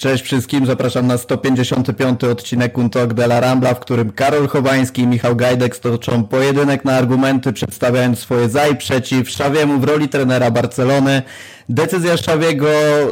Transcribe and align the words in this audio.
Cześć 0.00 0.24
wszystkim, 0.24 0.66
zapraszam 0.66 1.06
na 1.06 1.18
155 1.18 2.24
odcinek 2.24 2.78
Untok 2.78 3.14
de 3.14 3.24
la 3.24 3.40
Rambla, 3.40 3.74
w 3.74 3.80
którym 3.80 4.12
Karol 4.12 4.48
Chowański 4.48 5.02
i 5.02 5.06
Michał 5.06 5.36
Gajdek 5.36 5.76
stoczą 5.76 6.24
pojedynek 6.24 6.84
na 6.84 6.92
argumenty, 6.92 7.52
przedstawiając 7.52 8.18
swoje 8.18 8.48
za 8.48 8.68
i 8.68 8.76
przeciw 8.76 9.30
Szawiemu 9.30 9.80
w 9.80 9.84
roli 9.84 10.08
trenera 10.08 10.50
Barcelony. 10.50 11.22
Decyzja 11.72 12.16
Szawiego, 12.16 12.66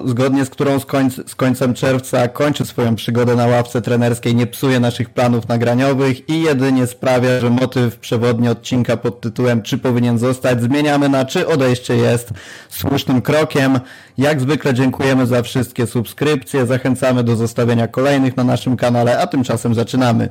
zgodnie 0.05 0.45
z 0.45 0.51
którą 0.51 0.81
z, 0.81 0.87
końc 0.87 1.31
z 1.31 1.35
końcem 1.35 1.75
czerwca 1.75 2.29
kończy 2.29 2.67
swoją 2.67 2.95
przygodę 2.95 3.37
na 3.37 3.47
ławce 3.47 3.83
trenerskiej, 3.83 4.35
nie 4.35 4.47
psuje 4.47 4.81
naszych 4.81 5.11
planów 5.11 5.49
nagraniowych 5.49 6.29
i 6.29 6.43
jedynie 6.43 6.87
sprawia, 6.87 7.41
że 7.41 7.51
motyw 7.51 7.99
przewodni 7.99 8.49
odcinka 8.49 8.97
pod 8.97 9.21
tytułem 9.21 9.63
Czy 9.63 9.79
powinien 9.79 10.19
zostać 10.19 10.63
zmieniamy 10.63 11.09
na 11.09 11.25
Czy 11.25 11.47
odejście 11.47 11.97
jest 11.97 12.31
słusznym 12.69 13.23
krokiem. 13.23 13.81
Jak 14.19 14.41
zwykle 14.41 14.75
dziękujemy 14.75 15.27
za 15.27 15.43
wszystkie 15.43 15.87
subskrypcje, 15.87 16.67
zachęcamy 16.67 17.25
do 17.25 17.37
zostawienia 17.37 17.89
kolejnych 17.89 18.37
na 18.37 18.45
naszym 18.45 18.77
kanale, 18.77 19.19
a 19.19 19.27
tymczasem 19.27 19.75
zaczynamy. 19.75 20.29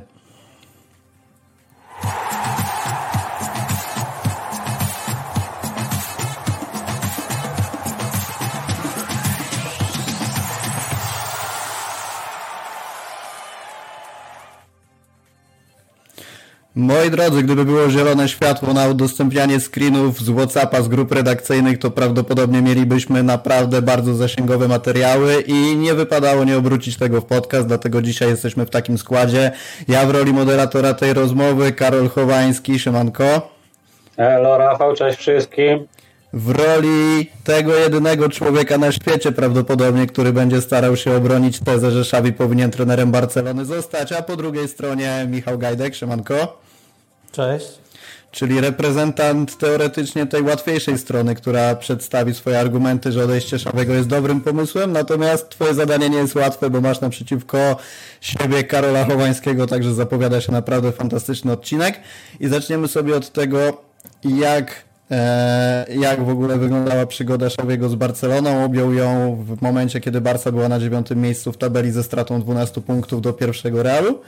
Moi 16.78 17.10
drodzy, 17.10 17.42
gdyby 17.42 17.64
było 17.64 17.90
zielone 17.90 18.28
światło 18.28 18.72
na 18.72 18.88
udostępnianie 18.88 19.60
screenów 19.60 20.20
z 20.20 20.30
Whatsappa, 20.30 20.82
z 20.82 20.88
grup 20.88 21.12
redakcyjnych, 21.12 21.78
to 21.78 21.90
prawdopodobnie 21.90 22.62
mielibyśmy 22.62 23.22
naprawdę 23.22 23.82
bardzo 23.82 24.14
zasięgowe 24.14 24.68
materiały 24.68 25.40
i 25.46 25.76
nie 25.76 25.94
wypadało 25.94 26.44
nie 26.44 26.56
obrócić 26.56 26.96
tego 26.96 27.20
w 27.20 27.24
podcast, 27.24 27.68
dlatego 27.68 28.02
dzisiaj 28.02 28.28
jesteśmy 28.28 28.66
w 28.66 28.70
takim 28.70 28.98
składzie. 28.98 29.50
Ja 29.88 30.06
w 30.06 30.10
roli 30.10 30.32
moderatora 30.32 30.94
tej 30.94 31.14
rozmowy, 31.14 31.72
Karol 31.72 32.08
Chowański, 32.08 32.78
siemanko. 32.78 33.50
Hello 34.16 34.58
Rafał, 34.58 34.94
cześć 34.94 35.18
wszystkim. 35.18 35.86
W 36.32 36.50
roli 36.50 37.30
tego 37.44 37.74
jedynego 37.74 38.28
człowieka 38.28 38.78
na 38.78 38.92
świecie 38.92 39.32
prawdopodobnie, 39.32 40.06
który 40.06 40.32
będzie 40.32 40.60
starał 40.60 40.96
się 40.96 41.16
obronić 41.16 41.60
tezę, 41.60 41.90
że 41.90 42.04
Szawi 42.04 42.32
powinien 42.32 42.70
trenerem 42.70 43.10
Barcelony 43.10 43.64
zostać, 43.64 44.12
a 44.12 44.22
po 44.22 44.36
drugiej 44.36 44.68
stronie 44.68 45.26
Michał 45.28 45.58
Gajdek, 45.58 45.94
siemanko. 45.94 46.67
Cześć. 47.32 47.78
Czyli 48.30 48.60
reprezentant 48.60 49.58
teoretycznie 49.58 50.26
tej 50.26 50.42
łatwiejszej 50.42 50.98
strony, 50.98 51.34
która 51.34 51.74
przedstawi 51.74 52.34
swoje 52.34 52.60
argumenty, 52.60 53.12
że 53.12 53.24
odejście 53.24 53.58
Szawego 53.58 53.94
jest 53.94 54.08
dobrym 54.08 54.40
pomysłem, 54.40 54.92
natomiast 54.92 55.48
twoje 55.48 55.74
zadanie 55.74 56.10
nie 56.10 56.18
jest 56.18 56.34
łatwe, 56.34 56.70
bo 56.70 56.80
masz 56.80 57.00
naprzeciwko 57.00 57.76
siebie 58.20 58.64
Karola 58.64 59.04
Chowańskiego, 59.04 59.66
także 59.66 59.94
zapowiada 59.94 60.40
się 60.40 60.52
naprawdę 60.52 60.92
fantastyczny 60.92 61.52
odcinek 61.52 62.00
i 62.40 62.48
zaczniemy 62.48 62.88
sobie 62.88 63.16
od 63.16 63.32
tego, 63.32 63.82
jak 64.24 64.84
e, 65.10 65.86
jak 65.94 66.24
w 66.24 66.28
ogóle 66.28 66.58
wyglądała 66.58 67.06
przygoda 67.06 67.50
Szawiego 67.50 67.88
z 67.88 67.94
Barceloną. 67.94 68.64
Objął 68.64 68.94
ją 68.94 69.36
w 69.44 69.62
momencie, 69.62 70.00
kiedy 70.00 70.20
Barca 70.20 70.52
była 70.52 70.68
na 70.68 70.80
dziewiątym 70.80 71.20
miejscu 71.20 71.52
w 71.52 71.58
tabeli 71.58 71.90
ze 71.90 72.02
stratą 72.02 72.40
12 72.40 72.80
punktów 72.80 73.22
do 73.22 73.32
pierwszego 73.32 73.82
Realu. 73.82 74.20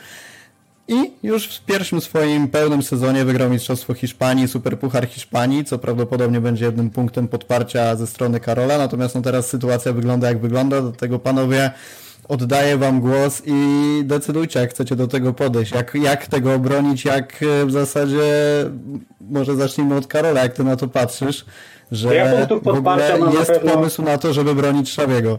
I 0.92 1.12
już 1.22 1.46
w 1.46 1.64
pierwszym 1.64 2.00
swoim 2.00 2.48
pełnym 2.48 2.83
sezonie 2.83 3.24
wygrał 3.24 3.50
Mistrzostwo 3.50 3.94
Hiszpanii, 3.94 4.48
Superpuchar 4.48 5.08
Hiszpanii, 5.08 5.64
co 5.64 5.78
prawdopodobnie 5.78 6.41
będzie 6.41 6.64
jednym 6.64 6.91
punktem 6.91 7.28
podparcia 7.28 7.96
ze 7.96 8.06
strony 8.06 8.41
Karola. 8.41 8.78
Natomiast 8.78 9.14
no 9.14 9.22
teraz 9.22 9.46
sytuacja 9.46 9.92
wygląda 9.92 10.28
jak 10.28 10.38
wygląda, 10.38 10.83
dlatego 10.83 11.18
panowie 11.18 11.70
oddaję 12.28 12.77
wam 12.77 13.00
głos 13.00 13.42
i 13.46 14.02
decydujcie, 14.05 14.61
jak 14.61 14.70
chcecie 14.70 14.96
do 14.96 15.06
tego 15.06 15.33
podejść. 15.33 15.72
Jak, 15.72 15.94
jak 15.94 16.27
tego 16.27 16.55
obronić, 16.55 17.05
jak 17.05 17.42
e, 17.42 17.66
w 17.66 17.72
zasadzie, 17.72 18.24
może 19.20 19.56
zacznijmy 19.56 19.96
od 19.96 20.07
Karola, 20.07 20.42
jak 20.42 20.52
ty 20.52 20.64
na 20.64 20.77
to 20.77 20.89
patrzysz, 20.89 21.45
że 21.92 22.14
ja 22.14 22.46
w 22.46 22.67
ogóle 22.68 23.33
jest 23.33 23.51
pewno... 23.51 23.72
pomysł 23.72 24.02
na 24.02 24.18
to, 24.18 24.33
żeby 24.33 24.55
bronić 24.55 24.90
Szawiego. 24.90 25.39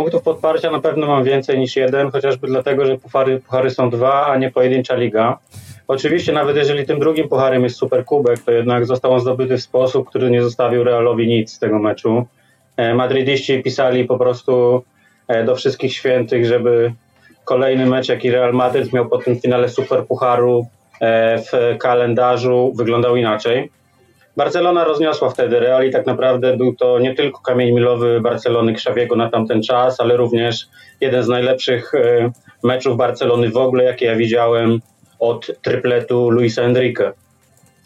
Punktów 0.00 0.22
podparcia 0.22 0.70
na 0.70 0.80
pewno 0.80 1.06
mam 1.06 1.24
więcej 1.24 1.58
niż 1.58 1.76
jeden, 1.76 2.10
chociażby 2.10 2.46
dlatego, 2.46 2.86
że 2.86 2.98
puchary, 2.98 3.40
puchary 3.40 3.70
są 3.70 3.90
dwa, 3.90 4.26
a 4.26 4.36
nie 4.36 4.50
pojedyncza 4.50 4.94
liga. 4.94 5.38
Oczywiście 5.88 6.32
nawet 6.32 6.56
jeżeli 6.56 6.86
tym 6.86 6.98
drugim 6.98 7.28
pucharem 7.28 7.64
jest 7.64 7.76
Superkubek, 7.76 8.38
to 8.38 8.52
jednak 8.52 8.86
został 8.86 9.12
on 9.12 9.20
zdobyty 9.20 9.56
w 9.56 9.62
sposób, 9.62 10.08
który 10.08 10.30
nie 10.30 10.42
zostawił 10.42 10.84
Realowi 10.84 11.28
nic 11.28 11.52
z 11.52 11.58
tego 11.58 11.78
meczu. 11.78 12.26
E, 12.76 12.94
Madrydiści 12.94 13.62
pisali 13.62 14.04
po 14.04 14.18
prostu 14.18 14.84
e, 15.28 15.44
do 15.44 15.56
wszystkich 15.56 15.92
świętych, 15.92 16.46
żeby 16.46 16.92
kolejny 17.44 17.86
mecz, 17.86 18.08
jaki 18.08 18.30
Real 18.30 18.52
Madrid 18.52 18.92
miał 18.92 19.08
po 19.08 19.18
tym 19.18 19.40
finale 19.40 19.68
Superpucharu 19.68 20.66
e, 21.00 21.38
w 21.38 21.78
kalendarzu 21.78 22.72
wyglądał 22.76 23.16
inaczej. 23.16 23.70
Barcelona 24.36 24.84
rozniosła 24.84 25.30
wtedy 25.30 25.60
Real 25.60 25.86
i 25.86 25.90
tak 25.90 26.06
naprawdę 26.06 26.56
był 26.56 26.74
to 26.74 26.98
nie 26.98 27.14
tylko 27.14 27.40
kamień 27.40 27.74
milowy 27.74 28.20
Barcelony 28.20 28.74
Krzawiego 28.74 29.16
na 29.16 29.30
tamten 29.30 29.62
czas, 29.62 30.00
ale 30.00 30.16
również 30.16 30.66
jeden 31.00 31.22
z 31.22 31.28
najlepszych 31.28 31.94
e, 31.94 32.32
meczów 32.62 32.96
Barcelony 32.96 33.50
w 33.50 33.56
ogóle, 33.56 33.84
jakie 33.84 34.06
ja 34.06 34.16
widziałem 34.16 34.80
od 35.18 35.50
trypletu 35.62 36.30
Luisa 36.30 36.62
Enrique. 36.62 37.12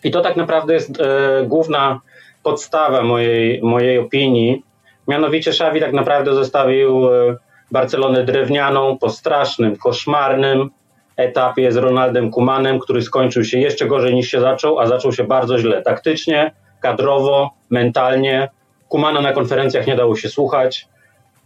I 0.05 0.11
to 0.11 0.21
tak 0.21 0.37
naprawdę 0.37 0.75
jest 0.75 1.01
e, 1.01 1.45
główna 1.47 2.01
podstawa 2.43 3.03
mojej, 3.03 3.63
mojej 3.63 3.99
opinii. 3.99 4.63
Mianowicie 5.09 5.51
Xavi 5.51 5.81
tak 5.81 5.93
naprawdę 5.93 6.35
zostawił 6.35 7.15
e, 7.15 7.37
Barcelonę 7.71 8.25
drewnianą 8.25 8.99
po 8.99 9.11
strasznym, 9.11 9.77
koszmarnym, 9.77 10.71
etapie 11.17 11.73
z 11.73 11.77
Ronaldem 11.77 12.31
Kumanem, 12.31 12.79
który 12.79 13.03
skończył 13.03 13.45
się 13.45 13.59
jeszcze 13.59 13.87
gorzej 13.87 14.15
niż 14.15 14.29
się 14.29 14.41
zaczął, 14.41 14.81
a 14.81 14.87
zaczął 14.87 15.13
się 15.13 15.25
bardzo 15.25 15.59
źle. 15.59 15.83
Taktycznie, 15.83 16.53
kadrowo, 16.81 17.51
mentalnie. 17.71 18.49
Kumana 18.89 19.21
na 19.21 19.33
konferencjach 19.33 19.87
nie 19.87 19.97
dało 19.97 20.17
się 20.17 20.29
słuchać. 20.29 20.89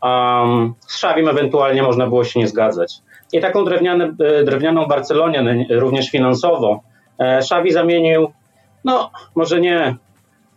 Um, 0.02 0.74
z 0.86 0.98
Szawim 0.98 1.28
ewentualnie 1.28 1.82
można 1.82 2.06
było 2.06 2.24
się 2.24 2.40
nie 2.40 2.48
zgadzać. 2.48 2.94
I 3.32 3.40
taką 3.40 3.64
drewniane, 3.64 4.12
drewnianą 4.44 4.86
Barcelonie, 4.86 5.66
również 5.70 6.10
finansowo, 6.10 6.80
Szawi 7.48 7.72
zamienił, 7.72 8.32
no 8.84 9.10
może 9.34 9.60
nie 9.60 9.96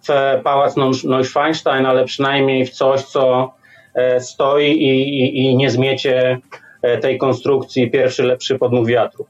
w 0.09 0.41
pałac 0.43 0.75
Neuschwanstein, 1.03 1.85
ale 1.85 2.05
przynajmniej 2.05 2.65
w 2.65 2.69
coś, 2.69 3.03
co 3.03 3.53
e, 3.95 4.19
stoi 4.19 4.65
i, 4.65 5.21
i, 5.21 5.45
i 5.45 5.55
nie 5.55 5.69
zmiecie 5.69 6.41
E, 6.41 6.70
tej 7.01 7.17
konstrukcji 7.17 7.91
pierwszy 7.91 8.23
lepszy 8.23 8.59
podmuch 8.59 8.87
wiatru. 8.87 9.25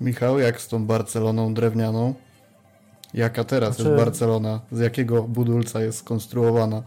Michał, 0.00 0.38
jak 0.38 0.60
z 0.60 0.68
tą 0.68 0.86
Barceloną 0.86 1.54
drewnianą? 1.54 2.14
Jaka 3.14 3.44
teraz 3.44 3.76
znaczy, 3.76 3.90
jest 3.90 4.04
Barcelona? 4.04 4.60
Z 4.72 4.80
jakiego 4.80 5.22
budulca 5.22 5.80
jest 5.80 5.98
skonstruowana? 5.98 6.82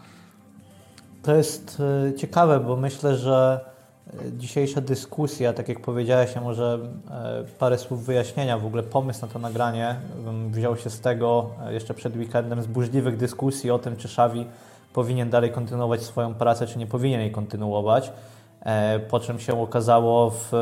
To 1.24 1.36
jest 1.36 1.82
e, 2.08 2.14
ciekawe, 2.14 2.60
bo 2.60 2.76
myślę, 2.76 3.16
że 3.18 3.60
e, 4.08 4.32
dzisiejsza 4.38 4.82
dyskusja, 4.82 5.54
tak 5.54 5.70
jak 5.70 5.80
powiedziałeś, 5.80 6.36
ja 6.36 6.42
może 6.42 6.80
parę 7.60 7.78
słów 7.78 8.06
wyjaśnienia, 8.06 8.58
w 8.58 8.66
ogóle 8.66 8.84
pomysł 8.84 9.22
na 9.22 9.28
to 9.28 9.40
nagranie 9.40 9.96
wziął 10.50 10.78
się 10.78 10.90
z 10.90 11.00
tego 11.00 11.50
jeszcze 11.70 11.94
przed 11.94 12.18
weekendem 12.18 12.62
z 12.62 12.68
burzliwych 12.68 13.18
dyskusji 13.18 13.72
o 13.72 13.80
tym, 13.80 13.96
czy 13.96 14.08
Xavi 14.08 14.46
powinien 14.94 15.30
dalej 15.30 15.52
kontynuować 15.52 16.04
swoją 16.04 16.34
pracę, 16.34 16.68
czy 16.68 16.80
nie 16.80 16.88
powinien 16.88 17.22
jej 17.22 17.32
kontynuować. 17.32 18.12
E, 18.66 19.00
po 19.00 19.20
czym 19.20 19.40
się 19.40 19.62
okazało 19.62 20.30
w 20.30 20.54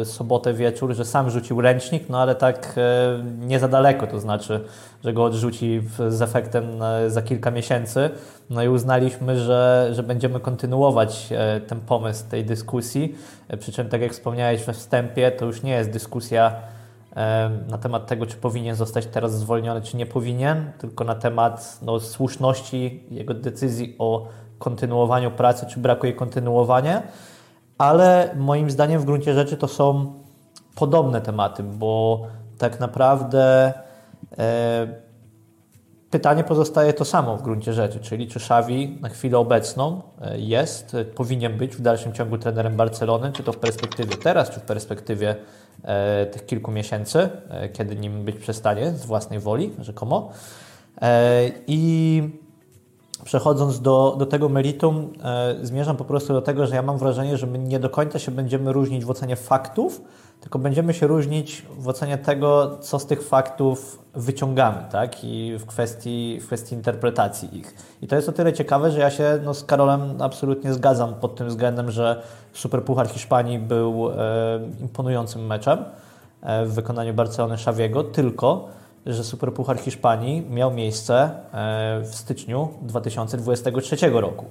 e, 0.00 0.04
sobotę 0.04 0.54
wieczór, 0.54 0.94
że 0.94 1.04
sam 1.04 1.30
rzucił 1.30 1.60
ręcznik, 1.60 2.08
no 2.08 2.18
ale 2.18 2.34
tak 2.34 2.74
e, 2.76 3.22
nie 3.38 3.58
za 3.58 3.68
daleko, 3.68 4.06
to 4.06 4.20
znaczy, 4.20 4.64
że 5.04 5.12
go 5.12 5.24
odrzuci 5.24 5.82
z 6.08 6.22
efektem 6.22 6.64
za 7.06 7.22
kilka 7.22 7.50
miesięcy. 7.50 8.10
No 8.50 8.62
i 8.62 8.68
uznaliśmy, 8.68 9.38
że, 9.38 9.88
że 9.92 10.02
będziemy 10.02 10.40
kontynuować 10.40 11.28
ten 11.66 11.80
pomysł 11.80 12.24
tej 12.30 12.44
dyskusji. 12.44 13.14
Przy 13.58 13.72
czym, 13.72 13.88
tak 13.88 14.00
jak 14.00 14.12
wspomniałeś 14.12 14.64
we 14.64 14.72
wstępie, 14.72 15.30
to 15.30 15.44
już 15.46 15.62
nie 15.62 15.72
jest 15.72 15.90
dyskusja 15.90 16.52
na 17.68 17.78
temat 17.78 18.06
tego, 18.06 18.26
czy 18.26 18.36
powinien 18.36 18.76
zostać 18.76 19.06
teraz 19.06 19.38
zwolniony, 19.38 19.82
czy 19.82 19.96
nie 19.96 20.06
powinien, 20.06 20.72
tylko 20.78 21.04
na 21.04 21.14
temat 21.14 21.78
no, 21.82 22.00
słuszności 22.00 23.04
jego 23.10 23.34
decyzji 23.34 23.96
o 23.98 24.28
kontynuowaniu 24.58 25.30
pracy, 25.30 25.66
czy 25.66 25.80
braku 25.80 26.06
jej 26.06 26.14
kontynuowania. 26.14 27.02
Ale 27.78 28.34
moim 28.36 28.70
zdaniem 28.70 29.00
w 29.00 29.04
gruncie 29.04 29.34
rzeczy 29.34 29.56
to 29.56 29.68
są 29.68 30.12
podobne 30.74 31.20
tematy, 31.20 31.62
bo 31.62 32.22
tak 32.58 32.80
naprawdę 32.80 33.72
e, 34.38 34.88
pytanie 36.10 36.44
pozostaje 36.44 36.92
to 36.92 37.04
samo 37.04 37.36
w 37.36 37.42
gruncie 37.42 37.72
rzeczy, 37.72 38.00
czyli 38.00 38.28
czy 38.28 38.38
Xavi 38.38 38.98
na 39.00 39.08
chwilę 39.08 39.38
obecną 39.38 40.02
e, 40.20 40.38
jest, 40.38 40.96
powinien 41.14 41.56
być 41.56 41.76
w 41.76 41.80
dalszym 41.80 42.12
ciągu 42.12 42.38
trenerem 42.38 42.76
Barcelony, 42.76 43.32
czy 43.32 43.42
to 43.42 43.52
w 43.52 43.58
perspektywie 43.58 44.16
teraz, 44.16 44.50
czy 44.50 44.60
w 44.60 44.62
perspektywie 44.62 45.36
tych 46.32 46.46
kilku 46.46 46.70
miesięcy, 46.70 47.28
e, 47.48 47.68
kiedy 47.68 47.96
nim 47.96 48.24
być 48.24 48.36
przestanie 48.36 48.90
z 48.90 49.06
własnej 49.06 49.40
woli, 49.40 49.72
rzekomo. 49.80 50.30
E, 51.02 51.50
I 51.66 52.22
przechodząc 53.24 53.80
do, 53.80 54.16
do 54.18 54.26
tego 54.26 54.48
meritum, 54.48 55.12
e, 55.24 55.56
zmierzam 55.62 55.96
po 55.96 56.04
prostu 56.04 56.32
do 56.32 56.42
tego, 56.42 56.66
że 56.66 56.74
ja 56.74 56.82
mam 56.82 56.98
wrażenie, 56.98 57.36
że 57.36 57.46
my 57.46 57.58
nie 57.58 57.78
do 57.78 57.90
końca 57.90 58.18
się 58.18 58.30
będziemy 58.30 58.72
różnić 58.72 59.04
w 59.04 59.10
ocenie 59.10 59.36
faktów, 59.36 60.02
tylko 60.40 60.58
będziemy 60.58 60.94
się 60.94 61.06
różnić 61.06 61.66
w 61.78 61.88
ocenie 61.88 62.18
tego, 62.18 62.78
co 62.80 62.98
z 62.98 63.06
tych 63.06 63.22
faktów 63.22 64.02
wyciągamy, 64.14 64.84
tak? 64.90 65.24
I 65.24 65.58
w 65.58 65.66
kwestii, 65.66 66.40
w 66.40 66.46
kwestii 66.46 66.74
interpretacji 66.74 67.58
ich. 67.58 67.74
I 68.02 68.06
to 68.06 68.16
jest 68.16 68.28
o 68.28 68.32
tyle 68.32 68.52
ciekawe, 68.52 68.90
że 68.90 69.00
ja 69.00 69.10
się 69.10 69.38
no, 69.44 69.54
z 69.54 69.64
Karolem 69.64 70.22
absolutnie 70.22 70.74
zgadzam 70.74 71.14
pod 71.14 71.36
tym 71.36 71.48
względem, 71.48 71.90
że 71.90 72.22
Superpuchar 72.58 73.08
Hiszpanii 73.08 73.58
był 73.58 74.10
e, 74.10 74.14
imponującym 74.80 75.46
meczem 75.46 75.84
e, 76.42 76.66
w 76.66 76.74
wykonaniu 76.74 77.14
Barcelony 77.14 77.54
Xaviego, 77.54 78.04
tylko 78.04 78.68
że 79.06 79.24
Superpuchar 79.24 79.78
Hiszpanii 79.78 80.46
miał 80.50 80.70
miejsce 80.70 81.30
e, 81.52 82.00
w 82.00 82.14
styczniu 82.14 82.68
2023 82.82 84.10
roku. 84.10 84.44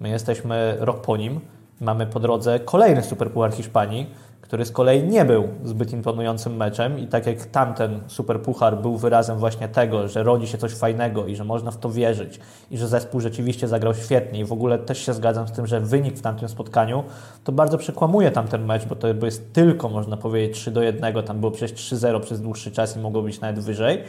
My 0.00 0.08
jesteśmy 0.08 0.76
rok 0.80 1.00
po 1.00 1.16
nim, 1.16 1.40
mamy 1.80 2.06
po 2.06 2.20
drodze 2.20 2.60
kolejny 2.60 3.02
Superpuchar 3.02 3.52
Hiszpanii, 3.52 4.10
który 4.44 4.64
z 4.64 4.72
kolei 4.72 5.02
nie 5.02 5.24
był 5.24 5.48
zbyt 5.64 5.92
imponującym 5.92 6.56
meczem 6.56 6.98
i 6.98 7.06
tak 7.06 7.26
jak 7.26 7.46
tamten 7.46 8.00
superpuchar 8.06 8.82
był 8.82 8.96
wyrazem 8.96 9.38
właśnie 9.38 9.68
tego, 9.68 10.08
że 10.08 10.22
rodzi 10.22 10.46
się 10.46 10.58
coś 10.58 10.74
fajnego 10.74 11.26
i 11.26 11.36
że 11.36 11.44
można 11.44 11.70
w 11.70 11.78
to 11.78 11.90
wierzyć 11.90 12.40
i 12.70 12.78
że 12.78 12.88
zespół 12.88 13.20
rzeczywiście 13.20 13.68
zagrał 13.68 13.94
świetnie 13.94 14.40
i 14.40 14.44
w 14.44 14.52
ogóle 14.52 14.78
też 14.78 14.98
się 14.98 15.12
zgadzam 15.12 15.48
z 15.48 15.52
tym, 15.52 15.66
że 15.66 15.80
wynik 15.80 16.16
w 16.16 16.20
tamtym 16.20 16.48
spotkaniu 16.48 17.04
to 17.44 17.52
bardzo 17.52 17.78
przekłamuje 17.78 18.30
tamten 18.30 18.64
mecz, 18.64 18.84
bo 18.86 18.96
to 18.96 19.08
jest 19.08 19.52
tylko 19.52 19.88
można 19.88 20.16
powiedzieć 20.16 20.56
3 20.56 20.70
do 20.70 20.82
1, 20.82 21.22
tam 21.22 21.40
było 21.40 21.52
przecież 21.52 21.94
3-0 21.94 22.20
przez 22.20 22.40
dłuższy 22.40 22.72
czas 22.72 22.96
i 22.96 23.00
mogło 23.00 23.22
być 23.22 23.40
nawet 23.40 23.60
wyżej 23.60 24.02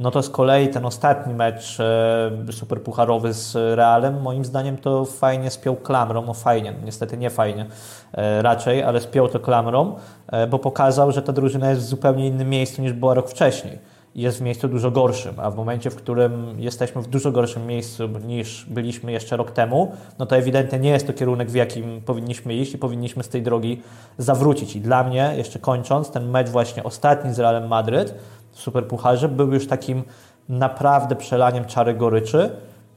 no 0.00 0.10
to 0.10 0.22
z 0.22 0.30
kolei 0.30 0.68
ten 0.68 0.86
ostatni 0.86 1.34
mecz 1.34 1.80
e, 1.80 2.52
superpucharowy 2.52 3.32
z 3.32 3.54
Realem, 3.54 4.20
moim 4.22 4.44
zdaniem 4.44 4.76
to 4.76 5.04
fajnie 5.04 5.50
spiął 5.50 5.76
klamrą, 5.76 6.22
no 6.22 6.34
fajnie, 6.34 6.74
niestety 6.84 7.16
nie 7.16 7.30
fajnie 7.30 7.66
e, 8.12 8.42
raczej, 8.42 8.82
ale 8.82 9.00
spiął 9.00 9.28
to 9.28 9.40
klamrą, 9.40 9.96
e, 10.26 10.46
bo 10.46 10.58
pokazał, 10.58 11.12
że 11.12 11.22
ta 11.22 11.32
drużyna 11.32 11.70
jest 11.70 11.82
w 11.82 11.84
zupełnie 11.84 12.26
innym 12.26 12.48
miejscu 12.48 12.82
niż 12.82 12.92
była 12.92 13.14
rok 13.14 13.30
wcześniej. 13.30 13.78
Jest 14.14 14.38
w 14.38 14.40
miejscu 14.40 14.68
dużo 14.68 14.90
gorszym, 14.90 15.34
a 15.36 15.50
w 15.50 15.56
momencie, 15.56 15.90
w 15.90 15.96
którym 15.96 16.60
jesteśmy 16.60 17.02
w 17.02 17.06
dużo 17.06 17.32
gorszym 17.32 17.66
miejscu 17.66 18.08
niż 18.26 18.66
byliśmy 18.70 19.12
jeszcze 19.12 19.36
rok 19.36 19.50
temu, 19.50 19.92
no 20.18 20.26
to 20.26 20.36
ewidentnie 20.36 20.78
nie 20.78 20.90
jest 20.90 21.06
to 21.06 21.12
kierunek, 21.12 21.50
w 21.50 21.54
jakim 21.54 22.00
powinniśmy 22.00 22.54
iść 22.54 22.74
i 22.74 22.78
powinniśmy 22.78 23.22
z 23.22 23.28
tej 23.28 23.42
drogi 23.42 23.82
zawrócić. 24.18 24.76
I 24.76 24.80
dla 24.80 25.04
mnie, 25.04 25.32
jeszcze 25.36 25.58
kończąc, 25.58 26.10
ten 26.10 26.30
mecz 26.30 26.48
właśnie 26.48 26.84
ostatni 26.84 27.34
z 27.34 27.38
Realem 27.38 27.68
Madryt, 27.68 28.14
Superpucharze 28.58 29.28
był 29.28 29.52
już 29.52 29.66
takim 29.66 30.02
naprawdę 30.48 31.16
przelaniem 31.16 31.64
czary 31.64 31.94
goryczy, 31.94 32.50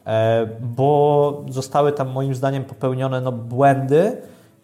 e, 0.05 0.47
bo 0.61 1.43
zostały 1.49 1.91
tam 1.91 2.09
moim 2.09 2.35
zdaniem 2.35 2.63
popełnione 2.63 3.21
no, 3.21 3.31
błędy, 3.31 4.17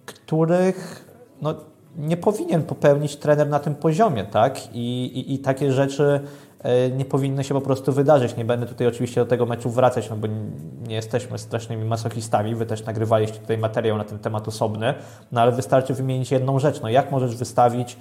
których 0.05 1.05
no, 1.41 1.55
nie 1.97 2.17
powinien 2.17 2.63
popełnić 2.63 3.15
trener 3.15 3.49
na 3.49 3.59
tym 3.59 3.75
poziomie, 3.75 4.23
tak? 4.23 4.75
I, 4.75 5.05
i, 5.05 5.33
i 5.33 5.39
takie 5.39 5.71
rzeczy 5.71 6.19
e, 6.63 6.89
nie 6.89 7.05
powinny 7.05 7.43
się 7.43 7.53
po 7.53 7.61
prostu 7.61 7.91
wydarzyć. 7.91 8.37
Nie 8.37 8.45
będę 8.45 8.65
tutaj 8.65 8.87
oczywiście 8.87 9.21
do 9.21 9.27
tego 9.27 9.45
meczu 9.45 9.69
wracać, 9.69 10.09
no 10.09 10.15
bo 10.15 10.27
nie 10.87 10.95
jesteśmy 10.95 11.37
strasznymi 11.37 11.85
masochistami. 11.85 12.55
Wy 12.55 12.65
też 12.65 12.85
nagrywaliście 12.85 13.39
tutaj 13.39 13.57
materiał 13.57 13.97
na 13.97 14.03
ten 14.03 14.19
temat 14.19 14.47
osobny, 14.47 14.93
no 15.31 15.41
ale 15.41 15.51
wystarczy 15.51 15.93
wymienić 15.93 16.31
jedną 16.31 16.59
rzecz. 16.59 16.81
No 16.81 16.89
jak 16.89 17.11
możesz 17.11 17.35
wystawić 17.35 17.97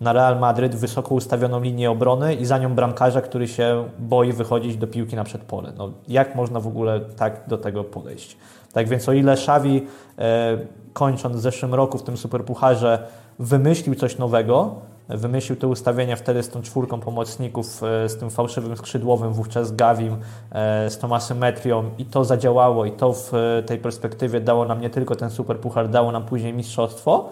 na 0.00 0.12
Real 0.12 0.38
Madryt 0.38 0.74
wysoko 0.74 1.14
ustawioną 1.14 1.60
linię 1.60 1.90
obrony 1.90 2.34
i 2.34 2.44
za 2.44 2.58
nią 2.58 2.74
bramkarza, 2.74 3.20
który 3.20 3.48
się 3.48 3.84
boi 3.98 4.32
wychodzić 4.32 4.76
do 4.76 4.86
piłki 4.86 5.16
na 5.16 5.24
przedpole. 5.24 5.72
No, 5.78 5.90
jak 6.08 6.34
można 6.34 6.60
w 6.60 6.66
ogóle 6.66 7.00
tak 7.00 7.40
do 7.46 7.58
tego 7.58 7.84
podejść? 7.84 8.36
Tak 8.72 8.88
więc 8.88 9.08
o 9.08 9.12
ile 9.12 9.32
Xavi 9.32 9.86
e, 10.18 10.58
kończąc 10.92 11.36
w 11.36 11.40
zeszłym 11.40 11.74
roku 11.74 11.98
w 11.98 12.02
tym 12.02 12.16
Superpucharze 12.16 13.06
wymyślił 13.38 13.94
coś 13.94 14.18
nowego, 14.18 14.74
wymyślił 15.08 15.58
te 15.58 15.66
ustawienia 15.66 16.16
wtedy 16.16 16.42
z 16.42 16.48
tą 16.48 16.62
czwórką 16.62 17.00
pomocników, 17.00 17.82
e, 17.82 18.08
z 18.08 18.16
tym 18.16 18.30
fałszywym 18.30 18.76
skrzydłowym, 18.76 19.32
wówczas 19.32 19.76
Gavim, 19.76 20.16
e, 20.52 20.90
z 20.90 20.98
Tomasem 20.98 21.38
Metrią 21.38 21.90
i 21.98 22.04
to 22.04 22.24
zadziałało 22.24 22.84
i 22.84 22.92
to 22.92 23.12
w 23.12 23.34
e, 23.34 23.62
tej 23.62 23.78
perspektywie 23.78 24.40
dało 24.40 24.64
nam 24.64 24.80
nie 24.80 24.90
tylko 24.90 25.16
ten 25.16 25.30
Superpuchar, 25.30 25.88
dało 25.88 26.12
nam 26.12 26.24
później 26.24 26.52
mistrzostwo, 26.52 27.28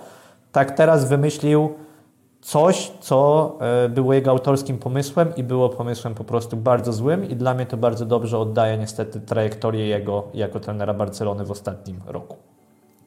tak 0.52 0.70
teraz 0.70 1.08
wymyślił 1.08 1.74
coś, 2.46 2.92
co 3.00 3.58
e, 3.60 3.88
było 3.88 4.14
jego 4.14 4.30
autorskim 4.30 4.78
pomysłem 4.78 5.36
i 5.36 5.42
było 5.42 5.68
pomysłem 5.68 6.14
po 6.14 6.24
prostu 6.24 6.56
bardzo 6.56 6.92
złym 6.92 7.30
i 7.30 7.36
dla 7.36 7.54
mnie 7.54 7.66
to 7.66 7.76
bardzo 7.76 8.06
dobrze 8.06 8.38
oddaje 8.38 8.78
niestety 8.78 9.20
trajektorię 9.20 9.86
jego 9.86 10.28
jako 10.34 10.60
trenera 10.60 10.94
Barcelony 10.94 11.44
w 11.44 11.50
ostatnim 11.50 12.00
roku. 12.06 12.36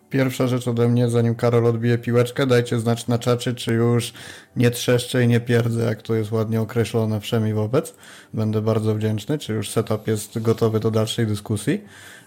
Pierwsza 0.10 0.48
rzecz 0.48 0.68
ode 0.68 0.88
mnie, 0.88 1.10
zanim 1.10 1.36
Karol 1.36 1.66
odbije 1.66 1.98
piłeczkę, 1.98 2.48
dajcie 2.48 2.80
znać 2.80 3.08
na 3.08 3.20
czacie, 3.20 3.54
czy 3.54 3.74
już 3.74 4.14
nie 4.56 4.72
trzeszczę 4.72 5.24
i 5.24 5.28
nie 5.28 5.40
pierdzę, 5.40 5.86
jak 5.86 6.02
to 6.02 6.16
jest 6.16 6.32
ładnie 6.32 6.62
określone 6.62 7.20
wszemi 7.20 7.54
wobec. 7.54 7.96
Będę 8.34 8.62
bardzo 8.62 8.96
wdzięczny, 8.96 9.38
czy 9.38 9.54
już 9.54 9.70
setup 9.70 10.08
jest 10.08 10.42
gotowy 10.42 10.80
do 10.80 10.92
dalszej 10.92 11.28
dyskusji. 11.28 11.84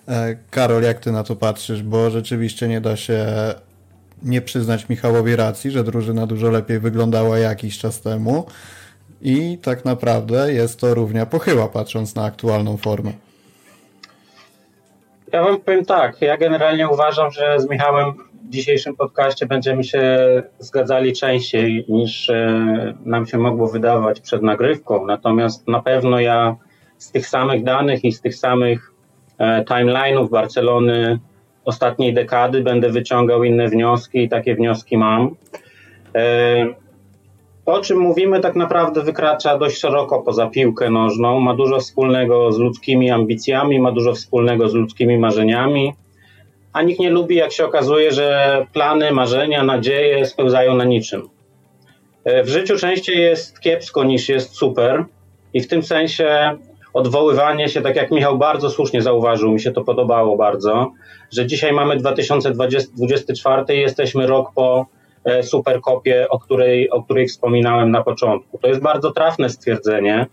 E, 0.08 0.36
Karol, 0.50 0.82
jak 0.82 0.98
ty 0.98 1.12
na 1.12 1.24
to 1.24 1.36
patrzysz, 1.36 1.82
bo 1.82 2.10
rzeczywiście 2.10 2.68
nie 2.68 2.80
da 2.80 2.96
się 2.96 3.26
nie 4.24 4.40
przyznać 4.40 4.88
Michałowi 4.88 5.36
racji, 5.36 5.70
że 5.70 5.84
drużyna 5.84 6.26
dużo 6.26 6.50
lepiej 6.50 6.78
wyglądała 6.78 7.38
jakiś 7.38 7.78
czas 7.78 8.00
temu 8.00 8.46
i 9.22 9.58
tak 9.62 9.84
naprawdę 9.84 10.52
jest 10.52 10.80
to 10.80 10.94
równia 10.94 11.26
pochyła, 11.26 11.68
patrząc 11.68 12.14
na 12.14 12.24
aktualną 12.24 12.76
formę. 12.76 13.12
Ja 15.32 15.44
wam 15.44 15.60
powiem 15.60 15.84
tak, 15.84 16.20
ja 16.20 16.36
generalnie 16.36 16.88
uważam, 16.88 17.30
że 17.30 17.60
z 17.60 17.70
Michałem 17.70 18.12
w 18.44 18.48
dzisiejszym 18.48 18.96
podcaście 18.96 19.46
będziemy 19.46 19.84
się 19.84 20.02
zgadzali 20.58 21.12
częściej 21.12 21.84
niż 21.88 22.30
e, 22.30 22.94
nam 23.04 23.26
się 23.26 23.38
mogło 23.38 23.68
wydawać 23.68 24.20
przed 24.20 24.42
nagrywką, 24.42 25.06
natomiast 25.06 25.68
na 25.68 25.82
pewno 25.82 26.20
ja 26.20 26.56
z 26.98 27.10
tych 27.10 27.28
samych 27.28 27.64
danych 27.64 28.04
i 28.04 28.12
z 28.12 28.20
tych 28.20 28.36
samych 28.36 28.92
e, 29.38 29.64
timeline'ów 29.64 30.30
Barcelony 30.30 31.18
ostatniej 31.64 32.14
dekady 32.14 32.62
będę 32.62 32.90
wyciągał 32.90 33.44
inne 33.44 33.68
wnioski 33.68 34.18
i 34.18 34.28
takie 34.28 34.54
wnioski 34.54 34.96
mam. 34.96 35.36
E, 36.14 36.66
to, 37.64 37.72
o 37.72 37.80
czym 37.80 37.98
mówimy, 37.98 38.40
tak 38.40 38.56
naprawdę 38.56 39.02
wykracza 39.02 39.58
dość 39.58 39.78
szeroko 39.78 40.22
poza 40.22 40.46
piłkę 40.46 40.90
nożną. 40.90 41.40
Ma 41.40 41.54
dużo 41.54 41.78
wspólnego 41.80 42.52
z 42.52 42.58
ludzkimi 42.58 43.10
ambicjami, 43.10 43.80
ma 43.80 43.92
dużo 43.92 44.14
wspólnego 44.14 44.68
z 44.68 44.74
ludzkimi 44.74 45.18
marzeniami. 45.18 45.92
A 46.72 46.82
nikt 46.82 47.00
nie 47.00 47.10
lubi, 47.10 47.36
jak 47.36 47.52
się 47.52 47.64
okazuje, 47.64 48.12
że 48.12 48.66
plany, 48.72 49.12
marzenia, 49.12 49.64
nadzieje 49.64 50.26
spełzają 50.26 50.76
na 50.76 50.84
niczym. 50.84 51.28
E, 52.24 52.42
w 52.42 52.48
życiu 52.48 52.76
częściej 52.76 53.20
jest 53.20 53.60
kiepsko 53.60 54.04
niż 54.04 54.28
jest 54.28 54.54
super, 54.54 55.04
i 55.54 55.60
w 55.60 55.68
tym 55.68 55.82
sensie 55.82 56.58
odwoływanie 56.94 57.68
się, 57.68 57.82
tak 57.82 57.96
jak 57.96 58.10
Michał 58.10 58.38
bardzo 58.38 58.70
słusznie 58.70 59.02
zauważył, 59.02 59.52
mi 59.52 59.60
się 59.60 59.72
to 59.72 59.84
podobało 59.84 60.36
bardzo, 60.36 60.92
że 61.32 61.46
dzisiaj 61.46 61.72
mamy 61.72 61.96
2024 61.96 63.76
i 63.76 63.80
jesteśmy 63.80 64.26
rok 64.26 64.52
po 64.54 64.86
e, 65.24 65.42
Superkopie, 65.42 66.28
o 66.28 66.38
której, 66.38 66.90
o 66.90 67.02
której 67.02 67.28
wspominałem 67.28 67.90
na 67.90 68.02
początku. 68.02 68.58
To 68.58 68.68
jest 68.68 68.80
bardzo 68.80 69.12
trafne 69.12 69.48
stwierdzenie. 69.48 70.26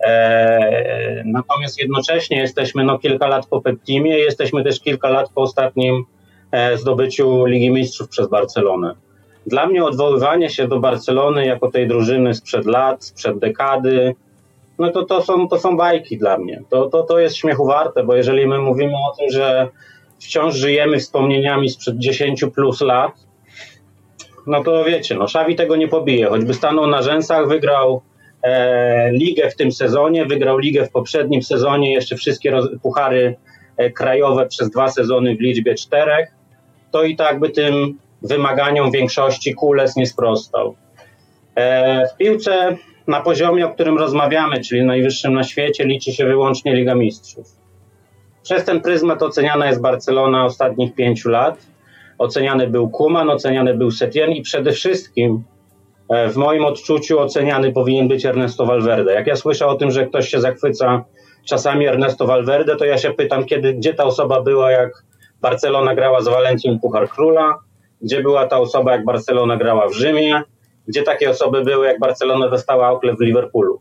E, 0.00 1.22
natomiast 1.26 1.78
jednocześnie 1.78 2.40
jesteśmy 2.40 2.84
no, 2.84 2.98
kilka 2.98 3.26
lat 3.26 3.46
po 3.46 3.60
Peptimie, 3.60 4.18
jesteśmy 4.18 4.64
też 4.64 4.80
kilka 4.80 5.08
lat 5.08 5.30
po 5.34 5.42
ostatnim 5.42 6.04
e, 6.52 6.78
zdobyciu 6.78 7.44
Ligi 7.44 7.70
Mistrzów 7.70 8.08
przez 8.08 8.28
Barcelonę. 8.28 8.94
Dla 9.46 9.66
mnie 9.66 9.84
odwoływanie 9.84 10.50
się 10.50 10.68
do 10.68 10.80
Barcelony 10.80 11.46
jako 11.46 11.70
tej 11.70 11.88
drużyny 11.88 12.34
sprzed 12.34 12.66
lat, 12.66 13.04
sprzed 13.04 13.38
dekady, 13.38 14.14
no 14.78 14.90
to, 14.90 15.04
to, 15.04 15.22
są, 15.22 15.48
to 15.48 15.58
są 15.58 15.76
bajki 15.76 16.18
dla 16.18 16.38
mnie. 16.38 16.62
To, 16.70 16.88
to, 16.88 17.02
to 17.02 17.18
jest 17.18 17.36
śmiechu 17.36 17.66
warte, 17.66 18.04
bo 18.04 18.14
jeżeli 18.14 18.46
my 18.46 18.58
mówimy 18.58 18.92
o 18.92 19.16
tym, 19.18 19.30
że 19.30 19.68
wciąż 20.20 20.54
żyjemy 20.54 20.98
wspomnieniami 20.98 21.70
sprzed 21.70 21.98
10 21.98 22.44
plus 22.54 22.80
lat, 22.80 23.12
no 24.46 24.64
to 24.64 24.84
wiecie, 24.84 25.14
no 25.14 25.28
Szawi 25.28 25.56
tego 25.56 25.76
nie 25.76 25.88
pobije. 25.88 26.26
Choćby 26.26 26.54
stanął 26.54 26.86
na 26.86 27.02
rzęsach, 27.02 27.48
wygrał 27.48 28.02
e, 28.42 29.12
ligę 29.12 29.50
w 29.50 29.56
tym 29.56 29.72
sezonie, 29.72 30.26
wygrał 30.26 30.58
ligę 30.58 30.84
w 30.86 30.90
poprzednim 30.90 31.42
sezonie, 31.42 31.92
jeszcze 31.92 32.16
wszystkie 32.16 32.50
roz, 32.50 32.68
puchary 32.82 33.36
e, 33.76 33.90
krajowe 33.90 34.46
przez 34.46 34.70
dwa 34.70 34.88
sezony 34.88 35.36
w 35.36 35.40
liczbie 35.40 35.74
czterech, 35.74 36.28
to 36.90 37.04
i 37.04 37.16
tak 37.16 37.40
by 37.40 37.50
tym 37.50 37.98
wymaganiom 38.22 38.90
większości 38.90 39.54
Kules 39.54 39.96
nie 39.96 40.06
sprostał. 40.06 40.74
E, 41.54 42.06
w 42.06 42.16
piłce 42.16 42.76
na 43.08 43.20
poziomie, 43.20 43.66
o 43.66 43.70
którym 43.70 43.98
rozmawiamy, 43.98 44.60
czyli 44.60 44.84
najwyższym 44.84 45.32
na 45.34 45.44
świecie, 45.44 45.84
liczy 45.84 46.12
się 46.12 46.26
wyłącznie 46.26 46.74
Liga 46.74 46.94
Mistrzów. 46.94 47.46
Przez 48.42 48.64
ten 48.64 48.80
pryzmat 48.80 49.22
oceniana 49.22 49.66
jest 49.66 49.80
Barcelona 49.80 50.44
ostatnich 50.44 50.94
pięciu 50.94 51.28
lat. 51.28 51.66
Oceniany 52.18 52.66
był 52.66 52.90
Kuman, 52.90 53.30
oceniany 53.30 53.74
był 53.74 53.90
Setien 53.90 54.30
i 54.30 54.42
przede 54.42 54.72
wszystkim 54.72 55.42
e, 56.08 56.28
w 56.28 56.36
moim 56.36 56.64
odczuciu 56.64 57.18
oceniany 57.18 57.72
powinien 57.72 58.08
być 58.08 58.26
Ernesto 58.26 58.66
Valverde. 58.66 59.14
Jak 59.14 59.26
ja 59.26 59.36
słyszę 59.36 59.66
o 59.66 59.74
tym, 59.74 59.90
że 59.90 60.06
ktoś 60.06 60.28
się 60.28 60.40
zachwyca 60.40 61.04
czasami 61.44 61.86
Ernesto 61.86 62.26
Valverde, 62.26 62.76
to 62.76 62.84
ja 62.84 62.98
się 62.98 63.10
pytam, 63.10 63.44
kiedy, 63.44 63.74
gdzie 63.74 63.94
ta 63.94 64.04
osoba 64.04 64.42
była, 64.42 64.70
jak 64.70 65.04
Barcelona 65.40 65.94
grała 65.94 66.20
z 66.20 66.28
Walencją 66.28 66.78
Puchar 66.80 67.08
Króla, 67.08 67.58
gdzie 68.02 68.22
była 68.22 68.46
ta 68.46 68.58
osoba, 68.58 68.92
jak 68.92 69.04
Barcelona 69.04 69.56
grała 69.56 69.88
w 69.88 69.92
Rzymie, 69.92 70.42
gdzie 70.88 71.02
takie 71.02 71.30
osoby 71.30 71.64
były, 71.64 71.86
jak 71.86 71.98
Barcelona 71.98 72.48
dostała 72.48 72.90
okle 72.90 73.14
w 73.16 73.20
Liverpoolu. 73.20 73.80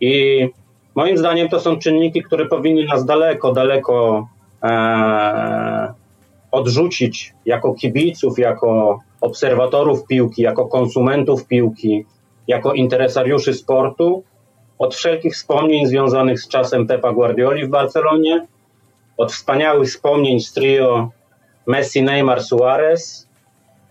I 0.00 0.48
moim 0.94 1.18
zdaniem 1.18 1.48
to 1.48 1.60
są 1.60 1.78
czynniki, 1.78 2.22
które 2.22 2.46
powinny 2.46 2.84
nas 2.84 3.04
daleko, 3.04 3.52
daleko 3.52 4.28
e, 4.62 5.94
odrzucić 6.50 7.34
jako 7.46 7.74
kibiców, 7.74 8.38
jako 8.38 8.98
obserwatorów 9.20 10.06
piłki, 10.06 10.42
jako 10.42 10.66
konsumentów 10.66 11.46
piłki, 11.46 12.04
jako 12.48 12.72
interesariuszy 12.72 13.54
sportu 13.54 14.22
od 14.78 14.94
wszelkich 14.94 15.34
wspomnień 15.34 15.86
związanych 15.86 16.40
z 16.40 16.48
czasem 16.48 16.86
Pepa 16.86 17.12
Guardioli 17.12 17.66
w 17.66 17.70
Barcelonie, 17.70 18.46
od 19.16 19.32
wspaniałych 19.32 19.88
wspomnień 19.88 20.40
z 20.40 20.52
trio 20.52 21.10
Messi, 21.66 22.02
Neymar, 22.02 22.42
Suarez, 22.42 23.28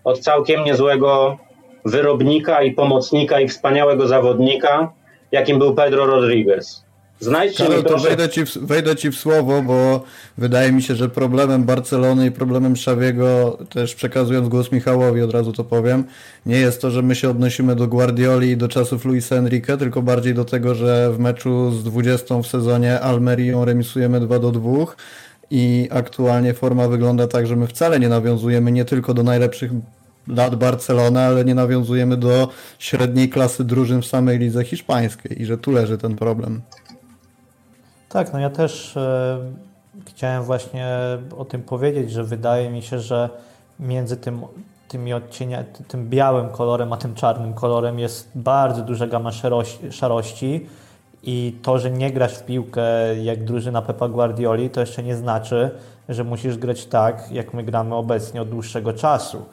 od 0.04 0.18
całkiem 0.18 0.64
niezłego 0.64 1.38
wyrobnika 1.86 2.62
i 2.62 2.72
pomocnika 2.72 3.40
i 3.40 3.48
wspaniałego 3.48 4.08
zawodnika, 4.08 4.92
jakim 5.32 5.58
był 5.58 5.74
Pedro 5.74 6.06
Rodriguez. 6.06 6.86
Znajdźcie 7.20 7.64
Karol, 7.64 7.78
mi 7.78 7.84
proszę... 7.84 8.02
to 8.02 8.08
wejdę 8.08 8.28
ci, 8.28 8.46
w, 8.46 8.58
wejdę 8.58 8.96
ci 8.96 9.10
w 9.10 9.16
słowo, 9.16 9.62
bo 9.62 10.04
wydaje 10.38 10.72
mi 10.72 10.82
się, 10.82 10.94
że 10.94 11.08
problemem 11.08 11.64
Barcelony 11.64 12.26
i 12.26 12.30
problemem 12.30 12.76
Szawiego, 12.76 13.58
też 13.70 13.94
przekazując 13.94 14.48
głos 14.48 14.72
Michałowi, 14.72 15.22
od 15.22 15.32
razu 15.32 15.52
to 15.52 15.64
powiem, 15.64 16.04
nie 16.46 16.56
jest 16.56 16.80
to, 16.80 16.90
że 16.90 17.02
my 17.02 17.14
się 17.14 17.30
odnosimy 17.30 17.76
do 17.76 17.86
Guardioli 17.86 18.50
i 18.50 18.56
do 18.56 18.68
czasów 18.68 19.04
Luisa 19.04 19.36
Enrique, 19.36 19.76
tylko 19.78 20.02
bardziej 20.02 20.34
do 20.34 20.44
tego, 20.44 20.74
że 20.74 21.12
w 21.12 21.18
meczu 21.18 21.70
z 21.70 21.84
20 21.84 22.38
w 22.42 22.46
sezonie 22.46 23.00
Almerią 23.00 23.64
remisujemy 23.64 24.20
2 24.20 24.38
do 24.38 24.50
2 24.50 24.70
i 25.50 25.88
aktualnie 25.90 26.54
forma 26.54 26.88
wygląda 26.88 27.26
tak, 27.26 27.46
że 27.46 27.56
my 27.56 27.66
wcale 27.66 28.00
nie 28.00 28.08
nawiązujemy 28.08 28.72
nie 28.72 28.84
tylko 28.84 29.14
do 29.14 29.22
najlepszych 29.22 29.70
lat 30.28 30.54
Barcelony, 30.54 31.20
ale 31.20 31.44
nie 31.44 31.54
nawiązujemy 31.54 32.16
do 32.16 32.48
średniej 32.78 33.28
klasy 33.28 33.64
drużyn 33.64 34.02
w 34.02 34.06
samej 34.06 34.38
lidze 34.38 34.64
hiszpańskiej 34.64 35.42
i 35.42 35.46
że 35.46 35.58
tu 35.58 35.70
leży 35.70 35.98
ten 35.98 36.16
problem. 36.16 36.62
Tak, 38.08 38.32
no 38.32 38.38
ja 38.38 38.50
też 38.50 38.96
e, 38.96 39.38
chciałem 40.06 40.42
właśnie 40.42 40.88
o 41.38 41.44
tym 41.44 41.62
powiedzieć, 41.62 42.10
że 42.10 42.24
wydaje 42.24 42.70
mi 42.70 42.82
się, 42.82 43.00
że 43.00 43.30
między 43.80 44.16
tym, 44.16 44.42
tymi 44.88 45.12
odcienia, 45.12 45.64
tym 45.88 46.08
białym 46.08 46.48
kolorem 46.48 46.92
a 46.92 46.96
tym 46.96 47.14
czarnym 47.14 47.54
kolorem 47.54 47.98
jest 47.98 48.30
bardzo 48.34 48.82
duża 48.82 49.06
gama 49.06 49.32
szarości, 49.32 49.92
szarości 49.92 50.66
i 51.22 51.58
to, 51.62 51.78
że 51.78 51.90
nie 51.90 52.12
grasz 52.12 52.34
w 52.34 52.44
piłkę 52.44 52.82
jak 53.22 53.44
drużyna 53.44 53.82
Pepa 53.82 54.08
Guardioli, 54.08 54.70
to 54.70 54.80
jeszcze 54.80 55.02
nie 55.02 55.16
znaczy, 55.16 55.70
że 56.08 56.24
musisz 56.24 56.58
grać 56.58 56.86
tak, 56.86 57.32
jak 57.32 57.54
my 57.54 57.62
gramy 57.62 57.94
obecnie 57.94 58.42
od 58.42 58.48
dłuższego 58.48 58.92
czasu. 58.92 59.44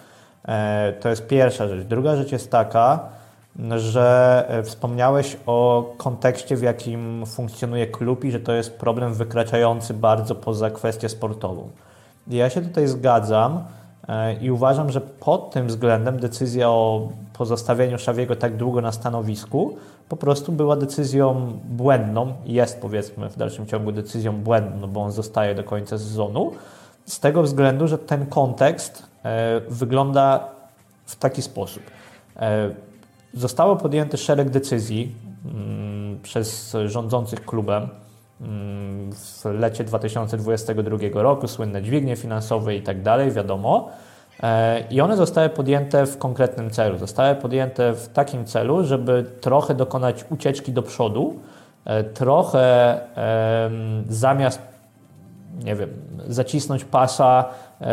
E, 0.48 0.94
to 0.94 1.10
jest 1.10 1.28
pierwsza 1.28 1.68
rzecz. 1.68 1.88
Druga 1.88 2.16
rzecz 2.16 2.32
jest 2.32 2.52
taka, 2.52 3.00
że 3.76 4.46
e, 4.48 4.64
wspomniałeś 4.64 5.38
o 5.46 5.90
kontekście, 5.98 6.56
w 6.56 6.62
jakim 6.62 7.26
funkcjonuje 7.26 7.88
klub 7.88 8.26
i 8.26 8.32
że 8.32 8.40
to 8.40 8.54
jest 8.54 8.78
problem 8.78 9.14
wykraczający 9.14 9.94
bardzo 9.94 10.36
poza 10.36 10.70
kwestię 10.70 11.10
sportową. 11.10 11.70
Ja 12.28 12.50
się 12.50 12.62
tutaj 12.62 12.88
zgadzam 12.88 13.64
e, 14.08 14.34
i 14.34 14.52
uważam, 14.52 14.92
że 14.92 15.02
pod 15.02 15.52
tym 15.52 15.68
względem 15.68 16.20
decyzja 16.20 16.70
o 16.70 17.10
pozostawieniu 17.34 18.00
Szawiego 18.00 18.36
tak 18.36 18.58
długo 18.58 18.82
na 18.82 18.92
stanowisku 18.92 19.78
po 20.10 20.18
prostu 20.18 20.52
była 20.52 20.76
decyzją 20.76 21.52
błędną 21.70 22.34
jest 22.46 22.82
powiedzmy 22.82 23.30
w 23.30 23.38
dalszym 23.38 23.68
ciągu 23.68 23.92
decyzją 23.92 24.34
błędną, 24.42 24.88
bo 24.88 25.02
on 25.02 25.12
zostaje 25.12 25.56
do 25.56 25.64
końca 25.64 25.98
sezonu, 25.98 26.52
z 27.06 27.20
tego 27.20 27.44
względu, 27.44 27.88
że 27.88 27.98
ten 27.98 28.26
kontekst 28.26 29.04
e, 29.26 29.62
wygląda 29.70 30.48
w 31.06 31.16
taki 31.16 31.42
sposób. 31.42 31.84
Zostało 33.34 33.76
podjęty 33.76 34.18
szereg 34.18 34.50
decyzji 34.50 35.16
mm, 35.46 36.20
przez 36.24 36.78
rządzących 36.86 37.46
klubem 37.46 37.88
mm, 38.42 39.12
w 39.14 39.46
lecie 39.46 39.84
2022 39.84 40.98
roku, 41.14 41.48
słynne 41.48 41.82
dźwignie 41.82 42.16
finansowe 42.16 42.76
i 42.76 42.82
tak 42.82 43.02
dalej, 43.02 43.32
wiadomo. 43.32 43.90
E, 44.44 44.84
I 44.90 45.02
one 45.02 45.18
zostały 45.18 45.50
podjęte 45.50 46.06
w 46.06 46.18
konkretnym 46.18 46.70
celu. 46.70 46.98
Zostały 46.98 47.36
podjęte 47.36 47.94
w 47.94 48.08
takim 48.08 48.46
celu, 48.46 48.84
żeby 48.84 49.26
trochę 49.42 49.76
dokonać 49.76 50.26
ucieczki 50.30 50.72
do 50.72 50.82
przodu, 50.82 51.40
e, 51.86 52.04
trochę 52.04 53.00
zamiast, 54.10 54.73
nie 55.64 55.76
wiem, 55.76 55.90
zacisnąć 56.28 56.86
pasa, 56.86 57.46
e, 57.82 57.88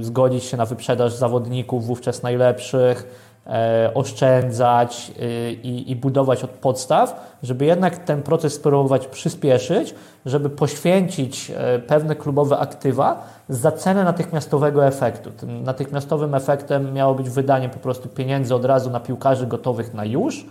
zgodzić 0.00 0.44
się 0.44 0.56
na 0.56 0.66
wyprzedaż 0.66 1.12
zawodników 1.12 1.86
wówczas 1.86 2.22
najlepszych, 2.22 3.28
E, 3.48 3.90
oszczędzać 3.94 5.12
e, 5.20 5.52
i, 5.52 5.96
budować 5.96 6.44
od 6.44 6.50
podstaw, 6.50 7.36
żeby 7.42 7.64
jednak 7.64 7.98
ten 7.98 8.22
proces 8.22 8.54
spróbować 8.54 9.06
przyspieszyć, 9.06 9.94
żeby 10.26 10.50
poświęcić 10.50 11.52
pewne 11.86 12.16
klubowe 12.16 12.58
aktywa 12.58 13.22
za 13.48 13.72
cenę 13.72 14.04
natychmiastowego 14.04 14.86
efektu. 14.86 15.30
Tym 15.30 15.62
natychmiastowym 15.62 16.34
efektem 16.34 16.92
miało 16.92 17.14
być 17.14 17.30
wydanie 17.30 17.68
po 17.68 17.78
prostu 17.78 18.08
pieniędzy 18.08 18.54
od 18.54 18.64
razu 18.64 18.90
na 18.90 19.00
piłkarzy 19.00 19.46
gotowych 19.46 19.94
na 19.94 20.04
już 20.04 20.46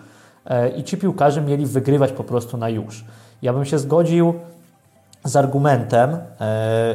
i 0.77 0.83
ci 0.83 0.97
piłkarze 0.97 1.41
mieli 1.41 1.65
wygrywać 1.65 2.11
po 2.11 2.23
prostu 2.23 2.57
na 2.57 2.69
już. 2.69 3.05
Ja 3.41 3.53
bym 3.53 3.65
się 3.65 3.79
zgodził 3.79 4.33
z 5.27 5.35
argumentem, 5.35 6.17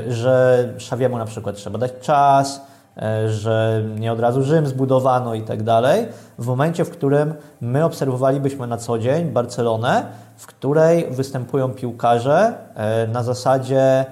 że 0.08 0.68
Szawiemu 0.78 1.18
na 1.18 1.24
przykład 1.24 1.56
trzeba 1.56 1.78
dać 1.78 1.92
czas, 2.00 2.60
E, 2.96 3.28
że 3.28 3.82
nie 3.98 4.12
od 4.12 4.20
razu 4.20 4.42
Rzym 4.42 4.66
zbudowano 4.66 5.34
i 5.34 5.42
tak 5.42 5.62
dalej, 5.62 6.08
w 6.38 6.46
momencie, 6.46 6.84
w 6.84 6.90
którym 6.90 7.34
my 7.60 7.84
obserwowalibyśmy 7.84 8.66
na 8.66 8.76
co 8.76 8.98
dzień 8.98 9.24
Barcelonę, 9.24 10.06
w 10.36 10.46
której 10.46 11.10
występują 11.10 11.68
piłkarze 11.68 12.54
e, 12.74 13.06
na 13.06 13.22
zasadzie, 13.22 14.04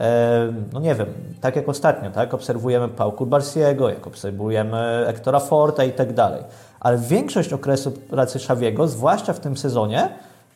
e, 0.00 0.52
no 0.72 0.80
nie 0.80 0.94
wiem, 0.94 1.06
tak 1.40 1.56
jak 1.56 1.68
ostatnio, 1.68 2.10
tak? 2.10 2.34
Obserwujemy 2.34 2.88
Pau 2.88 3.26
Barsiego, 3.26 3.88
jak 3.88 4.06
obserwujemy 4.06 5.04
Hectora 5.06 5.40
Forte 5.40 5.86
i 5.86 5.92
tak 5.92 6.12
dalej. 6.12 6.42
Ale 6.80 6.98
większość 6.98 7.52
okresu 7.52 7.90
pracy 7.90 8.38
Szawiego, 8.38 8.88
zwłaszcza 8.88 9.32
w 9.32 9.40
tym 9.40 9.56
sezonie, 9.56 10.08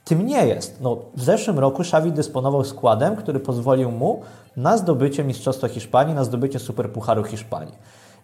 tym 0.05 0.27
nie 0.27 0.47
jest. 0.47 0.81
No, 0.81 0.97
w 1.15 1.23
zeszłym 1.23 1.59
roku 1.59 1.83
Xavi 1.83 2.13
dysponował 2.13 2.65
składem, 2.65 3.17
który 3.17 3.41
pozwolił 3.41 3.91
mu 3.91 4.23
na 4.57 4.77
zdobycie 4.77 5.25
Mistrzostwa 5.25 5.69
Hiszpanii, 5.69 6.15
na 6.15 6.25
zdobycie 6.25 6.59
Superpucharu 6.59 7.25
Hiszpanii. 7.25 7.75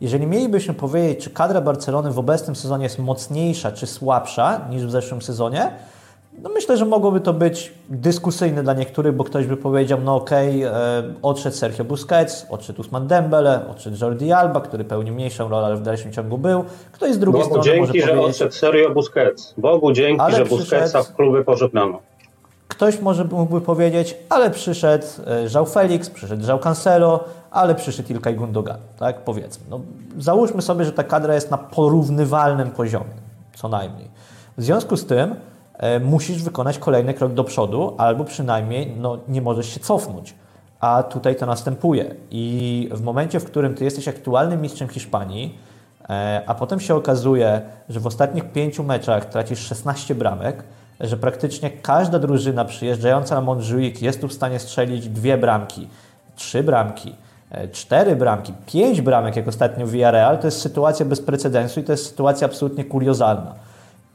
Jeżeli 0.01 0.27
mielibyśmy 0.27 0.75
powiedzieć, 0.75 1.25
czy 1.25 1.31
kadra 1.31 1.61
Barcelony 1.61 2.11
w 2.11 2.19
obecnym 2.19 2.57
sezonie 2.57 2.85
jest 2.85 2.99
mocniejsza 2.99 3.73
czy 3.73 3.87
słabsza 3.87 4.61
niż 4.71 4.87
w 4.87 4.91
zeszłym 4.91 5.23
sezonie, 5.23 5.71
no 6.42 6.50
myślę, 6.54 6.76
że 6.76 6.85
mogłoby 6.85 7.21
to 7.21 7.33
być 7.33 7.73
dyskusyjne 7.88 8.62
dla 8.62 8.75
niektórych, 8.75 9.14
bo 9.14 9.25
ktoś 9.25 9.47
by 9.47 9.57
powiedział, 9.57 9.99
no 10.04 10.16
okej, 10.16 10.66
okay, 10.66 10.78
e, 10.78 11.02
odszedł 11.23 11.57
Sergio 11.57 11.85
Busquets, 11.85 12.47
odszedł 12.50 12.80
Usman 12.80 13.07
Dembele, 13.07 13.61
odszedł 13.71 13.97
Jordi 14.00 14.33
Alba, 14.33 14.61
który 14.61 14.85
pełnił 14.85 15.14
mniejszą 15.14 15.49
rolę, 15.49 15.66
ale 15.66 15.76
w 15.76 15.83
dalszym 15.83 16.12
ciągu 16.12 16.38
był. 16.38 16.64
Ktoś 16.92 17.12
z 17.12 17.18
drugiej 17.18 17.42
Bogu 17.42 17.54
strony 17.54 17.64
dzięki, 17.64 17.80
może 17.80 17.92
że 18.00 18.07
powiedzieć... 18.07 18.30
odszedł 18.30 18.52
Sergio 18.52 18.90
Busquets. 18.90 19.54
Bogu 19.57 19.92
dzięki, 19.92 20.21
ale 20.21 20.37
że 20.37 20.45
przyszedł... 20.45 20.61
Busquetsa 20.61 21.02
w 21.02 21.14
klubie 21.14 21.45
pożegnano. 21.45 21.99
Ktoś 22.68 23.00
może 23.00 23.25
mógłby 23.25 23.61
powiedzieć, 23.61 24.16
ale 24.28 24.50
przyszedł 24.50 25.07
e, 25.26 25.49
Żał 25.49 25.66
Felix, 25.66 26.11
przyszedł 26.11 26.45
Żał 26.45 26.59
Cancelo, 26.59 27.25
ale 27.50 27.75
przyszedł 27.75 28.12
Ilkay 28.12 28.35
Gundogan, 28.35 28.78
tak 28.99 29.21
powiedzmy. 29.21 29.64
No, 29.71 29.80
załóżmy 30.18 30.62
sobie, 30.62 30.85
że 30.85 30.92
ta 30.92 31.04
kadra 31.04 31.35
jest 31.35 31.50
na 31.50 31.59
porównywalnym 31.59 32.71
poziomie, 32.71 33.14
co 33.57 33.68
najmniej. 33.68 34.09
W 34.59 34.62
związku 34.62 34.97
z 34.97 35.07
tym 35.07 35.30
e, 35.30 35.37
musisz 36.01 36.43
wykonać 36.43 36.79
kolejny 36.79 37.15
krok 37.15 37.33
do 37.33 37.45
przodu, 37.45 37.95
albo 37.99 38.25
przynajmniej 38.25 38.95
no, 38.97 39.19
nie 39.29 39.43
możesz 39.43 39.75
się 39.75 39.81
cofnąć. 39.81 40.35
A 40.81 41.03
tutaj 41.03 41.37
to 41.37 41.47
następuje. 41.47 42.15
I 42.31 42.89
w 42.93 43.03
momencie, 43.03 43.41
w 43.41 43.45
którym 43.45 43.75
ty 43.75 43.85
jesteś 43.85 44.09
aktualnym 44.09 44.63
mistrzem 44.63 44.89
Hiszpanii, 44.89 45.59
e, 46.09 46.43
a 46.47 46.55
potem 46.55 46.81
się 46.81 46.95
okazuje, 46.95 47.61
że 47.89 48.01
w 48.01 48.07
ostatnich 48.07 48.53
pięciu 48.53 48.85
meczach 48.85 49.25
tracisz 49.25 49.59
16 49.59 50.15
bramek, 50.15 50.65
że 51.01 51.17
praktycznie 51.17 51.71
każda 51.71 52.19
drużyna 52.19 52.65
przyjeżdżająca 52.65 53.35
na 53.35 53.41
Montjuic 53.41 54.01
jest 54.01 54.21
tu 54.21 54.29
w 54.29 54.33
stanie 54.33 54.59
strzelić 54.59 55.09
dwie 55.09 55.39
bramki, 55.39 55.89
trzy 56.37 56.63
bramki, 56.63 57.15
e, 57.51 57.69
cztery 57.69 58.17
bramki, 58.17 58.53
pięć 58.67 59.01
bramek, 59.01 59.37
jak 59.37 59.49
ostatnio 59.49 59.87
Villarreal, 59.87 60.39
to 60.39 60.47
jest 60.47 60.61
sytuacja 60.61 61.07
bez 61.07 61.21
precedensu 61.21 61.81
i 61.81 61.85
to 61.85 61.93
jest 61.93 62.07
sytuacja 62.07 62.47
absolutnie 62.47 62.85
kuriozalna. 62.85 63.68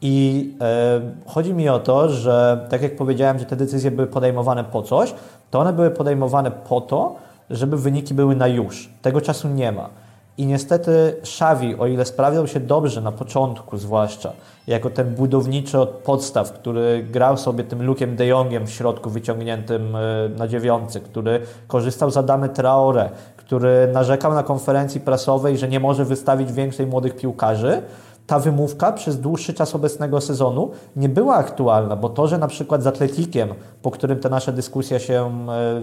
I 0.05 0.49
e, 0.61 1.01
chodzi 1.25 1.53
mi 1.53 1.69
o 1.69 1.79
to, 1.79 2.09
że 2.09 2.65
tak 2.69 2.81
jak 2.81 2.95
powiedziałem, 2.95 3.39
że 3.39 3.45
te 3.45 3.55
decyzje 3.55 3.91
były 3.91 4.07
podejmowane 4.07 4.63
po 4.63 4.81
coś, 4.81 5.13
to 5.51 5.59
one 5.59 5.73
były 5.73 5.91
podejmowane 5.91 6.51
po 6.51 6.81
to, 6.81 7.15
żeby 7.49 7.77
wyniki 7.77 8.13
były 8.13 8.35
na 8.35 8.47
już. 8.47 8.89
Tego 9.01 9.21
czasu 9.21 9.47
nie 9.47 9.71
ma. 9.71 9.89
I 10.37 10.45
niestety 10.45 11.15
Xavi, 11.21 11.75
o 11.75 11.87
ile 11.87 12.05
sprawiał 12.05 12.47
się 12.47 12.59
dobrze 12.59 13.01
na 13.01 13.11
początku 13.11 13.77
zwłaszcza, 13.77 14.33
jako 14.67 14.89
ten 14.89 15.15
budowniczy 15.15 15.79
od 15.79 15.89
podstaw, 15.89 16.51
który 16.51 17.03
grał 17.11 17.37
sobie 17.37 17.63
tym 17.63 17.83
Lukiem 17.83 18.15
de 18.15 18.25
Jongiem 18.25 18.67
w 18.67 18.71
środku 18.71 19.09
wyciągniętym 19.09 19.95
e, 19.95 19.99
na 20.37 20.47
dziewiątce, 20.47 20.99
który 20.99 21.41
korzystał 21.67 22.11
z 22.11 22.17
Adamy 22.17 22.49
Traore, 22.49 23.09
który 23.37 23.89
narzekał 23.93 24.33
na 24.33 24.43
konferencji 24.43 25.01
prasowej, 25.01 25.57
że 25.57 25.67
nie 25.67 25.79
może 25.79 26.05
wystawić 26.05 26.51
większej 26.51 26.87
młodych 26.87 27.15
piłkarzy, 27.15 27.81
ta 28.27 28.39
wymówka 28.39 28.91
przez 28.91 29.19
dłuższy 29.19 29.53
czas 29.53 29.75
obecnego 29.75 30.21
sezonu 30.21 30.71
nie 30.95 31.09
była 31.09 31.35
aktualna, 31.35 31.95
bo 31.95 32.09
to, 32.09 32.27
że 32.27 32.37
na 32.37 32.47
przykład 32.47 32.83
z 32.83 32.87
Atletikiem, 32.87 33.49
po 33.81 33.91
którym 33.91 34.19
ta 34.19 34.29
nasza 34.29 34.51
dyskusja 34.51 34.99
się 34.99 35.47
e, 35.49 35.81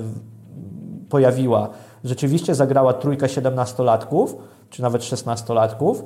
pojawiła, 1.09 1.68
rzeczywiście 2.04 2.54
zagrała 2.54 2.92
trójka 2.92 3.28
siedemnastolatków, 3.28 4.37
czy 4.70 4.82
nawet 4.82 5.04
szesnastolatków, 5.04 6.04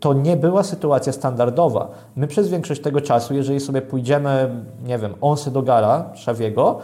to 0.00 0.12
nie 0.12 0.36
była 0.36 0.62
sytuacja 0.62 1.12
standardowa. 1.12 1.88
My 2.16 2.26
przez 2.26 2.48
większość 2.48 2.82
tego 2.82 3.00
czasu, 3.00 3.34
jeżeli 3.34 3.60
sobie 3.60 3.82
pójdziemy, 3.82 4.62
nie 4.84 4.98
wiem, 4.98 5.14
Onsy 5.20 5.50
do 5.50 5.62
Gara, 5.62 6.10
Szawiego, 6.14 6.78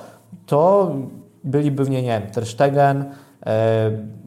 to 0.46 0.90
byliby 1.44 1.84
w 1.84 1.90
niej, 1.90 2.02
nie 2.02 2.20
wiem, 2.20 2.30
Ter 2.30 2.46
Stegen, 2.46 3.04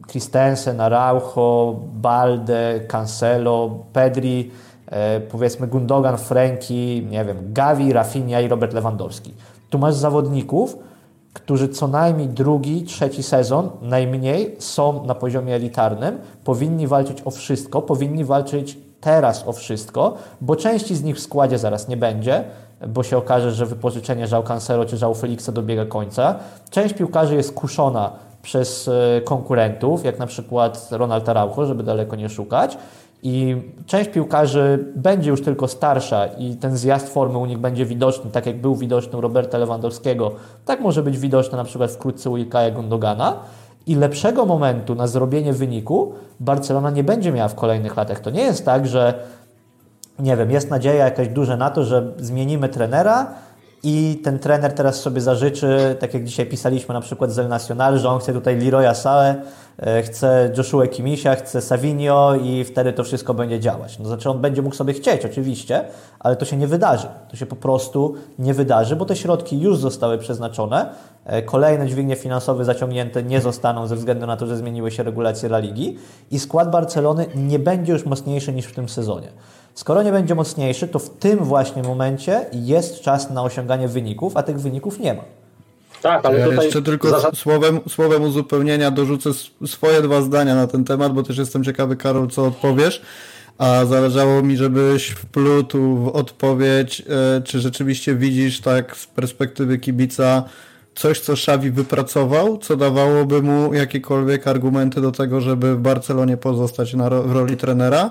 Christensen, 0.08 0.80
Araujo, 0.80 1.80
Balde, 1.92 2.80
Cancelo, 2.88 3.70
Pedri, 3.92 4.50
e, 4.86 5.20
powiedzmy 5.20 5.66
Gundogan, 5.66 6.18
Franki, 6.18 7.06
nie 7.10 7.24
wiem, 7.24 7.36
Gavi, 7.52 7.92
Rafinha 7.92 8.40
i 8.40 8.48
Robert 8.48 8.72
Lewandowski. 8.72 9.34
Tu 9.70 9.78
masz 9.78 9.94
zawodników, 9.94 10.78
którzy 11.32 11.68
co 11.68 11.88
najmniej 11.88 12.28
drugi, 12.28 12.82
trzeci 12.82 13.22
sezon 13.22 13.70
najmniej 13.82 14.56
są 14.58 15.04
na 15.04 15.14
poziomie 15.14 15.54
elitarnym, 15.54 16.18
powinni 16.44 16.86
walczyć 16.86 17.22
o 17.24 17.30
wszystko, 17.30 17.82
powinni 17.82 18.24
walczyć 18.24 18.78
teraz 19.00 19.48
o 19.48 19.52
wszystko, 19.52 20.14
bo 20.40 20.56
części 20.56 20.96
z 20.96 21.02
nich 21.02 21.16
w 21.16 21.20
składzie 21.20 21.58
zaraz 21.58 21.88
nie 21.88 21.96
będzie, 21.96 22.44
bo 22.88 23.02
się 23.02 23.16
okaże, 23.16 23.52
że 23.52 23.66
wypożyczenie 23.66 24.26
Żał 24.26 24.42
Cancelo 24.42 24.84
czy 24.84 24.96
Żał 24.96 25.14
Felixa 25.14 25.48
dobiega 25.52 25.86
końca. 25.86 26.34
Część 26.70 26.94
piłkarzy 26.94 27.34
jest 27.34 27.54
kuszona 27.54 28.12
przez 28.46 28.88
e, 28.88 29.20
konkurentów, 29.20 30.04
jak 30.04 30.18
na 30.18 30.26
przykład 30.26 30.88
Ronald 30.90 31.28
Araujo, 31.28 31.66
żeby 31.66 31.82
daleko 31.82 32.16
nie 32.16 32.28
szukać. 32.28 32.78
I 33.22 33.56
część 33.86 34.10
piłkarzy 34.10 34.92
będzie 34.96 35.30
już 35.30 35.42
tylko 35.42 35.68
starsza 35.68 36.26
i 36.26 36.56
ten 36.56 36.76
zjazd 36.76 37.08
formy 37.08 37.38
u 37.38 37.46
nich 37.46 37.58
będzie 37.58 37.86
widoczny, 37.86 38.30
tak 38.30 38.46
jak 38.46 38.60
był 38.60 38.76
widoczny 38.76 39.18
u 39.18 39.20
Roberta 39.20 39.58
Lewandowskiego, 39.58 40.32
tak 40.64 40.80
może 40.80 41.02
być 41.02 41.18
widoczny 41.18 41.56
na 41.56 41.64
przykład 41.64 41.90
wkrótce 41.90 42.30
u 42.30 42.36
Ilkaja 42.36 42.70
Gundogana. 42.70 43.36
I 43.86 43.94
lepszego 43.94 44.46
momentu 44.46 44.94
na 44.94 45.06
zrobienie 45.06 45.52
wyniku 45.52 46.12
Barcelona 46.40 46.90
nie 46.90 47.04
będzie 47.04 47.32
miała 47.32 47.48
w 47.48 47.54
kolejnych 47.54 47.96
latach. 47.96 48.20
To 48.20 48.30
nie 48.30 48.42
jest 48.42 48.64
tak, 48.64 48.86
że 48.86 49.14
nie 50.18 50.36
wiem, 50.36 50.50
jest 50.50 50.70
nadzieja 50.70 51.04
jakaś 51.04 51.28
duża 51.28 51.56
na 51.56 51.70
to, 51.70 51.84
że 51.84 52.12
zmienimy 52.16 52.68
trenera, 52.68 53.26
i 53.88 54.20
ten 54.24 54.38
trener 54.38 54.72
teraz 54.72 55.00
sobie 55.00 55.20
zażyczy, 55.20 55.96
tak 56.00 56.14
jak 56.14 56.24
dzisiaj 56.24 56.46
pisaliśmy 56.46 56.94
na 56.94 57.00
przykład 57.00 57.30
z 57.30 57.38
El 57.38 57.48
Nacional, 57.48 57.98
że 57.98 58.08
on 58.08 58.20
chce 58.20 58.32
tutaj 58.32 58.60
Leroya 58.60 58.94
Sae, 58.94 59.34
e, 59.78 60.02
chce 60.02 60.52
Joshua 60.56 60.86
Kimisia, 60.86 61.34
chce 61.34 61.60
Savinio 61.60 62.34
i 62.42 62.64
wtedy 62.64 62.92
to 62.92 63.04
wszystko 63.04 63.34
będzie 63.34 63.60
działać. 63.60 63.98
No 63.98 64.06
znaczy 64.06 64.30
on 64.30 64.40
będzie 64.40 64.62
mógł 64.62 64.74
sobie 64.74 64.92
chcieć 64.92 65.24
oczywiście, 65.24 65.84
ale 66.18 66.36
to 66.36 66.44
się 66.44 66.56
nie 66.56 66.66
wydarzy. 66.66 67.06
To 67.28 67.36
się 67.36 67.46
po 67.46 67.56
prostu 67.56 68.14
nie 68.38 68.54
wydarzy, 68.54 68.96
bo 68.96 69.04
te 69.04 69.16
środki 69.16 69.60
już 69.60 69.78
zostały 69.78 70.18
przeznaczone. 70.18 70.88
E, 71.24 71.42
kolejne 71.42 71.86
dźwignie 71.86 72.16
finansowe 72.16 72.64
zaciągnięte 72.64 73.22
nie 73.22 73.40
zostaną 73.40 73.86
ze 73.86 73.96
względu 73.96 74.26
na 74.26 74.36
to, 74.36 74.46
że 74.46 74.56
zmieniły 74.56 74.90
się 74.90 75.02
regulacje 75.02 75.48
La 75.48 75.58
Ligi 75.58 75.98
i 76.30 76.38
skład 76.38 76.70
Barcelony 76.70 77.26
nie 77.34 77.58
będzie 77.58 77.92
już 77.92 78.06
mocniejszy 78.06 78.52
niż 78.52 78.66
w 78.66 78.74
tym 78.74 78.88
sezonie. 78.88 79.28
Skoro 79.76 80.02
nie 80.02 80.12
będzie 80.12 80.34
mocniejszy, 80.34 80.88
to 80.88 80.98
w 80.98 81.10
tym 81.10 81.44
właśnie 81.44 81.82
momencie 81.82 82.46
jest 82.52 83.00
czas 83.00 83.30
na 83.30 83.42
osiąganie 83.42 83.88
wyników, 83.88 84.36
a 84.36 84.42
tych 84.42 84.60
wyników 84.60 85.00
nie 85.00 85.14
ma. 85.14 85.22
Tak, 86.02 86.26
ale 86.26 86.38
ja 86.38 86.48
tutaj... 86.48 86.64
Jeszcze 86.64 86.82
tylko 86.82 87.10
zasad... 87.10 87.36
słowem, 87.36 87.80
słowem 87.88 88.22
uzupełnienia 88.22 88.90
dorzucę 88.90 89.30
swoje 89.66 90.02
dwa 90.02 90.22
zdania 90.22 90.54
na 90.54 90.66
ten 90.66 90.84
temat, 90.84 91.12
bo 91.12 91.22
też 91.22 91.38
jestem 91.38 91.64
ciekawy, 91.64 91.96
Karol, 91.96 92.28
co 92.28 92.46
odpowiesz. 92.46 93.02
A 93.58 93.84
zależało 93.84 94.42
mi, 94.42 94.56
żebyś 94.56 95.08
wplótł 95.08 95.96
w 95.96 96.08
odpowiedź, 96.08 97.02
e, 97.36 97.42
czy 97.42 97.60
rzeczywiście 97.60 98.14
widzisz 98.14 98.60
tak 98.60 98.96
z 98.96 99.06
perspektywy 99.06 99.78
kibica 99.78 100.44
coś, 100.94 101.20
co 101.20 101.32
Xavi 101.32 101.70
wypracował, 101.70 102.58
co 102.58 102.76
dawałoby 102.76 103.42
mu 103.42 103.74
jakiekolwiek 103.74 104.46
argumenty 104.46 105.00
do 105.00 105.12
tego, 105.12 105.40
żeby 105.40 105.74
w 105.76 105.78
Barcelonie 105.78 106.36
pozostać 106.36 106.94
na, 106.94 107.10
w 107.10 107.32
roli 107.32 107.56
trenera, 107.56 108.10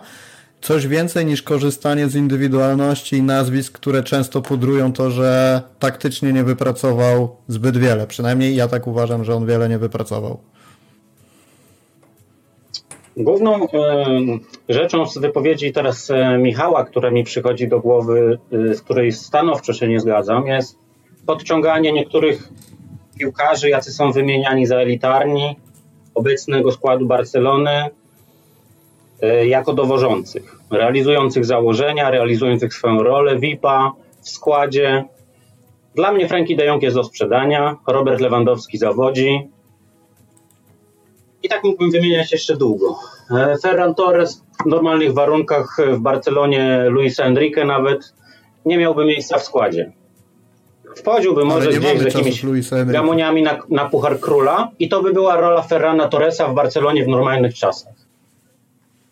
coś 0.65 0.87
więcej 0.87 1.25
niż 1.25 1.41
korzystanie 1.41 2.07
z 2.07 2.15
indywidualności 2.15 3.15
i 3.15 3.23
nazwisk, 3.23 3.73
które 3.73 4.03
często 4.03 4.41
pudrują 4.41 4.93
to, 4.93 5.11
że 5.11 5.61
taktycznie 5.79 6.33
nie 6.33 6.43
wypracował 6.43 7.35
zbyt 7.47 7.77
wiele. 7.77 8.07
Przynajmniej 8.07 8.55
ja 8.55 8.67
tak 8.67 8.87
uważam, 8.87 9.23
że 9.23 9.35
on 9.35 9.45
wiele 9.45 9.69
nie 9.69 9.77
wypracował. 9.77 10.39
Główną 13.17 13.67
rzeczą 14.69 15.05
z 15.05 15.17
wypowiedzi 15.17 15.73
teraz 15.73 16.11
e, 16.11 16.37
Michała, 16.37 16.85
która 16.85 17.11
mi 17.11 17.23
przychodzi 17.23 17.67
do 17.67 17.79
głowy, 17.79 18.39
e, 18.51 18.73
z 18.73 18.81
której 18.81 19.11
stanowczo 19.11 19.73
się 19.73 19.87
nie 19.87 19.99
zgadzam, 19.99 20.47
jest 20.47 20.77
podciąganie 21.25 21.91
niektórych 21.91 22.49
piłkarzy, 23.19 23.69
jacy 23.69 23.93
są 23.93 24.11
wymieniani 24.11 24.65
za 24.65 24.75
elitarni, 24.75 25.55
obecnego 26.15 26.71
składu 26.71 27.05
Barcelony, 27.05 27.89
E, 28.04 28.04
jako 29.45 29.73
dowożących, 29.73 30.59
realizujących 30.71 31.45
założenia, 31.45 32.09
realizujących 32.09 32.73
swoją 32.73 33.03
rolę 33.03 33.39
VIP-a 33.39 33.91
w 34.21 34.29
składzie. 34.29 35.05
Dla 35.95 36.11
mnie 36.11 36.27
Frankie 36.27 36.55
de 36.55 36.65
Jong 36.65 36.83
jest 36.83 36.95
do 36.95 37.03
sprzedania, 37.03 37.75
Robert 37.87 38.21
Lewandowski 38.21 38.77
zawodzi. 38.77 39.49
I 41.43 41.49
tak 41.49 41.63
mógłbym 41.63 41.91
wymieniać 41.91 42.31
jeszcze 42.31 42.57
długo. 42.57 42.95
E, 43.31 43.55
Ferran 43.61 43.95
Torres 43.95 44.43
w 44.63 44.65
normalnych 44.65 45.13
warunkach 45.13 45.77
w 45.87 45.99
Barcelonie, 45.99 46.85
Luis 46.89 47.19
Enrique 47.19 47.65
nawet, 47.65 48.13
nie 48.65 48.77
miałby 48.77 49.05
miejsca 49.05 49.37
w 49.37 49.43
składzie. 49.43 49.91
Wchodziłby 50.95 51.45
może 51.45 51.69
gdzieś 51.69 51.99
z 51.99 52.03
jakimiś 52.03 52.45
gamoniami 52.85 53.41
na, 53.41 53.59
na 53.69 53.89
Puchar 53.89 54.19
Króla 54.19 54.71
i 54.79 54.89
to 54.89 55.03
by 55.03 55.13
była 55.13 55.41
rola 55.41 55.61
Ferrana 55.61 56.07
Torresa 56.07 56.47
w 56.47 56.53
Barcelonie 56.53 57.05
w 57.05 57.07
normalnych 57.07 57.53
czasach. 57.53 58.04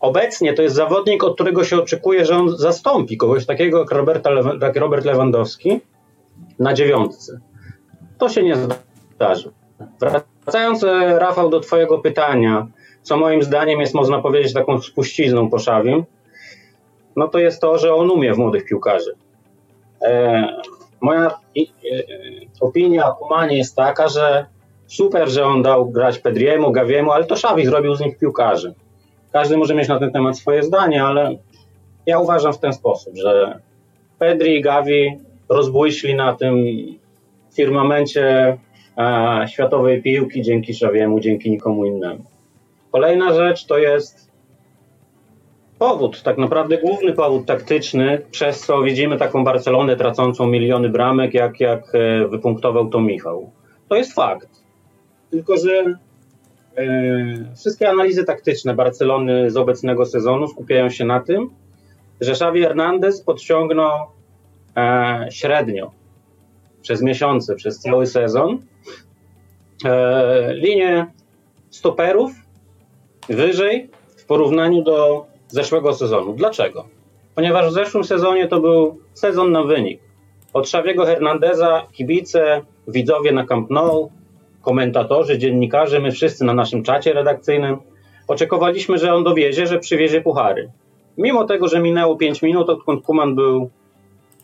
Obecnie 0.04 0.54
to 0.54 0.62
jest 0.62 0.76
zawodnik, 0.76 1.24
od 1.24 1.36
którego 1.36 1.64
się 1.64 1.78
oczekuje, 1.82 2.26
że 2.26 2.38
on 2.38 2.58
zastąpi 2.58 3.18
kogoś 3.18 3.46
takiego 3.46 3.80
jak, 3.80 3.92
Roberta, 3.92 4.30
jak 4.62 4.76
Robert 4.76 5.06
Lewandowski 5.06 5.80
na 6.60 6.74
dziewiątce. 6.74 7.40
To 8.18 8.30
się 8.30 8.44
nie 8.44 8.56
zdarzy. 9.16 9.52
Wracając, 10.00 10.84
e, 10.84 11.20
Rafał, 11.20 11.50
do 11.50 11.60
Twojego 11.60 12.00
pytania, 12.00 12.68
co 13.02 13.18
moim 13.18 13.44
zdaniem 13.44 13.80
jest, 13.80 13.94
można 13.94 14.22
powiedzieć, 14.22 14.54
taką 14.54 14.82
spuścizną 14.82 15.50
po 15.50 15.60
Szawim, 15.60 16.04
no 17.16 17.28
to 17.28 17.40
jest 17.40 17.62
to, 17.62 17.78
że 17.78 17.94
on 17.94 18.12
umie 18.12 18.34
w 18.34 18.38
młodych 18.38 18.66
piłkarzy. 18.66 19.16
E, 20.02 20.48
moja 21.02 21.28
e, 21.28 21.64
opinia 22.62 23.10
o 23.10 23.16
Kumanie 23.16 23.58
jest 23.58 23.76
taka, 23.76 24.08
że 24.08 24.46
super, 24.88 25.30
że 25.30 25.46
on 25.46 25.62
dał 25.62 25.90
grać 25.90 26.20
Pedriemu, 26.20 26.72
Gawiemu, 26.72 27.12
ale 27.12 27.26
to 27.26 27.36
Szawi 27.36 27.66
zrobił 27.66 27.96
z 27.96 28.02
nich 28.02 28.18
piłkarzy. 28.18 28.74
Każdy 29.34 29.58
może 29.58 29.76
mieć 29.76 29.88
na 29.88 30.00
ten 30.00 30.12
temat 30.12 30.38
swoje 30.38 30.64
zdanie, 30.64 31.04
ale 31.04 31.38
ja 32.06 32.20
uważam 32.20 32.54
w 32.54 32.60
ten 32.60 32.74
sposób, 32.74 33.16
że 33.16 33.60
Pedri 34.20 34.56
i 34.56 34.62
Gavi 34.62 35.18
rozbłyśli 35.50 36.16
na 36.16 36.36
tym 36.36 36.56
firmamencie 37.54 38.58
e, 38.98 39.46
światowej 39.48 40.02
piłki 40.02 40.42
dzięki 40.42 40.74
Szawiemu, 40.74 41.20
dzięki 41.20 41.52
nikomu 41.52 41.86
innemu. 41.86 42.24
Kolejna 42.92 43.34
rzecz 43.34 43.66
to 43.66 43.78
jest 43.78 44.32
powód, 45.80 46.24
tak 46.24 46.38
naprawdę 46.38 46.78
główny 46.78 47.14
powód 47.14 47.46
taktyczny, 47.46 48.22
przez 48.32 48.60
co 48.60 48.82
widzimy 48.82 49.18
taką 49.18 49.44
Barcelonę 49.44 49.96
tracącą 49.96 50.48
miliony 50.48 50.90
bramek, 50.90 51.34
jak, 51.34 51.60
jak 51.60 51.96
e, 51.96 52.28
wypunktował 52.28 52.90
to 52.90 53.02
Michał. 53.02 53.52
To 53.90 53.96
jest 53.96 54.14
fakt. 54.14 54.50
Tylko, 55.32 55.58
że 55.58 55.98
wszystkie 57.56 57.90
analizy 57.90 58.24
taktyczne 58.24 58.74
Barcelony 58.74 59.52
z 59.52 59.58
obecnego 59.58 60.06
sezonu 60.06 60.48
skupiają 60.48 60.90
się 60.90 61.06
na 61.06 61.20
tym, 61.20 61.50
że 62.22 62.32
Xavi 62.32 62.62
Hernandez 62.62 63.22
podciągnął 63.22 64.08
e, 64.78 65.28
średnio 65.32 65.92
przez 66.82 67.02
miesiące, 67.02 67.56
przez 67.56 67.80
cały 67.80 68.08
sezon 68.08 68.60
e, 69.86 70.54
linię 70.54 71.06
stoperów 71.70 72.32
wyżej 73.30 73.90
w 74.18 74.26
porównaniu 74.26 74.84
do 74.84 75.26
zeszłego 75.48 75.94
sezonu. 75.94 76.34
Dlaczego? 76.34 76.88
Ponieważ 77.36 77.70
w 77.70 77.74
zeszłym 77.74 78.04
sezonie 78.04 78.48
to 78.48 78.60
był 78.60 79.00
sezon 79.14 79.52
na 79.52 79.64
wynik. 79.64 80.02
Od 80.54 80.66
Xaviego 80.66 81.06
Hernandeza 81.06 81.88
kibice, 81.92 82.62
widzowie 82.88 83.32
na 83.32 83.46
Camp 83.46 83.70
Nou 83.70 84.12
komentatorzy, 84.64 85.38
dziennikarze, 85.38 86.00
my 86.00 86.12
wszyscy 86.12 86.46
na 86.46 86.54
naszym 86.54 86.84
czacie 86.84 87.14
redakcyjnym 87.14 87.78
Oczekowaliśmy, 88.28 88.98
że 88.98 89.14
on 89.14 89.24
dowiezie, 89.24 89.68
że 89.68 89.80
przywiezie 89.80 90.22
puchary. 90.22 90.72
Mimo 91.18 91.46
tego, 91.46 91.68
że 91.68 91.80
minęło 91.80 92.16
5 92.16 92.42
minut, 92.42 92.70
odkąd 92.70 93.04
Kuman 93.04 93.36
był 93.36 93.70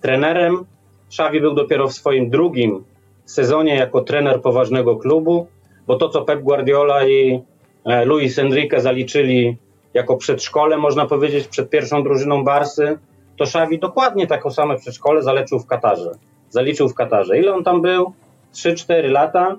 trenerem, 0.02 0.66
Xavi 1.08 1.42
był 1.42 1.54
dopiero 1.54 1.88
w 1.88 1.94
swoim 1.94 2.30
drugim 2.30 2.84
sezonie 3.26 3.76
jako 3.76 4.02
trener 4.02 4.42
poważnego 4.42 4.96
klubu, 4.96 5.48
bo 5.88 5.96
to, 5.96 6.10
co 6.10 6.22
Pep 6.22 6.42
Guardiola 6.42 7.08
i 7.08 7.42
e, 7.86 8.06
Luis 8.06 8.40
Enrique 8.40 8.82
zaliczyli 8.82 9.58
jako 9.94 10.18
przedszkole, 10.18 10.78
można 10.78 11.06
powiedzieć, 11.06 11.48
przed 11.48 11.70
pierwszą 11.70 12.04
drużyną 12.04 12.44
Barsy, 12.44 12.98
to 13.38 13.44
Xavi 13.44 13.80
dokładnie 13.80 14.28
taką 14.28 14.50
same 14.50 14.78
przedszkole 14.78 15.22
zaliczył 15.22 15.60
w 15.60 15.66
Katarze. 15.66 16.12
Zaliczył 16.50 16.90
w 16.90 16.94
Katarze. 16.94 17.40
Ile 17.40 17.54
on 17.54 17.64
tam 17.64 17.82
był? 17.82 18.14
3-4 18.54 19.12
lata. 19.12 19.56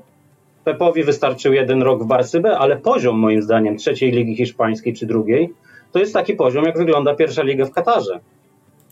Pepowi 0.64 1.04
wystarczył 1.04 1.52
jeden 1.52 1.82
rok 1.82 2.02
w 2.02 2.06
Barsybę, 2.06 2.58
ale 2.58 2.76
poziom 2.76 3.18
moim 3.18 3.42
zdaniem 3.42 3.76
trzeciej 3.76 4.12
ligi 4.12 4.36
hiszpańskiej 4.36 4.94
czy 4.94 5.06
drugiej 5.06 5.54
to 5.92 5.98
jest 5.98 6.14
taki 6.14 6.34
poziom, 6.34 6.64
jak 6.64 6.78
wygląda 6.78 7.14
pierwsza 7.14 7.42
liga 7.42 7.64
w 7.64 7.72
Katarze. 7.72 8.20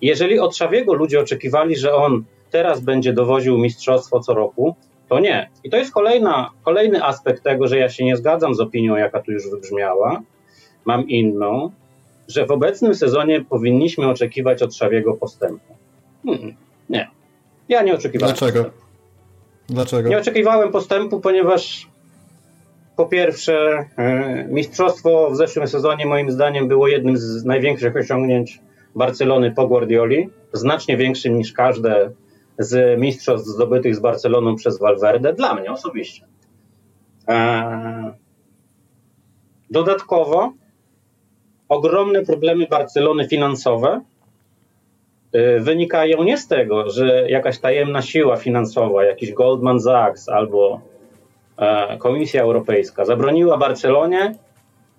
Jeżeli 0.02 0.38
od 0.38 0.56
Szawiego 0.56 0.94
ludzie 0.94 1.20
oczekiwali, 1.20 1.76
że 1.76 1.94
on 1.94 2.24
teraz 2.50 2.80
będzie 2.80 3.12
dowoził 3.12 3.58
mistrzostwo 3.58 4.20
co 4.20 4.34
roku, 4.34 4.76
to 5.08 5.20
nie. 5.20 5.50
I 5.64 5.70
to 5.70 5.76
jest 5.76 5.92
kolejna, 5.92 6.50
kolejny 6.62 7.04
aspekt 7.04 7.42
tego, 7.42 7.68
że 7.68 7.78
ja 7.78 7.88
się 7.88 8.04
nie 8.04 8.16
zgadzam 8.16 8.54
z 8.54 8.60
opinią, 8.60 8.96
jaka 8.96 9.22
tu 9.22 9.32
już 9.32 9.50
wybrzmiała. 9.50 10.20
Mam 10.84 11.08
inną, 11.08 11.70
że 12.28 12.46
w 12.46 12.50
obecnym 12.50 12.94
sezonie 12.94 13.44
powinniśmy 13.44 14.08
oczekiwać 14.08 14.62
od 14.62 14.74
Szawiego 14.74 15.14
postępu. 15.14 15.74
Hmm, 16.26 16.54
nie. 16.90 17.08
Ja 17.68 17.82
nie 17.82 17.94
oczekiwałem. 17.94 18.36
Dlaczego? 18.36 18.64
Postępu. 18.64 18.87
Dlaczego? 19.68 20.08
Nie 20.08 20.18
oczekiwałem 20.18 20.72
postępu, 20.72 21.20
ponieważ 21.20 21.88
po 22.96 23.06
pierwsze, 23.06 23.84
e, 23.96 24.44
mistrzostwo 24.48 25.30
w 25.30 25.36
zeszłym 25.36 25.68
sezonie 25.68 26.06
moim 26.06 26.30
zdaniem 26.30 26.68
było 26.68 26.88
jednym 26.88 27.16
z 27.16 27.44
największych 27.44 27.96
osiągnięć 27.96 28.60
Barcelony 28.94 29.50
po 29.50 29.68
Guardioli, 29.68 30.28
znacznie 30.52 30.96
większym 30.96 31.38
niż 31.38 31.52
każde 31.52 32.10
z 32.58 33.00
mistrzostw 33.00 33.48
zdobytych 33.48 33.96
z 33.96 34.00
Barceloną 34.00 34.56
przez 34.56 34.78
Valverde, 34.78 35.32
dla 35.32 35.54
mnie 35.54 35.72
osobiście. 35.72 36.26
E, 37.28 38.14
dodatkowo 39.70 40.52
ogromne 41.68 42.24
problemy 42.24 42.66
Barcelony 42.66 43.28
finansowe 43.28 44.00
wynikają 45.60 46.22
nie 46.22 46.38
z 46.38 46.48
tego, 46.48 46.90
że 46.90 47.30
jakaś 47.30 47.58
tajemna 47.58 48.02
siła 48.02 48.36
finansowa, 48.36 49.04
jakiś 49.04 49.32
Goldman 49.32 49.80
Sachs 49.80 50.28
albo 50.28 50.80
e, 51.58 51.98
Komisja 51.98 52.42
Europejska 52.42 53.04
zabroniła 53.04 53.58
Barcelonie 53.58 54.34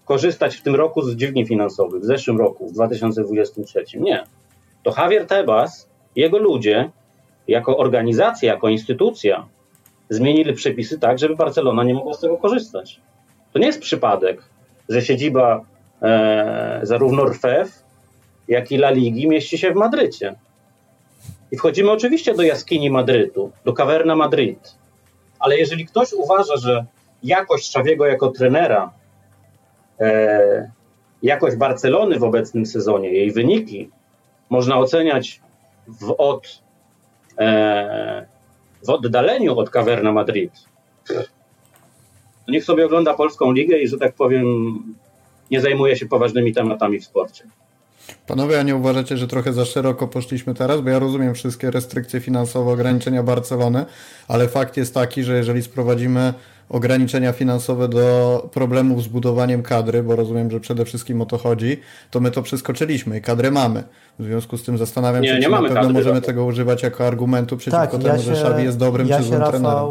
korzystać 0.05 0.55
w 0.55 0.61
tym 0.61 0.75
roku 0.75 1.01
z 1.01 1.15
dźwigni 1.15 1.45
finansowych, 1.45 2.01
w 2.01 2.05
zeszłym 2.05 2.37
roku, 2.37 2.67
w 2.67 2.71
2023. 2.71 3.83
Nie. 3.99 4.23
To 4.83 4.93
Javier 4.97 5.27
Tebas, 5.27 5.89
jego 6.15 6.37
ludzie 6.37 6.89
jako 7.47 7.77
organizacja, 7.77 8.53
jako 8.53 8.69
instytucja 8.69 9.45
zmienili 10.09 10.53
przepisy 10.53 10.99
tak, 10.99 11.19
żeby 11.19 11.35
Barcelona 11.35 11.83
nie 11.83 11.93
mogła 11.93 12.13
z 12.13 12.19
tego 12.19 12.37
korzystać. 12.37 13.01
To 13.53 13.59
nie 13.59 13.67
jest 13.67 13.81
przypadek, 13.81 14.43
że 14.89 15.01
siedziba 15.01 15.65
e, 16.01 16.79
zarówno 16.83 17.25
RFEF, 17.25 17.83
jak 18.49 18.71
i 18.71 18.75
La 18.75 18.89
Ligi 18.89 19.27
mieści 19.27 19.57
się 19.57 19.71
w 19.71 19.75
Madrycie. 19.75 20.35
I 21.51 21.57
wchodzimy 21.57 21.91
oczywiście 21.91 22.33
do 22.33 22.43
jaskini 22.43 22.89
Madrytu, 22.89 23.51
do 23.65 23.73
kawerna 23.73 24.15
Madryt. 24.15 24.75
Ale 25.39 25.57
jeżeli 25.57 25.85
ktoś 25.85 26.13
uważa, 26.13 26.57
że 26.57 26.85
jakość 27.23 27.71
Szawiego 27.71 28.05
jako 28.05 28.31
trenera, 28.31 28.91
e, 29.99 30.71
jakość 31.23 31.55
Barcelony 31.55 32.19
w 32.19 32.23
obecnym 32.23 32.65
sezonie, 32.65 33.13
jej 33.13 33.31
wyniki 33.31 33.89
można 34.49 34.77
oceniać 34.77 35.41
w, 35.87 36.15
od 36.17 36.61
E, 37.39 38.25
w 38.83 38.89
oddaleniu 38.89 39.57
od 39.57 39.69
Caverna 39.69 40.11
Madrid, 40.11 40.51
niech 42.47 42.63
sobie 42.63 42.85
ogląda 42.85 43.13
polską 43.13 43.51
ligę 43.51 43.77
i, 43.77 43.87
że 43.87 43.97
tak 43.97 44.15
powiem, 44.15 44.45
nie 45.51 45.61
zajmuje 45.61 45.95
się 45.95 46.05
poważnymi 46.05 46.53
tematami 46.53 46.99
w 46.99 47.05
sporcie. 47.05 47.43
Panowie, 48.27 48.59
a 48.59 48.63
nie 48.63 48.75
uważacie, 48.75 49.17
że 49.17 49.27
trochę 49.27 49.53
za 49.53 49.65
szeroko 49.65 50.07
poszliśmy 50.07 50.53
teraz? 50.53 50.81
Bo 50.81 50.89
ja 50.89 50.99
rozumiem 50.99 51.33
wszystkie 51.33 51.71
restrykcje 51.71 52.19
finansowe, 52.19 52.71
ograniczenia 52.71 53.23
Barcelony, 53.23 53.85
ale 54.27 54.47
fakt 54.47 54.77
jest 54.77 54.93
taki, 54.93 55.23
że 55.23 55.37
jeżeli 55.37 55.63
sprowadzimy 55.63 56.33
ograniczenia 56.69 57.33
finansowe 57.33 57.87
do 57.87 58.49
problemów 58.53 59.03
z 59.03 59.07
budowaniem 59.07 59.63
kadry, 59.63 60.03
bo 60.03 60.15
rozumiem, 60.15 60.51
że 60.51 60.59
przede 60.59 60.85
wszystkim 60.85 61.21
o 61.21 61.25
to 61.25 61.37
chodzi, 61.37 61.79
to 62.11 62.19
my 62.19 62.31
to 62.31 62.41
przeskoczyliśmy 62.41 63.17
i 63.17 63.21
kadrę 63.21 63.51
mamy. 63.51 63.83
W 64.19 64.23
związku 64.23 64.57
z 64.57 64.63
tym 64.63 64.77
zastanawiam 64.77 65.21
nie, 65.21 65.29
się, 65.29 65.35
nie 65.35 65.45
czy 65.45 65.49
na 65.51 65.61
pewno 65.61 65.89
możemy 65.89 66.21
tego 66.21 66.45
używać 66.45 66.83
jako 66.83 67.07
argumentu 67.07 67.57
przeciwko 67.57 67.87
tak, 67.87 67.91
temu, 67.91 68.07
ja 68.07 68.17
się, 68.17 68.23
że 68.23 68.41
Xavi 68.41 68.63
jest 68.63 68.77
dobrym 68.77 69.07
ja 69.07 69.17
czy 69.17 69.23
złym 69.23 69.39
Rafał, 69.39 69.51
trenerem. 69.51 69.89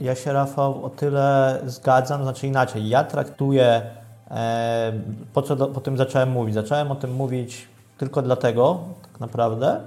Ja 0.00 0.14
się, 0.14 0.32
Rafał, 0.32 0.84
o 0.84 0.90
tyle 0.90 1.58
zgadzam, 1.66 2.22
znaczy 2.22 2.46
inaczej. 2.46 2.88
Ja 2.88 3.04
traktuję, 3.04 3.82
po 5.32 5.42
co 5.42 5.56
po 5.56 5.80
tym 5.80 5.96
zacząłem 5.96 6.30
mówić? 6.30 6.54
Zacząłem 6.54 6.92
o 6.92 6.94
tym 6.94 7.14
mówić 7.14 7.68
tylko 7.98 8.22
dlatego, 8.22 8.78
tak 9.02 9.20
naprawdę, 9.20 9.80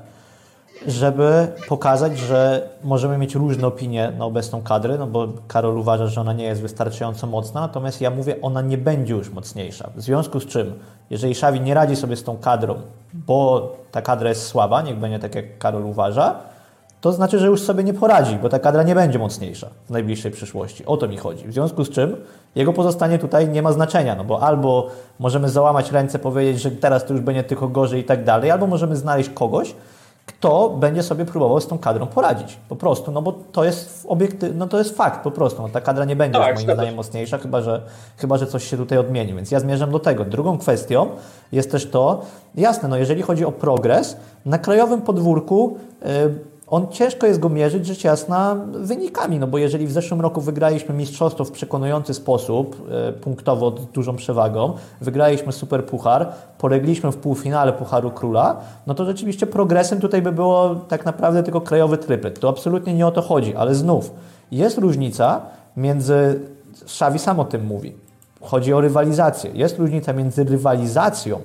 żeby 0.88 1.48
pokazać, 1.68 2.18
że 2.18 2.70
możemy 2.84 3.18
mieć 3.18 3.36
różne 3.36 3.68
opinie 3.68 4.12
na 4.18 4.26
obecną 4.26 4.62
kadrę, 4.62 4.98
no 4.98 5.08
bo 5.08 5.28
Karol 5.48 5.78
uważa, 5.78 6.08
że 6.08 6.22
ona 6.22 6.34
nie 6.34 6.44
jest 6.44 6.62
wystarczająco 6.62 7.28
mocna, 7.28 7.62
natomiast 7.62 8.02
ja 8.02 8.10
mówię, 8.10 8.36
ona 8.42 8.62
nie 8.62 8.78
będzie 8.78 9.14
już 9.14 9.30
mocniejsza. 9.30 9.90
W 9.96 10.02
związku 10.02 10.40
z 10.40 10.46
czym, 10.46 10.74
jeżeli 11.10 11.36
Szawi 11.36 11.62
nie 11.62 11.74
radzi 11.74 11.96
sobie 11.96 12.16
z 12.16 12.24
tą 12.24 12.38
kadrą, 12.38 12.76
bo 13.14 13.72
ta 13.92 14.02
kadra 14.02 14.30
jest 14.30 14.48
słaba, 14.48 14.82
niech 14.82 14.98
będzie 14.98 15.20
tak 15.20 15.36
jak 15.36 15.58
Karol 15.58 15.86
uważa, 15.86 16.36
to 17.02 17.12
znaczy, 17.12 17.40
że 17.40 17.48
już 17.48 17.62
sobie 17.62 17.84
nie 17.84 17.94
poradzi, 17.94 18.36
bo 18.36 18.50
ta 18.50 18.60
kadra 18.60 18.84
nie 18.84 18.96
będzie 18.96 19.20
mocniejsza 19.20 19.70
w 19.86 19.90
najbliższej 19.90 20.32
przyszłości. 20.32 20.86
O 20.86 20.98
to 20.98 21.08
mi 21.08 21.18
chodzi. 21.18 21.48
W 21.48 21.54
związku 21.54 21.86
z 21.86 21.90
czym 21.90 22.16
jego 22.56 22.74
pozostanie 22.74 23.20
tutaj 23.20 23.50
nie 23.50 23.62
ma 23.62 23.74
znaczenia, 23.74 24.16
no 24.16 24.24
bo 24.24 24.42
albo 24.42 24.88
możemy 25.20 25.50
załamać 25.50 25.92
ręce, 25.92 26.20
powiedzieć, 26.20 26.62
że 26.62 26.72
teraz 26.72 27.06
to 27.06 27.14
już 27.14 27.22
będzie 27.22 27.44
tylko 27.44 27.68
gorzej 27.68 28.02
i 28.02 28.04
tak 28.04 28.24
dalej, 28.24 28.52
albo 28.52 28.68
możemy 28.68 28.96
znaleźć 28.96 29.30
kogoś, 29.30 29.76
kto 30.26 30.70
będzie 30.70 31.04
sobie 31.04 31.26
próbował 31.26 31.62
z 31.62 31.68
tą 31.68 31.78
kadrą 31.78 32.08
poradzić. 32.08 32.58
Po 32.70 32.76
prostu, 32.76 33.12
no 33.12 33.22
bo 33.22 33.32
to 33.52 33.64
jest 33.64 34.06
obiekty, 34.08 34.54
no 34.54 34.68
to 34.68 34.78
jest 34.78 34.98
fakt 34.98 35.24
po 35.24 35.32
prostu. 35.32 35.62
No, 35.62 35.70
ta 35.70 35.82
kadra 35.82 36.06
nie 36.06 36.16
będzie 36.16 36.40
tak, 36.40 36.56
moim 36.56 36.74
zdaniem 36.74 36.96
mocniejsza, 36.96 37.38
chyba 37.38 37.62
że, 37.62 37.82
chyba 38.18 38.38
że 38.38 38.48
coś 38.48 38.68
się 38.70 38.78
tutaj 38.78 38.98
odmieni, 38.98 39.34
więc 39.34 39.52
ja 39.52 39.60
zmierzam 39.60 39.92
do 39.92 40.00
tego. 40.00 40.26
Drugą 40.26 40.58
kwestią 40.58 41.10
jest 41.52 41.72
też 41.72 41.90
to, 41.90 42.22
jasne, 42.56 42.90
no 42.90 42.98
jeżeli 42.98 43.22
chodzi 43.22 43.46
o 43.46 43.52
progres, 43.52 44.18
na 44.46 44.58
krajowym 44.58 45.02
podwórku 45.02 45.78
yy, 46.02 46.08
on 46.72 46.88
ciężko 46.88 47.28
jest 47.28 47.40
go 47.40 47.50
mierzyć, 47.50 47.86
rzecz 47.86 48.04
jasna, 48.04 48.56
wynikami, 48.72 49.40
no 49.40 49.48
bo 49.48 49.58
jeżeli 49.58 49.88
w 49.88 49.92
zeszłym 49.92 50.22
roku 50.22 50.42
wygraliśmy 50.42 50.96
mistrzostwo 50.96 51.46
w 51.46 51.52
przekonujący 51.52 52.14
sposób, 52.14 52.90
e, 52.92 53.14
punktowo 53.14 53.72
dużą 53.72 54.16
przewagą, 54.16 54.74
wygraliśmy 55.02 55.52
super 55.52 55.86
puchar, 55.86 56.32
polegliśmy 56.58 57.12
w 57.12 57.18
półfinale 57.18 57.74
Pucharu 57.74 58.12
Króla, 58.12 58.60
no 58.88 58.94
to 58.94 59.06
rzeczywiście 59.06 59.48
progresem 59.48 60.00
tutaj 60.00 60.22
by 60.22 60.32
było 60.32 60.76
tak 60.76 61.06
naprawdę 61.06 61.44
tylko 61.44 61.62
krajowy 61.62 61.98
tryplet. 61.98 62.40
To 62.40 62.50
absolutnie 62.50 62.94
nie 62.94 63.08
o 63.08 63.12
to 63.12 63.22
chodzi, 63.22 63.56
ale 63.56 63.76
znów 63.76 64.12
jest 64.52 64.78
różnica 64.78 65.42
między, 65.78 66.40
Szawi 66.86 67.20
sam 67.20 67.40
o 67.40 67.46
tym 67.46 67.66
mówi, 67.66 67.96
chodzi 68.42 68.74
o 68.74 68.82
rywalizację. 68.82 69.52
Jest 69.54 69.80
różnica 69.80 70.14
między 70.14 70.44
rywalizacją 70.44 71.40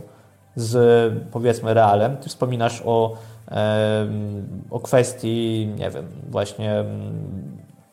z 0.57 1.13
powiedzmy 1.33 1.75
Realem, 1.75 2.17
ty 2.17 2.29
wspominasz 2.29 2.83
o 2.85 3.13
o 4.71 4.81
kwestii, 4.81 5.69
nie 5.79 5.91
wiem, 5.91 6.07
właśnie 6.31 6.85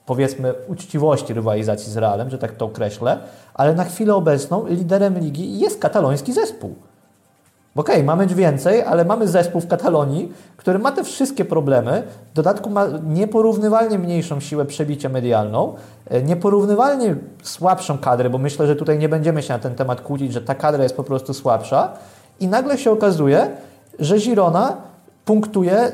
powiedzmy 0.06 0.54
uczciwości 0.68 1.34
rywalizacji 1.34 1.92
z 1.92 1.98
Realem, 1.98 2.30
że 2.30 2.38
tak 2.38 2.52
to 2.52 2.66
określę, 2.66 3.18
ale 3.54 3.76
na 3.76 3.84
chwilę 3.84 4.16
obecną 4.16 4.68
liderem 4.68 5.20
ligi 5.20 5.60
jest 5.60 5.80
kataloński 5.80 6.34
zespół. 6.34 6.76
Okej, 7.76 7.96
okay, 7.96 8.04
mamy 8.04 8.28
więcej, 8.28 8.82
ale 8.82 9.06
mamy 9.06 9.28
zespół 9.28 9.62
w 9.62 9.68
Katalonii, 9.68 10.32
który 10.58 10.80
ma 10.80 10.92
te 10.92 11.04
wszystkie 11.04 11.46
problemy, 11.46 12.04
w 12.32 12.36
dodatku 12.36 12.70
ma 12.70 12.88
nieporównywalnie 13.08 14.00
mniejszą 14.00 14.40
siłę 14.40 14.66
przebicia 14.66 15.10
medialną, 15.10 15.74
e, 16.10 16.22
nieporównywalnie 16.22 17.16
słabszą 17.44 17.98
kadrę, 17.98 18.30
bo 18.30 18.38
myślę, 18.38 18.68
że 18.68 18.76
tutaj 18.76 19.00
nie 19.00 19.10
będziemy 19.10 19.44
się 19.44 19.54
na 19.54 19.60
ten 19.60 19.76
temat 19.76 20.02
kłócić, 20.02 20.34
że 20.34 20.42
ta 20.42 20.56
kadra 20.56 20.84
jest 20.84 20.96
po 20.96 21.04
prostu 21.04 21.34
słabsza 21.34 21.92
i 22.40 22.48
nagle 22.48 22.78
się 22.78 22.92
okazuje, 22.92 23.48
że 24.00 24.18
Girona 24.18 24.78
punktuje 25.26 25.92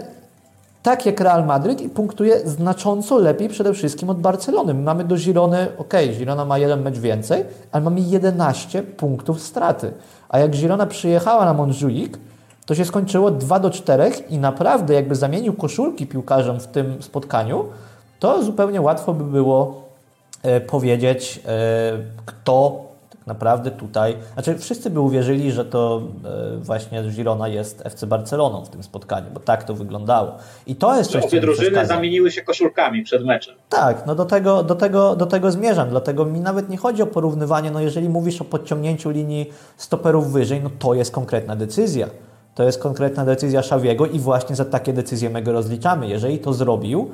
tak 0.83 1.05
jak 1.05 1.19
Real 1.19 1.45
Madryt 1.45 1.81
i 1.81 1.89
punktuje 1.89 2.39
znacząco 2.49 3.17
lepiej 3.17 3.49
przede 3.49 3.73
wszystkim 3.73 4.09
od 4.09 4.19
Barcelony. 4.19 4.73
My 4.73 4.81
mamy 4.81 5.03
do 5.03 5.15
Girony, 5.15 5.67
ok, 5.77 5.93
Girona 6.17 6.45
ma 6.45 6.57
jeden 6.57 6.81
mecz 6.81 6.99
więcej, 6.99 7.45
ale 7.71 7.83
mamy 7.83 8.01
11 8.01 8.83
punktów 8.83 9.41
straty. 9.41 9.91
A 10.29 10.39
jak 10.39 10.51
Girona 10.51 10.85
przyjechała 10.85 11.45
na 11.45 11.53
Montjuic, 11.53 12.13
to 12.65 12.75
się 12.75 12.85
skończyło 12.85 13.31
2 13.31 13.59
do 13.59 13.69
4 13.69 14.11
i 14.29 14.37
naprawdę 14.37 14.93
jakby 14.93 15.15
zamienił 15.15 15.53
koszulki 15.53 16.07
piłkarzom 16.07 16.59
w 16.59 16.67
tym 16.67 17.03
spotkaniu, 17.03 17.65
to 18.19 18.43
zupełnie 18.43 18.81
łatwo 18.81 19.13
by 19.13 19.23
było 19.23 19.83
e, 20.43 20.61
powiedzieć, 20.61 21.39
e, 21.45 21.51
kto 22.25 22.88
naprawdę 23.29 23.71
tutaj, 23.71 24.17
znaczy 24.33 24.57
wszyscy 24.57 24.89
by 24.89 24.99
uwierzyli, 24.99 25.51
że 25.51 25.65
to 25.65 26.01
e, 26.25 26.57
właśnie 26.57 27.03
Girona 27.03 27.47
jest 27.47 27.85
FC 27.85 28.07
Barceloną 28.07 28.65
w 28.65 28.69
tym 28.69 28.83
spotkaniu, 28.83 29.25
bo 29.33 29.39
tak 29.39 29.63
to 29.63 29.73
wyglądało. 29.73 30.31
I 30.67 30.75
to 30.75 30.97
jest 30.97 31.11
coś, 31.11 31.25
Obie 31.25 31.41
drużyny 31.41 31.85
zamieniły 31.85 32.31
się 32.31 32.41
koszulkami 32.41 33.03
przed 33.03 33.25
meczem. 33.25 33.55
Tak, 33.69 34.05
no 34.05 34.15
do 34.15 34.25
tego, 34.25 34.63
do, 34.63 34.75
tego, 34.75 35.15
do 35.15 35.25
tego 35.25 35.51
zmierzam, 35.51 35.89
dlatego 35.89 36.25
mi 36.25 36.39
nawet 36.39 36.69
nie 36.69 36.77
chodzi 36.77 37.01
o 37.01 37.07
porównywanie, 37.07 37.71
no 37.71 37.79
jeżeli 37.79 38.09
mówisz 38.09 38.41
o 38.41 38.45
podciągnięciu 38.45 39.09
linii 39.09 39.53
stoperów 39.77 40.31
wyżej, 40.31 40.61
no 40.63 40.69
to 40.79 40.93
jest 40.93 41.11
konkretna 41.11 41.55
decyzja. 41.55 42.07
To 42.55 42.63
jest 42.63 42.81
konkretna 42.81 43.25
decyzja 43.25 43.63
Szawiego 43.63 44.05
i 44.05 44.19
właśnie 44.19 44.55
za 44.55 44.65
takie 44.65 44.93
decyzje 44.93 45.29
my 45.29 45.41
go 45.41 45.51
rozliczamy. 45.51 46.07
Jeżeli 46.07 46.39
to 46.39 46.53
zrobił, 46.53 47.11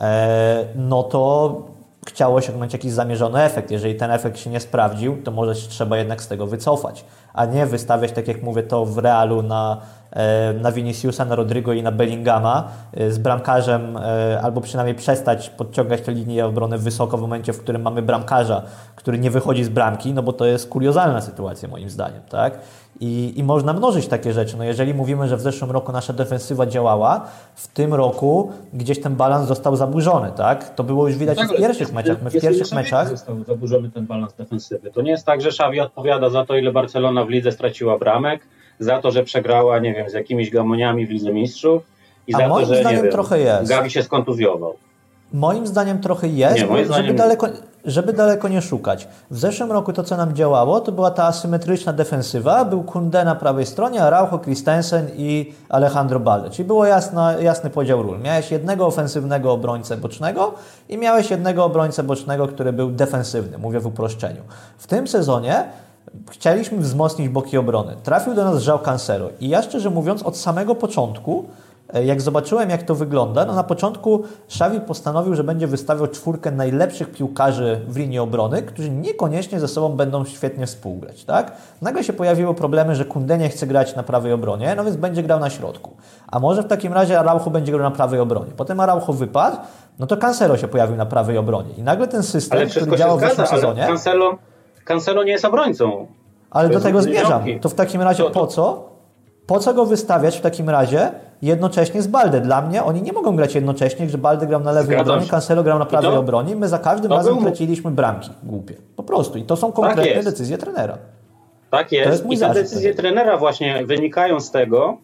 e, 0.00 0.64
no 0.76 1.02
to 1.02 1.62
chciał 2.06 2.34
osiągnąć 2.34 2.72
jakiś 2.72 2.92
zamierzony 2.92 3.42
efekt. 3.42 3.70
Jeżeli 3.70 3.94
ten 3.94 4.10
efekt 4.10 4.38
się 4.38 4.50
nie 4.50 4.60
sprawdził, 4.60 5.22
to 5.22 5.30
może 5.30 5.54
się 5.54 5.68
trzeba 5.68 5.96
jednak 5.96 6.22
z 6.22 6.28
tego 6.28 6.46
wycofać, 6.46 7.04
a 7.34 7.44
nie 7.44 7.66
wystawiać, 7.66 8.12
tak 8.12 8.28
jak 8.28 8.42
mówię, 8.42 8.62
to 8.62 8.84
w 8.84 8.98
realu 8.98 9.42
na, 9.42 9.80
e, 10.10 10.52
na 10.52 10.72
Viniciusa, 10.72 11.24
na 11.24 11.34
Rodrigo 11.34 11.72
i 11.72 11.82
na 11.82 11.92
Bellingama 11.92 12.68
e, 12.94 13.10
z 13.10 13.18
bramkarzem, 13.18 13.96
e, 13.96 14.40
albo 14.42 14.60
przynajmniej 14.60 14.94
przestać 14.94 15.50
podciągać 15.50 16.00
tę 16.00 16.12
linię 16.12 16.46
obrony 16.46 16.78
wysoko 16.78 17.18
w 17.18 17.20
momencie, 17.20 17.52
w 17.52 17.58
którym 17.58 17.82
mamy 17.82 18.02
bramkarza, 18.02 18.62
który 18.96 19.18
nie 19.18 19.30
wychodzi 19.30 19.64
z 19.64 19.68
bramki, 19.68 20.14
no 20.14 20.22
bo 20.22 20.32
to 20.32 20.44
jest 20.44 20.68
kuriozalna 20.68 21.20
sytuacja 21.20 21.68
moim 21.68 21.90
zdaniem, 21.90 22.22
tak? 22.28 22.58
I, 23.00 23.32
I 23.38 23.44
można 23.44 23.72
mnożyć 23.72 24.06
takie 24.06 24.32
rzeczy. 24.32 24.56
No 24.56 24.64
jeżeli 24.64 24.94
mówimy, 24.94 25.28
że 25.28 25.36
w 25.36 25.40
zeszłym 25.40 25.70
roku 25.70 25.92
nasza 25.92 26.12
defensywa 26.12 26.66
działała, 26.66 27.26
w 27.54 27.68
tym 27.68 27.94
roku 27.94 28.52
gdzieś 28.72 29.00
ten 29.00 29.16
balans 29.16 29.48
został 29.48 29.76
zaburzony, 29.76 30.32
tak? 30.36 30.74
To 30.74 30.84
było 30.84 31.08
już 31.08 31.16
widać 31.16 31.38
no 31.38 31.48
tak, 31.48 31.56
w 31.56 31.60
pierwszych 31.60 31.92
meczach. 31.92 32.22
My 32.22 32.30
w 32.30 32.40
pierwszych 32.40 32.72
meczach 32.72 33.08
został 33.08 33.44
zaburzony 33.44 33.90
ten 33.90 34.06
balans 34.06 34.34
defensywy. 34.34 34.90
To 34.90 35.02
nie 35.02 35.10
jest 35.10 35.26
tak, 35.26 35.40
że 35.40 35.48
Xavi 35.48 35.80
odpowiada 35.80 36.30
za 36.30 36.44
to, 36.44 36.56
ile 36.56 36.72
Barcelona 36.72 37.24
w 37.24 37.28
lidze 37.28 37.52
straciła 37.52 37.98
bramek, 37.98 38.40
za 38.78 39.00
to, 39.00 39.10
że 39.10 39.24
przegrała, 39.24 39.78
nie 39.78 39.94
wiem, 39.94 40.10
z 40.10 40.12
jakimiś 40.12 40.50
gamoniami 40.50 41.06
w 41.06 41.10
Lidze 41.10 41.32
Mistrzów 41.32 41.82
i 42.26 42.34
A 42.34 42.38
za 42.38 42.48
moim 42.48 42.66
to, 42.66 42.74
że 42.74 42.80
zdaniem 42.80 42.96
nie 42.96 43.02
wiem, 43.02 43.12
trochę 43.12 43.38
jest. 43.40 43.68
Gavi 43.68 43.90
się 43.90 44.02
skontuzjował. 44.02 44.74
Moim 45.32 45.66
zdaniem 45.66 46.00
trochę 46.00 46.28
jest, 46.28 46.56
Nie, 46.56 46.66
moim 46.66 46.84
żeby, 46.84 46.94
zdaniem- 46.94 47.16
daleko, 47.16 47.46
żeby 47.84 48.12
daleko 48.12 48.48
nie 48.48 48.62
szukać. 48.62 49.08
W 49.30 49.38
zeszłym 49.38 49.72
roku 49.72 49.92
to, 49.92 50.02
co 50.02 50.16
nam 50.16 50.34
działało, 50.34 50.80
to 50.80 50.92
była 50.92 51.10
ta 51.10 51.24
asymetryczna 51.24 51.92
defensywa. 51.92 52.64
Był 52.64 52.82
Kunde 52.82 53.24
na 53.24 53.34
prawej 53.34 53.66
stronie, 53.66 54.02
Araujo, 54.02 54.38
Christensen 54.38 55.06
i 55.16 55.52
Alejandro 55.68 56.20
Balde. 56.20 56.50
Czyli 56.50 56.66
było 56.66 56.86
jasny 57.40 57.70
podział 57.74 58.02
ról. 58.02 58.18
Miałeś 58.20 58.50
jednego 58.50 58.86
ofensywnego 58.86 59.52
obrońcę 59.52 59.96
bocznego 59.96 60.54
i 60.88 60.98
miałeś 60.98 61.30
jednego 61.30 61.64
obrońcę 61.64 62.02
bocznego, 62.02 62.48
który 62.48 62.72
był 62.72 62.90
defensywny, 62.90 63.58
mówię 63.58 63.80
w 63.80 63.86
uproszczeniu. 63.86 64.42
W 64.78 64.86
tym 64.86 65.08
sezonie 65.08 65.64
chcieliśmy 66.30 66.78
wzmocnić 66.78 67.28
boki 67.28 67.58
obrony. 67.58 67.96
Trafił 68.02 68.34
do 68.34 68.44
nas 68.44 68.62
Żał 68.62 68.78
Cancelo 68.78 69.28
i 69.40 69.48
ja 69.48 69.62
szczerze 69.62 69.90
mówiąc 69.90 70.22
od 70.22 70.36
samego 70.36 70.74
początku 70.74 71.44
Jak 72.04 72.20
zobaczyłem, 72.20 72.70
jak 72.70 72.82
to 72.82 72.94
wygląda, 72.94 73.44
no 73.44 73.54
na 73.54 73.62
początku 73.64 74.22
Xavi 74.46 74.80
postanowił, 74.80 75.34
że 75.34 75.44
będzie 75.44 75.66
wystawiał 75.66 76.06
czwórkę 76.06 76.50
najlepszych 76.50 77.12
piłkarzy 77.12 77.80
w 77.88 77.96
linii 77.96 78.18
obrony, 78.18 78.62
którzy 78.62 78.90
niekoniecznie 78.90 79.60
ze 79.60 79.68
sobą 79.68 79.88
będą 79.96 80.24
świetnie 80.24 80.66
współgrać. 80.66 81.24
Tak? 81.24 81.52
Nagle 81.82 82.04
się 82.04 82.12
pojawiły 82.12 82.54
problemy, 82.54 82.94
że 82.96 83.04
Kunde 83.04 83.38
nie 83.38 83.48
chce 83.48 83.66
grać 83.66 83.96
na 83.96 84.02
prawej 84.02 84.32
obronie, 84.32 84.74
no 84.76 84.84
więc 84.84 84.96
będzie 84.96 85.22
grał 85.22 85.40
na 85.40 85.50
środku. 85.50 85.90
A 86.28 86.38
może 86.38 86.62
w 86.62 86.66
takim 86.66 86.92
razie 86.92 87.18
Araujo 87.20 87.50
będzie 87.50 87.72
grał 87.72 87.82
na 87.84 87.90
prawej 87.90 88.20
obronie. 88.20 88.52
Potem 88.56 88.80
Araujo 88.80 89.12
wypadł, 89.12 89.56
no 89.98 90.06
to 90.06 90.16
Cancelo 90.16 90.56
się 90.56 90.68
pojawił 90.68 90.96
na 90.96 91.06
prawej 91.06 91.38
obronie. 91.38 91.70
I 91.78 91.82
nagle 91.82 92.08
ten 92.08 92.22
system, 92.22 92.58
Ale 92.58 92.66
który 92.66 92.96
działał 92.96 93.18
w 93.18 93.20
zeszłym 93.20 93.46
sezonie, 93.46 93.86
Cancelo, 93.86 94.38
Cancelo 94.84 95.22
nie 95.24 95.32
jest 95.32 95.44
obrońcą. 95.44 96.06
ale 96.50 96.68
To 96.68 96.74
do 96.74 96.80
tego 96.80 97.02
zmierzam. 97.02 97.42
To 97.60 97.68
w 97.68 97.74
takim 97.74 98.02
razie 98.02 98.22
To- 98.22 98.30
to- 98.30 98.40
po 98.40 98.46
co? 98.46 98.90
Po 99.46 99.58
co 99.58 99.74
go 99.74 99.86
wystawiać 99.86 100.38
w 100.38 100.40
takim 100.40 100.70
razie 100.70 101.10
jednocześnie 101.42 102.02
z 102.02 102.06
Balde? 102.06 102.40
Dla 102.40 102.62
mnie 102.62 102.84
oni 102.84 103.02
nie 103.02 103.12
mogą 103.12 103.36
grać 103.36 103.54
jednocześnie, 103.54 104.08
że 104.08 104.18
Balde 104.18 104.46
grał 104.46 104.60
na 104.60 104.72
lewej 104.72 104.96
obronie. 104.96 105.26
Cancelo 105.26 105.62
grał 105.62 105.78
na 105.78 105.86
prawej 105.86 106.10
to- 106.10 106.18
obronie. 106.18 106.56
My 106.56 106.68
za 106.68 106.78
każdym 106.78 107.10
to 107.10 107.16
razem 107.16 107.34
był- 107.34 107.42
traciliśmy 107.44 107.90
bramki 107.90 108.30
głupie. 108.42 108.74
Po 108.96 109.02
prostu. 109.02 109.38
I 109.38 109.42
to 109.42 109.56
są 109.56 109.72
konkretne 109.72 110.06
jest. 110.06 110.28
decyzje 110.28 110.58
trenera. 110.58 110.98
Tak 111.70 111.92
jest. 111.92 112.10
jest 112.10 112.24
mój 112.24 112.36
I 112.36 112.38
te 112.38 112.54
decyzje 112.54 112.94
trenera 112.94 113.36
właśnie 113.36 113.86
wynikają 113.86 114.40
z 114.40 114.50
tego, 114.50 114.98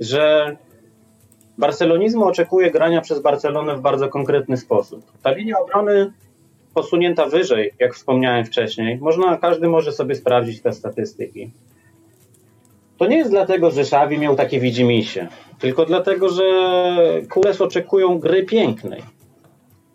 że 0.00 0.56
barcelonizmu 1.58 2.24
oczekuje 2.24 2.70
grania 2.70 3.00
przez 3.00 3.22
Barcelonę 3.22 3.76
w 3.76 3.80
bardzo 3.80 4.08
konkretny 4.08 4.56
sposób. 4.56 5.12
Ta 5.22 5.30
linia 5.30 5.58
obrony 5.58 6.12
posunięta 6.74 7.26
wyżej, 7.26 7.72
jak 7.78 7.94
wspomniałem 7.94 8.44
wcześniej, 8.44 8.98
można, 8.98 9.36
każdy 9.36 9.68
może 9.68 9.92
sobie 9.92 10.14
sprawdzić 10.14 10.62
te 10.62 10.72
statystyki. 10.72 11.50
To 12.98 13.06
nie 13.06 13.16
jest 13.16 13.30
dlatego, 13.30 13.70
że 13.70 13.80
Xavi 13.80 14.18
miał 14.18 14.36
takie 14.36 14.60
widzimisię, 14.60 15.28
tylko 15.58 15.84
dlatego, 15.84 16.28
że 16.28 16.44
Kules 17.30 17.60
oczekują 17.60 18.18
gry 18.18 18.42
pięknej. 18.42 19.02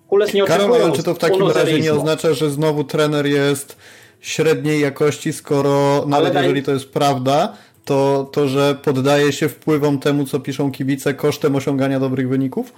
Kules 0.08 0.34
nie 0.34 0.44
Karol, 0.44 0.66
oczekują 0.66 0.86
ale 0.86 0.96
czy 0.96 1.04
to 1.04 1.14
w 1.14 1.18
takim 1.20 1.42
razie 1.42 1.54
nie 1.54 1.62
unozerizmu. 1.64 1.98
oznacza, 1.98 2.34
że 2.34 2.50
znowu 2.50 2.84
trener 2.84 3.26
jest 3.26 3.78
średniej 4.20 4.82
jakości, 4.82 5.34
skoro 5.34 6.04
nawet 6.08 6.34
daj- 6.34 6.42
jeżeli 6.42 6.64
to 6.64 6.72
jest 6.72 6.90
prawda, 6.90 7.54
to, 7.86 8.30
to 8.32 8.48
że 8.48 8.76
poddaje 8.84 9.32
się 9.34 9.50
wpływom 9.50 10.00
temu, 10.00 10.26
co 10.26 10.40
piszą 10.40 10.72
kibice 10.72 11.14
kosztem 11.14 11.56
osiągania 11.56 12.00
dobrych 12.00 12.30
wyników? 12.30 12.74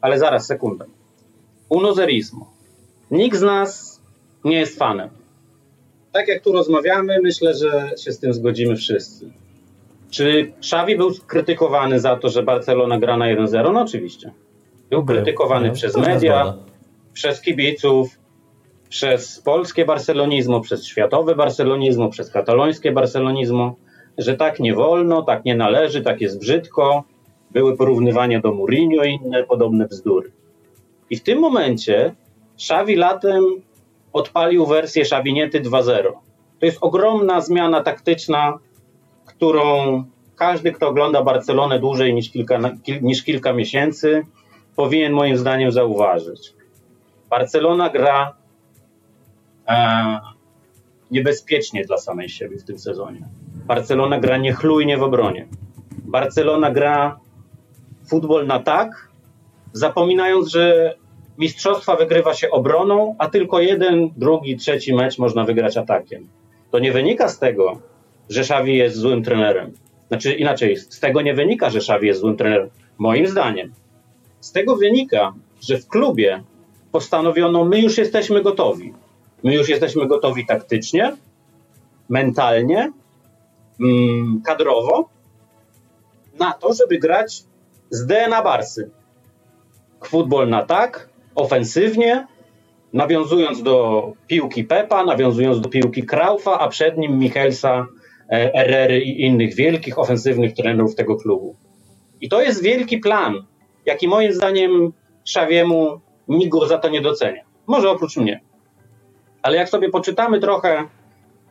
Ale 0.00 0.18
zaraz, 0.18 0.46
sekundę. 0.46 0.84
Unozerismo. 1.68 2.52
Nikt 3.10 3.38
z 3.38 3.42
nas 3.42 4.00
nie 4.44 4.56
jest 4.60 4.78
fanem. 4.78 5.08
Tak 6.12 6.28
jak 6.28 6.42
tu 6.42 6.52
rozmawiamy, 6.52 7.18
myślę, 7.22 7.54
że 7.54 7.90
się 8.04 8.12
z 8.12 8.18
tym 8.18 8.34
zgodzimy 8.34 8.76
wszyscy. 8.76 9.30
Czy 10.12 10.52
Xavi 10.58 10.96
był 10.96 11.10
krytykowany 11.26 12.00
za 12.00 12.16
to, 12.16 12.28
że 12.28 12.42
Barcelona 12.42 12.98
gra 12.98 13.16
na 13.16 13.24
1-0? 13.24 13.72
No 13.72 13.80
oczywiście. 13.80 14.32
Był 14.90 15.04
krytykowany 15.04 15.66
był. 15.66 15.74
przez 15.74 15.96
media, 15.96 16.54
przez 17.12 17.40
kibiców, 17.40 18.18
przez 18.88 19.40
polskie 19.40 19.84
barcelonizmo, 19.84 20.60
przez 20.60 20.86
światowe 20.86 21.34
barcelonizmo, 21.34 22.08
przez 22.08 22.30
katalońskie 22.30 22.92
barcelonizmo, 22.92 23.74
że 24.18 24.36
tak 24.36 24.60
nie 24.60 24.74
wolno, 24.74 25.22
tak 25.22 25.44
nie 25.44 25.56
należy, 25.56 26.02
tak 26.02 26.20
jest 26.20 26.40
brzydko. 26.40 27.04
Były 27.50 27.76
porównywania 27.76 28.40
do 28.40 28.52
Mourinho 28.52 29.04
i 29.04 29.18
inne 29.24 29.44
podobne 29.44 29.86
bzdury. 29.86 30.32
I 31.10 31.16
w 31.16 31.22
tym 31.22 31.38
momencie 31.38 32.14
Xavi 32.54 32.96
latem 32.96 33.44
odpalił 34.12 34.66
wersję 34.66 35.02
Xaviniety 35.02 35.60
2.0. 35.60 36.12
To 36.58 36.66
jest 36.66 36.78
ogromna 36.80 37.40
zmiana 37.40 37.80
taktyczna, 37.80 38.58
którą 39.26 40.04
każdy, 40.36 40.72
kto 40.72 40.88
ogląda 40.88 41.22
Barcelonę 41.22 41.78
dłużej 41.78 42.14
niż 42.14 42.30
kilka, 42.30 42.58
kil- 42.58 43.02
niż 43.02 43.22
kilka 43.22 43.52
miesięcy, 43.52 44.22
powinien 44.76 45.12
moim 45.12 45.36
zdaniem 45.36 45.72
zauważyć. 45.72 46.54
Barcelona 47.30 47.90
gra 47.90 48.34
e, 49.68 50.18
niebezpiecznie 51.10 51.84
dla 51.84 51.98
samej 51.98 52.28
siebie 52.28 52.58
w 52.58 52.64
tym 52.64 52.78
sezonie. 52.78 53.28
Barcelona 53.66 54.20
gra 54.20 54.36
niechlujnie 54.36 54.98
w 54.98 55.02
obronie. 55.02 55.46
Barcelona 56.04 56.70
gra 56.70 57.20
futbol 58.08 58.46
na 58.46 58.58
tak, 58.58 59.08
zapominając, 59.72 60.48
że 60.48 60.94
mistrzostwa 61.38 61.96
wygrywa 61.96 62.34
się 62.34 62.50
obroną, 62.50 63.14
a 63.18 63.28
tylko 63.28 63.60
jeden, 63.60 64.10
drugi, 64.16 64.56
trzeci 64.56 64.94
mecz 64.94 65.18
można 65.18 65.44
wygrać 65.44 65.76
atakiem. 65.76 66.28
To 66.70 66.78
nie 66.78 66.92
wynika 66.92 67.28
z 67.28 67.38
tego, 67.38 67.78
że 68.28 68.40
Xavi 68.40 68.76
jest 68.76 68.96
złym 68.96 69.22
trenerem. 69.22 69.72
Znaczy 70.08 70.32
inaczej, 70.32 70.76
z 70.76 71.00
tego 71.00 71.22
nie 71.22 71.34
wynika, 71.34 71.70
że 71.70 71.78
Xavi 71.78 72.06
jest 72.06 72.20
złym 72.20 72.36
trenerem. 72.36 72.70
Moim 72.98 73.26
zdaniem. 73.26 73.72
Z 74.40 74.52
tego 74.52 74.76
wynika, 74.76 75.32
że 75.60 75.78
w 75.78 75.88
klubie 75.88 76.42
postanowiono, 76.92 77.64
my 77.64 77.80
już 77.80 77.98
jesteśmy 77.98 78.42
gotowi. 78.42 78.94
My 79.44 79.54
już 79.54 79.68
jesteśmy 79.68 80.06
gotowi 80.06 80.46
taktycznie, 80.46 81.16
mentalnie, 82.08 82.92
mm, 83.80 84.42
kadrowo 84.44 85.08
na 86.38 86.52
to, 86.52 86.74
żeby 86.74 86.98
grać 86.98 87.44
z 87.90 88.06
DNA 88.06 88.42
Barsy. 88.42 88.90
Futbol 90.04 90.48
na 90.48 90.62
tak, 90.62 91.08
ofensywnie, 91.34 92.26
nawiązując 92.92 93.62
do 93.62 94.06
piłki 94.26 94.64
Pepa, 94.64 95.04
nawiązując 95.04 95.60
do 95.60 95.68
piłki 95.68 96.02
Kraufa, 96.02 96.58
a 96.58 96.68
przed 96.68 96.98
nim 96.98 97.18
Michelsa, 97.18 97.86
Herrery 98.32 99.00
i 99.00 99.22
innych 99.22 99.54
wielkich 99.54 99.98
ofensywnych 99.98 100.54
trenerów 100.54 100.94
tego 100.94 101.16
klubu. 101.16 101.56
I 102.20 102.28
to 102.28 102.42
jest 102.42 102.62
wielki 102.62 102.98
plan, 102.98 103.34
jaki 103.86 104.08
moim 104.08 104.32
zdaniem 104.32 104.92
Szawiemu 105.24 106.00
nikt 106.28 106.52
go 106.52 106.66
za 106.66 106.78
to 106.78 106.88
nie 106.88 107.00
docenia. 107.00 107.42
Może 107.66 107.90
oprócz 107.90 108.16
mnie. 108.16 108.40
Ale 109.42 109.56
jak 109.56 109.68
sobie 109.68 109.90
poczytamy 109.90 110.40
trochę 110.40 110.84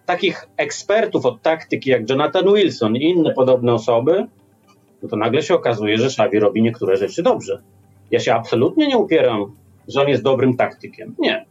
takich 0.06 0.48
ekspertów 0.58 1.26
od 1.26 1.42
taktyki 1.42 1.90
jak 1.90 2.10
Jonathan 2.10 2.54
Wilson 2.54 2.96
i 2.96 3.04
inne 3.04 3.34
podobne 3.34 3.74
osoby, 3.74 4.26
no 5.04 5.10
to 5.10 5.16
nagle 5.16 5.44
się 5.44 5.56
okazuje, 5.56 5.98
że 5.98 6.06
Xavi 6.06 6.40
robi 6.40 6.62
niektóre 6.62 6.98
rzeczy 6.98 7.24
dobrze. 7.24 7.62
Ja 8.12 8.20
się 8.20 8.34
absolutnie 8.34 8.88
nie 8.88 8.98
upieram, 8.98 9.56
że 9.88 10.02
on 10.02 10.08
jest 10.08 10.24
dobrym 10.24 10.58
taktykiem. 10.58 11.16
Nie. 11.20 11.46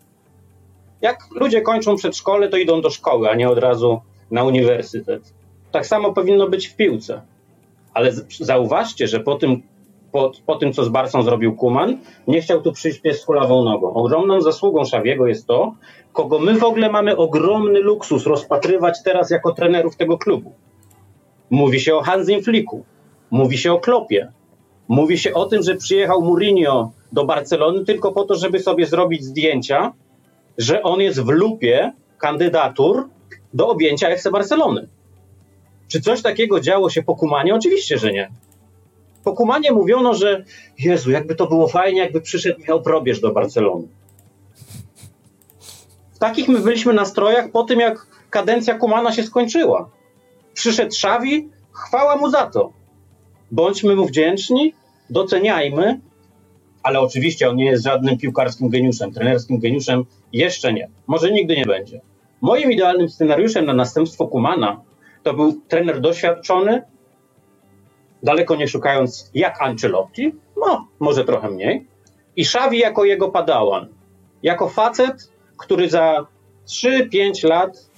Jak 1.00 1.18
ludzie 1.34 1.60
kończą 1.60 1.96
przedszkole, 1.96 2.48
to 2.48 2.56
idą 2.56 2.80
do 2.80 2.90
szkoły, 2.90 3.30
a 3.30 3.34
nie 3.34 3.48
od 3.48 3.58
razu 3.58 4.00
na 4.30 4.44
uniwersytet. 4.44 5.34
Tak 5.72 5.86
samo 5.86 6.12
powinno 6.12 6.48
być 6.48 6.66
w 6.66 6.76
piłce. 6.76 7.22
Ale 7.94 8.12
zauważcie, 8.40 9.08
że 9.08 9.20
po 9.20 9.34
tym, 9.34 9.62
po, 10.12 10.32
po 10.46 10.56
tym 10.56 10.72
co 10.72 10.84
z 10.84 10.88
Barsą 10.88 11.22
zrobił 11.22 11.56
Kuman, 11.56 11.98
nie 12.26 12.40
chciał 12.40 12.62
tu 12.62 12.72
przyjść 12.72 13.00
pies 13.00 13.20
z 13.20 13.24
kulawą 13.24 13.64
nogą. 13.64 13.94
Ogromną 13.94 14.40
zasługą 14.40 14.84
Szawiego 14.84 15.26
jest 15.26 15.46
to, 15.46 15.74
kogo 16.12 16.38
my 16.38 16.58
w 16.58 16.64
ogóle 16.64 16.90
mamy 16.90 17.16
ogromny 17.16 17.80
luksus 17.80 18.26
rozpatrywać 18.26 19.02
teraz 19.04 19.30
jako 19.30 19.52
trenerów 19.52 19.96
tego 19.96 20.18
klubu. 20.18 20.52
Mówi 21.50 21.80
się 21.80 21.94
o 21.94 22.02
Hansim 22.02 22.42
Flicku, 22.42 22.84
mówi 23.30 23.58
się 23.58 23.72
o 23.72 23.78
Klopie, 23.78 24.32
mówi 24.88 25.18
się 25.18 25.34
o 25.34 25.46
tym, 25.46 25.62
że 25.62 25.74
przyjechał 25.74 26.22
Mourinho 26.22 26.92
do 27.12 27.24
Barcelony 27.24 27.84
tylko 27.84 28.12
po 28.12 28.24
to, 28.24 28.34
żeby 28.34 28.60
sobie 28.60 28.86
zrobić 28.86 29.24
zdjęcia, 29.24 29.92
że 30.58 30.82
on 30.82 31.00
jest 31.00 31.20
w 31.20 31.28
lupie 31.28 31.92
kandydatur 32.18 33.08
do 33.54 33.68
objęcia 33.68 34.08
FC 34.08 34.30
Barcelony. 34.30 34.88
Czy 35.88 36.00
coś 36.00 36.22
takiego 36.22 36.60
działo 36.60 36.90
się 36.90 37.02
po 37.02 37.16
Kumanie? 37.16 37.54
Oczywiście, 37.54 37.98
że 37.98 38.12
nie. 38.12 38.30
Po 39.24 39.32
Kumanie 39.32 39.72
mówiono, 39.72 40.14
że 40.14 40.44
Jezu, 40.78 41.10
jakby 41.10 41.34
to 41.34 41.46
było 41.46 41.68
fajnie, 41.68 42.00
jakby 42.00 42.20
przyszedł 42.20 42.58
Michał 42.60 42.82
Probierz 42.82 43.20
do 43.20 43.32
Barcelony. 43.32 43.88
W 46.12 46.18
takich 46.18 46.48
my 46.48 46.58
byliśmy 46.58 46.92
nastrojach 46.92 47.50
po 47.50 47.64
tym, 47.64 47.80
jak 47.80 48.06
kadencja 48.30 48.74
Kumana 48.74 49.12
się 49.12 49.22
skończyła. 49.22 49.90
Przyszedł 50.54 50.94
Szawi, 50.94 51.48
chwała 51.72 52.16
mu 52.16 52.30
za 52.30 52.46
to. 52.46 52.72
Bądźmy 53.50 53.96
mu 53.96 54.06
wdzięczni, 54.06 54.74
doceniajmy, 55.10 56.00
ale 56.82 57.00
oczywiście 57.00 57.50
on 57.50 57.56
nie 57.56 57.64
jest 57.64 57.84
żadnym 57.84 58.18
piłkarskim 58.18 58.68
geniuszem, 58.68 59.12
trenerskim 59.12 59.58
geniuszem, 59.58 60.04
jeszcze 60.32 60.72
nie. 60.72 60.88
Może 61.06 61.30
nigdy 61.30 61.56
nie 61.56 61.66
będzie. 61.66 62.00
Moim 62.40 62.72
idealnym 62.72 63.08
scenariuszem 63.08 63.66
na 63.66 63.72
następstwo 63.72 64.26
Kumana 64.26 64.80
to 65.22 65.34
był 65.34 65.60
trener 65.68 66.00
doświadczony, 66.00 66.82
daleko 68.22 68.56
nie 68.56 68.68
szukając 68.68 69.30
jak 69.34 69.62
Ancelotti, 69.62 70.34
no 70.56 70.86
może 71.00 71.24
trochę 71.24 71.50
mniej, 71.50 71.86
i 72.36 72.42
Xavi 72.42 72.78
jako 72.78 73.04
jego 73.04 73.28
padałan, 73.28 73.88
jako 74.42 74.68
facet, 74.68 75.32
który 75.56 75.90
za 75.90 76.26
3-5 76.66 77.48
lat 77.48 77.90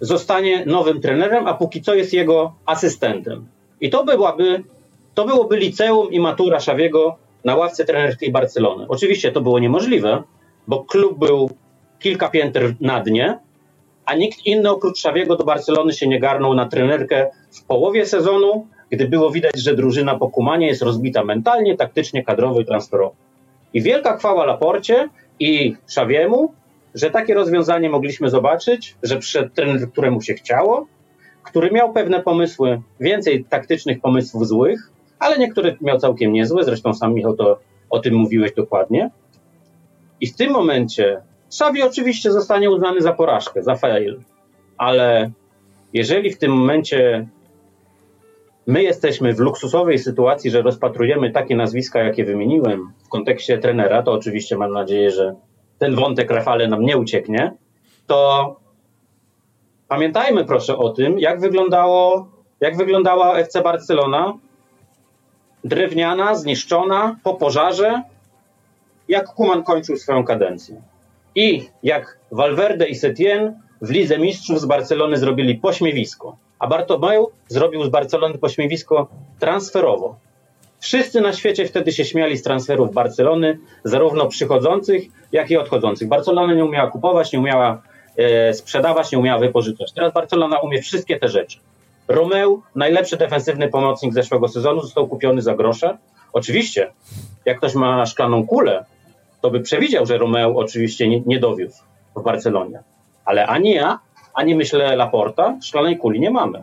zostanie 0.00 0.66
nowym 0.66 1.00
trenerem, 1.00 1.46
a 1.46 1.54
póki 1.54 1.82
co 1.82 1.94
jest 1.94 2.12
jego 2.12 2.54
asystentem. 2.66 3.46
I 3.80 3.90
to 3.90 4.04
byłaby, 4.04 4.64
to 5.14 5.24
byłoby 5.24 5.56
liceum 5.56 6.10
i 6.10 6.20
matura 6.20 6.60
Szawiego 6.60 7.16
na 7.44 7.56
ławce 7.56 7.84
trenerskiej 7.84 8.32
Barcelony. 8.32 8.86
Oczywiście 8.88 9.32
to 9.32 9.40
było 9.40 9.58
niemożliwe, 9.58 10.22
bo 10.66 10.84
klub 10.84 11.18
był 11.18 11.50
kilka 11.98 12.28
pięter 12.28 12.74
na 12.80 13.00
dnie, 13.00 13.38
a 14.06 14.14
nikt 14.14 14.46
inny 14.46 14.70
oprócz 14.70 14.98
Szawiego 14.98 15.36
do 15.36 15.44
Barcelony 15.44 15.92
się 15.92 16.08
nie 16.08 16.20
garnął 16.20 16.54
na 16.54 16.68
trenerkę 16.68 17.30
w 17.50 17.64
połowie 17.64 18.06
sezonu, 18.06 18.66
gdy 18.90 19.08
było 19.08 19.30
widać, 19.30 19.60
że 19.60 19.74
drużyna 19.74 20.18
po 20.18 20.28
Kumanie 20.28 20.66
jest 20.66 20.82
rozbita 20.82 21.24
mentalnie, 21.24 21.76
taktycznie, 21.76 22.24
kadrowo 22.24 22.60
i 22.60 22.64
transferowo. 22.64 23.14
I 23.74 23.82
wielka 23.82 24.16
chwała 24.16 24.44
Laporcie 24.46 25.08
i 25.40 25.76
Szawiemu, 25.86 26.54
że 26.94 27.10
takie 27.10 27.34
rozwiązanie 27.34 27.90
mogliśmy 27.90 28.30
zobaczyć, 28.30 28.96
że 29.02 29.18
przed 29.18 29.54
trener, 29.54 29.90
któremu 29.90 30.20
się 30.20 30.34
chciało, 30.34 30.86
który 31.42 31.70
miał 31.70 31.92
pewne 31.92 32.22
pomysły, 32.22 32.82
więcej 33.00 33.44
taktycznych 33.44 34.00
pomysłów 34.00 34.48
złych, 34.48 34.90
ale 35.18 35.38
niektóre 35.38 35.76
miał 35.80 35.98
całkiem 35.98 36.32
niezłe, 36.32 36.64
zresztą 36.64 36.94
sam 36.94 37.14
Michał 37.14 37.36
to 37.36 37.58
o 37.90 37.98
tym 37.98 38.14
mówiłeś 38.14 38.52
dokładnie. 38.54 39.10
I 40.20 40.26
w 40.26 40.36
tym 40.36 40.52
momencie 40.52 41.20
Xavi 41.48 41.82
oczywiście 41.82 42.32
zostanie 42.32 42.70
uznany 42.70 43.00
za 43.00 43.12
porażkę, 43.12 43.62
za 43.62 43.74
fail, 43.74 44.20
ale 44.78 45.30
jeżeli 45.92 46.30
w 46.30 46.38
tym 46.38 46.52
momencie 46.52 47.28
my 48.66 48.82
jesteśmy 48.82 49.34
w 49.34 49.38
luksusowej 49.38 49.98
sytuacji, 49.98 50.50
że 50.50 50.62
rozpatrujemy 50.62 51.30
takie 51.30 51.56
nazwiska, 51.56 52.00
jakie 52.00 52.24
wymieniłem 52.24 52.92
w 53.04 53.08
kontekście 53.08 53.58
trenera, 53.58 54.02
to 54.02 54.12
oczywiście 54.12 54.56
mam 54.56 54.72
nadzieję, 54.72 55.10
że 55.10 55.34
ten 55.78 55.94
wątek 55.94 56.30
Rafale 56.30 56.68
nam 56.68 56.82
nie 56.82 56.98
ucieknie, 56.98 57.52
to 58.06 58.56
pamiętajmy 59.88 60.44
proszę 60.44 60.76
o 60.76 60.88
tym, 60.88 61.18
jak 61.18 61.40
wyglądało, 61.40 62.28
jak 62.60 62.76
wyglądała 62.76 63.36
FC 63.36 63.62
Barcelona, 63.62 64.38
drewniana, 65.64 66.34
zniszczona, 66.34 67.16
po 67.22 67.34
pożarze, 67.34 68.02
jak 69.08 69.26
Kuman 69.26 69.62
kończył 69.62 69.96
swoją 69.96 70.24
kadencję. 70.24 70.82
I 71.34 71.68
jak 71.82 72.18
Valverde 72.30 72.86
i 72.86 72.94
Setien 72.94 73.60
w 73.82 73.90
Lidze 73.90 74.18
Mistrzów 74.18 74.60
z 74.60 74.64
Barcelony 74.64 75.16
zrobili 75.16 75.54
pośmiewisko, 75.54 76.36
a 76.58 76.66
Bartomeu 76.66 77.30
zrobił 77.48 77.84
z 77.84 77.88
Barcelony 77.88 78.38
pośmiewisko 78.38 79.08
transferowo. 79.38 80.16
Wszyscy 80.80 81.20
na 81.20 81.32
świecie 81.32 81.66
wtedy 81.66 81.92
się 81.92 82.04
śmiali 82.04 82.36
z 82.36 82.42
transferów 82.42 82.94
Barcelony, 82.94 83.58
zarówno 83.84 84.26
przychodzących, 84.26 85.02
jak 85.32 85.50
i 85.50 85.56
odchodzących. 85.56 86.08
Barcelona 86.08 86.54
nie 86.54 86.64
umiała 86.64 86.90
kupować, 86.90 87.32
nie 87.32 87.38
umiała 87.38 87.82
e, 88.16 88.54
sprzedawać, 88.54 89.12
nie 89.12 89.18
umiała 89.18 89.40
wypożyczać. 89.40 89.92
Teraz 89.92 90.12
Barcelona 90.12 90.58
umie 90.58 90.82
wszystkie 90.82 91.18
te 91.18 91.28
rzeczy. 91.28 91.58
Romeu, 92.08 92.62
najlepszy 92.74 93.16
defensywny 93.16 93.68
pomocnik 93.68 94.14
zeszłego 94.14 94.48
sezonu, 94.48 94.80
został 94.80 95.08
kupiony 95.08 95.42
za 95.42 95.54
grosze. 95.54 95.98
Oczywiście, 96.32 96.92
jak 97.44 97.58
ktoś 97.58 97.74
ma 97.74 98.06
szklaną 98.06 98.46
kulę, 98.46 98.84
to 99.44 99.50
by 99.50 99.60
przewidział, 99.60 100.06
że 100.06 100.18
Romeo 100.18 100.56
oczywiście 100.56 101.08
nie, 101.08 101.20
nie 101.20 101.40
dowiózł 101.40 101.82
w 102.16 102.22
Barcelonie. 102.22 102.82
Ale 103.24 103.46
ani 103.46 103.70
ja, 103.70 103.98
ani 104.34 104.54
myślę 104.54 104.96
Laporta, 104.96 105.58
szklanej 105.62 105.98
kuli 105.98 106.20
nie 106.20 106.30
mamy. 106.30 106.62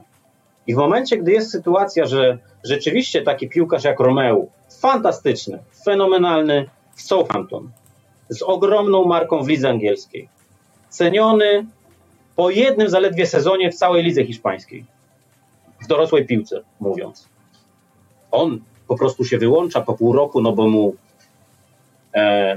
I 0.68 0.74
w 0.74 0.78
momencie, 0.78 1.18
gdy 1.18 1.32
jest 1.32 1.52
sytuacja, 1.52 2.06
że 2.06 2.38
rzeczywiście 2.64 3.22
taki 3.22 3.50
piłkarz 3.50 3.84
jak 3.84 4.00
Romeo, 4.00 4.46
fantastyczny, 4.80 5.60
fenomenalny 5.86 6.70
w 6.96 7.02
Southampton, 7.02 7.70
z 8.30 8.42
ogromną 8.42 9.06
marką 9.06 9.44
w 9.44 9.48
lidze 9.48 9.70
angielskiej, 9.70 10.30
ceniony 10.90 11.66
po 12.36 12.50
jednym 12.50 12.90
zaledwie 12.90 13.26
sezonie 13.26 13.72
w 13.72 13.76
całej 13.76 14.04
lidze 14.04 14.26
hiszpańskiej, 14.26 14.86
w 15.84 15.88
dorosłej 15.88 16.26
piłce 16.26 16.62
mówiąc. 16.80 17.30
On 18.32 18.62
po 18.88 18.98
prostu 18.98 19.26
się 19.26 19.38
wyłącza 19.38 19.82
po 19.82 19.94
pół 19.94 20.14
roku, 20.14 20.42
no 20.42 20.52
bo 20.52 20.68
mu 20.68 20.96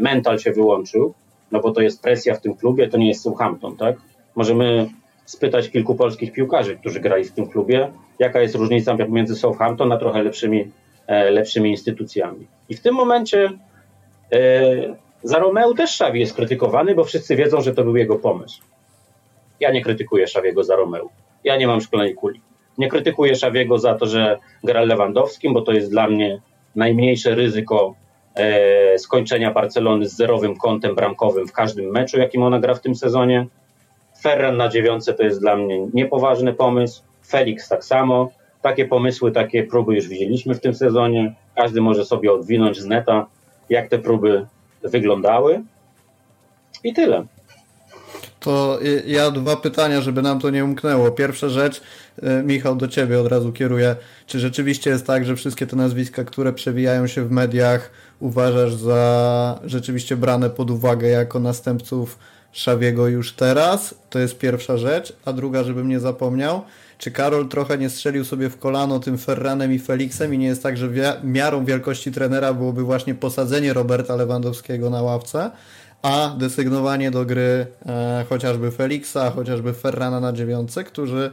mental 0.00 0.38
się 0.38 0.52
wyłączył, 0.52 1.14
no 1.52 1.60
bo 1.60 1.72
to 1.72 1.80
jest 1.80 2.02
presja 2.02 2.34
w 2.34 2.40
tym 2.40 2.54
klubie, 2.54 2.88
to 2.88 2.98
nie 2.98 3.08
jest 3.08 3.22
Southampton, 3.22 3.76
tak? 3.76 3.96
Możemy 4.36 4.88
spytać 5.24 5.70
kilku 5.70 5.94
polskich 5.94 6.32
piłkarzy, 6.32 6.76
którzy 6.76 7.00
grali 7.00 7.24
w 7.24 7.32
tym 7.32 7.46
klubie, 7.46 7.90
jaka 8.18 8.40
jest 8.40 8.54
różnica 8.54 8.96
między 9.08 9.36
Southampton 9.36 9.92
a 9.92 9.96
trochę 9.96 10.22
lepszymi, 10.22 10.70
e, 11.06 11.30
lepszymi 11.30 11.70
instytucjami. 11.70 12.46
I 12.68 12.74
w 12.74 12.80
tym 12.80 12.94
momencie 12.94 13.50
e, 14.32 14.96
za 15.22 15.38
Romeo 15.38 15.74
też 15.74 15.90
Szawi 15.90 16.20
jest 16.20 16.34
krytykowany, 16.34 16.94
bo 16.94 17.04
wszyscy 17.04 17.36
wiedzą, 17.36 17.60
że 17.60 17.74
to 17.74 17.84
był 17.84 17.96
jego 17.96 18.16
pomysł. 18.16 18.62
Ja 19.60 19.72
nie 19.72 19.82
krytykuję 19.82 20.26
Szawiego 20.26 20.64
za 20.64 20.76
Romeo. 20.76 21.08
Ja 21.44 21.56
nie 21.56 21.66
mam 21.66 21.80
szklanej 21.80 22.14
kuli. 22.14 22.40
Nie 22.78 22.88
krytykuję 22.88 23.34
Szawiego 23.34 23.78
za 23.78 23.94
to, 23.94 24.06
że 24.06 24.38
gra 24.64 24.80
Lewandowskim, 24.80 25.54
bo 25.54 25.62
to 25.62 25.72
jest 25.72 25.90
dla 25.90 26.08
mnie 26.08 26.40
najmniejsze 26.76 27.34
ryzyko 27.34 27.94
e, 27.94 28.03
skończenia 28.98 29.50
Barcelony 29.50 30.08
z 30.08 30.16
zerowym 30.16 30.56
kątem 30.56 30.94
bramkowym 30.94 31.48
w 31.48 31.52
każdym 31.52 31.90
meczu, 31.90 32.18
jakim 32.18 32.42
ona 32.42 32.60
gra 32.60 32.74
w 32.74 32.80
tym 32.80 32.94
sezonie. 32.94 33.46
Ferran 34.20 34.56
na 34.56 34.68
dziewiątce 34.68 35.14
to 35.14 35.22
jest 35.22 35.40
dla 35.40 35.56
mnie 35.56 35.86
niepoważny 35.94 36.52
pomysł. 36.52 37.02
Felix 37.26 37.68
tak 37.68 37.84
samo. 37.84 38.30
Takie 38.62 38.84
pomysły, 38.84 39.32
takie 39.32 39.64
próby 39.64 39.94
już 39.94 40.08
widzieliśmy 40.08 40.54
w 40.54 40.60
tym 40.60 40.74
sezonie. 40.74 41.34
Każdy 41.56 41.80
może 41.80 42.04
sobie 42.04 42.32
odwinąć 42.32 42.80
z 42.80 42.86
neta, 42.86 43.26
jak 43.68 43.88
te 43.88 43.98
próby 43.98 44.46
wyglądały. 44.82 45.62
I 46.84 46.92
tyle. 46.92 47.26
To 48.44 48.78
ja 49.06 49.30
dwa 49.30 49.56
pytania, 49.56 50.00
żeby 50.00 50.22
nam 50.22 50.40
to 50.40 50.50
nie 50.50 50.64
umknęło. 50.64 51.10
Pierwsza 51.10 51.48
rzecz, 51.48 51.80
e, 52.22 52.42
Michał, 52.42 52.76
do 52.76 52.88
Ciebie 52.88 53.20
od 53.20 53.26
razu 53.26 53.52
kieruję. 53.52 53.96
Czy 54.26 54.40
rzeczywiście 54.40 54.90
jest 54.90 55.06
tak, 55.06 55.24
że 55.24 55.36
wszystkie 55.36 55.66
te 55.66 55.76
nazwiska, 55.76 56.24
które 56.24 56.52
przewijają 56.52 57.06
się 57.06 57.24
w 57.24 57.30
mediach, 57.30 57.90
uważasz 58.20 58.74
za 58.74 59.60
rzeczywiście 59.64 60.16
brane 60.16 60.50
pod 60.50 60.70
uwagę 60.70 61.08
jako 61.08 61.40
następców 61.40 62.18
Szawiego 62.52 63.08
już 63.08 63.32
teraz? 63.32 63.94
To 64.10 64.18
jest 64.18 64.38
pierwsza 64.38 64.76
rzecz. 64.76 65.12
A 65.24 65.32
druga, 65.32 65.64
żebym 65.64 65.88
nie 65.88 66.00
zapomniał, 66.00 66.62
czy 66.98 67.10
Karol 67.10 67.48
trochę 67.48 67.78
nie 67.78 67.90
strzelił 67.90 68.24
sobie 68.24 68.50
w 68.50 68.58
kolano 68.58 69.00
tym 69.00 69.18
Ferranem 69.18 69.72
i 69.72 69.78
Felixem 69.78 70.34
i 70.34 70.38
nie 70.38 70.46
jest 70.46 70.62
tak, 70.62 70.76
że 70.76 70.88
miarą 71.22 71.64
wielkości 71.64 72.12
trenera 72.12 72.54
byłoby 72.54 72.82
właśnie 72.82 73.14
posadzenie 73.14 73.72
Roberta 73.72 74.16
Lewandowskiego 74.16 74.90
na 74.90 75.02
ławce? 75.02 75.50
A 76.04 76.34
desygnowanie 76.38 77.10
do 77.10 77.24
gry 77.24 77.66
e, 77.86 78.24
chociażby 78.28 78.70
Felixa, 78.70 79.30
chociażby 79.34 79.72
Ferrana 79.72 80.20
na 80.20 80.32
dziewiątce, 80.32 80.84
którzy 80.84 81.30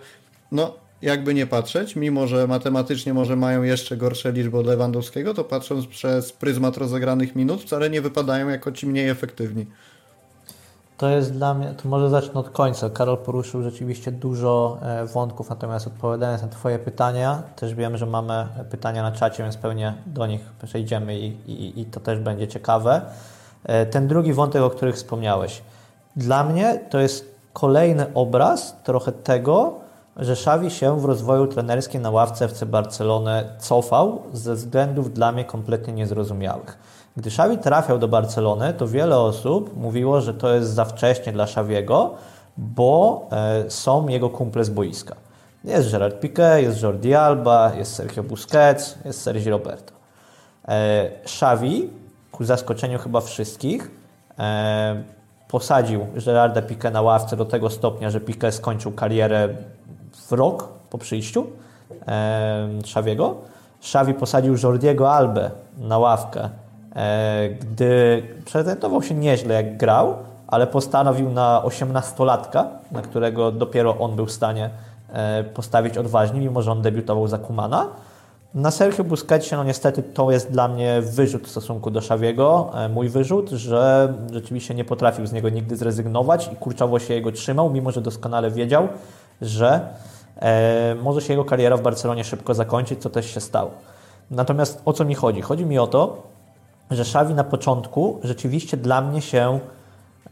no 0.51 0.73
jakby 1.01 1.33
nie 1.33 1.47
patrzeć, 1.47 1.95
mimo 1.95 2.27
że 2.27 2.47
matematycznie 2.47 3.13
może 3.13 3.35
mają 3.35 3.63
jeszcze 3.63 3.97
gorsze 3.97 4.31
liczby 4.31 4.57
od 4.57 4.65
Lewandowskiego, 4.65 5.33
to 5.33 5.43
patrząc 5.43 5.87
przez 5.87 6.31
pryzmat 6.31 6.77
rozegranych 6.77 7.35
minut 7.35 7.61
wcale 7.61 7.89
nie 7.89 8.01
wypadają 8.01 8.49
jako 8.49 8.71
ci 8.71 8.87
mniej 8.87 9.09
efektywni. 9.09 9.65
To 10.97 11.09
jest 11.09 11.33
dla 11.33 11.53
mnie, 11.53 11.73
to 11.83 11.89
może 11.89 12.09
zacznę 12.09 12.39
od 12.39 12.49
końca. 12.49 12.89
Karol 12.89 13.17
poruszył 13.17 13.63
rzeczywiście 13.63 14.11
dużo 14.11 14.77
e, 14.81 15.05
wątków, 15.05 15.49
natomiast 15.49 15.87
odpowiadając 15.87 16.41
na 16.41 16.47
Twoje 16.47 16.79
pytania, 16.79 17.43
też 17.55 17.75
wiem, 17.75 17.97
że 17.97 18.05
mamy 18.05 18.47
pytania 18.69 19.03
na 19.03 19.11
czacie, 19.11 19.43
więc 19.43 19.57
pewnie 19.57 19.93
do 20.05 20.27
nich 20.27 20.41
przejdziemy 20.63 21.19
i, 21.19 21.51
i, 21.51 21.81
i 21.81 21.85
to 21.85 21.99
też 21.99 22.19
będzie 22.19 22.47
ciekawe. 22.47 23.01
E, 23.63 23.85
ten 23.85 24.07
drugi 24.07 24.33
wątek, 24.33 24.61
o 24.61 24.69
których 24.69 24.95
wspomniałeś. 24.95 25.61
Dla 26.15 26.43
mnie 26.43 26.79
to 26.89 26.99
jest 26.99 27.35
kolejny 27.53 28.05
obraz 28.13 28.75
trochę 28.83 29.11
tego, 29.11 29.73
że 30.17 30.31
Xavi 30.31 30.71
się 30.71 30.99
w 30.99 31.05
rozwoju 31.05 31.47
trenerskim 31.47 32.01
na 32.01 32.09
ławce 32.09 32.45
FC 32.45 32.65
Barcelony 32.65 33.43
cofał 33.59 34.21
ze 34.33 34.55
względów 34.55 35.13
dla 35.13 35.31
mnie 35.31 35.45
kompletnie 35.45 35.93
niezrozumiałych. 35.93 36.77
Gdy 37.17 37.29
Xavi 37.29 37.57
trafiał 37.57 37.97
do 37.97 38.07
Barcelony, 38.07 38.73
to 38.73 38.87
wiele 38.87 39.19
osób 39.19 39.77
mówiło, 39.77 40.21
że 40.21 40.33
to 40.33 40.53
jest 40.53 40.69
za 40.73 40.85
wcześnie 40.85 41.33
dla 41.33 41.43
Xaviego, 41.43 42.13
bo 42.57 43.27
e, 43.31 43.69
są 43.71 44.07
jego 44.07 44.29
kumple 44.29 44.63
z 44.63 44.69
boiska. 44.69 45.15
Jest 45.63 45.91
Gerard 45.91 46.23
Piqué, 46.23 46.55
jest 46.55 46.81
Jordi 46.81 47.15
Alba, 47.15 47.71
jest 47.77 47.95
Sergio 47.95 48.23
Busquets, 48.23 48.97
jest 49.05 49.21
Sergio 49.21 49.51
Roberto. 49.51 49.93
E, 50.67 51.09
Xavi, 51.23 51.89
ku 52.41 52.45
zaskoczeniu 52.45 52.99
chyba 52.99 53.21
wszystkich, 53.21 53.91
e, 54.39 55.03
posadził 55.47 56.07
Gerarda 56.25 56.61
Piqué 56.61 56.91
na 56.91 57.01
ławce 57.01 57.37
do 57.37 57.45
tego 57.45 57.69
stopnia, 57.69 58.09
że 58.09 58.19
Piqué 58.19 58.51
skończył 58.51 58.91
karierę 58.91 59.49
w 60.27 60.31
rok 60.31 60.67
po 60.89 60.97
przyjściu 60.97 61.47
Xaviego. 62.79 63.35
Xavi 63.79 64.13
posadził 64.13 64.55
Jordiego 64.63 65.13
Albę 65.13 65.51
na 65.77 65.97
ławkę 65.97 66.49
E, 66.95 67.49
gdy 67.49 68.23
prezentował 68.51 69.03
się 69.03 69.15
nieźle 69.15 69.53
jak 69.53 69.77
grał, 69.77 70.15
ale 70.47 70.67
postanowił 70.67 71.29
na 71.29 71.61
18-latka, 71.65 72.65
na 72.91 73.01
którego 73.01 73.51
dopiero 73.51 73.97
on 73.97 74.15
był 74.15 74.25
w 74.25 74.31
stanie 74.31 74.69
e, 75.13 75.43
postawić 75.43 75.97
odważnie, 75.97 76.39
mimo 76.39 76.61
że 76.61 76.71
on 76.71 76.81
debiutował 76.81 77.27
za 77.27 77.37
Kumana. 77.37 77.87
Na 78.53 78.71
Sergio 78.71 79.03
Busquetsie, 79.03 79.55
no 79.55 79.63
niestety 79.63 80.03
to 80.03 80.31
jest 80.31 80.51
dla 80.51 80.67
mnie 80.67 81.01
wyrzut 81.01 81.47
w 81.47 81.51
stosunku 81.51 81.91
do 81.91 82.01
Szawiego, 82.01 82.71
e, 82.73 82.89
mój 82.89 83.09
wyrzut, 83.09 83.49
że 83.49 84.13
rzeczywiście 84.33 84.73
nie 84.73 84.85
potrafił 84.85 85.27
z 85.27 85.33
niego 85.33 85.49
nigdy 85.49 85.75
zrezygnować 85.75 86.49
i 86.53 86.55
kurczowo 86.55 86.99
się 86.99 87.13
jego 87.13 87.31
trzymał, 87.31 87.69
mimo 87.69 87.91
że 87.91 88.01
doskonale 88.01 88.51
wiedział, 88.51 88.87
że 89.41 89.89
e, 90.39 90.95
może 91.03 91.21
się 91.21 91.33
jego 91.33 91.45
kariera 91.45 91.77
w 91.77 91.81
Barcelonie 91.81 92.23
szybko 92.23 92.53
zakończyć, 92.53 93.01
co 93.01 93.09
też 93.09 93.25
się 93.25 93.39
stało. 93.39 93.71
Natomiast 94.31 94.81
o 94.85 94.93
co 94.93 95.05
mi 95.05 95.15
chodzi? 95.15 95.41
Chodzi 95.41 95.65
mi 95.65 95.79
o 95.79 95.87
to, 95.87 96.23
że 96.91 97.05
Szawi 97.05 97.33
na 97.33 97.43
początku 97.43 98.19
rzeczywiście 98.23 98.77
dla 98.77 99.01
mnie 99.01 99.21
się 99.21 99.59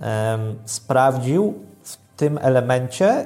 um, 0.01 0.55
sprawdził 0.65 1.53
w 1.83 1.97
tym 2.17 2.39
elemencie, 2.41 3.25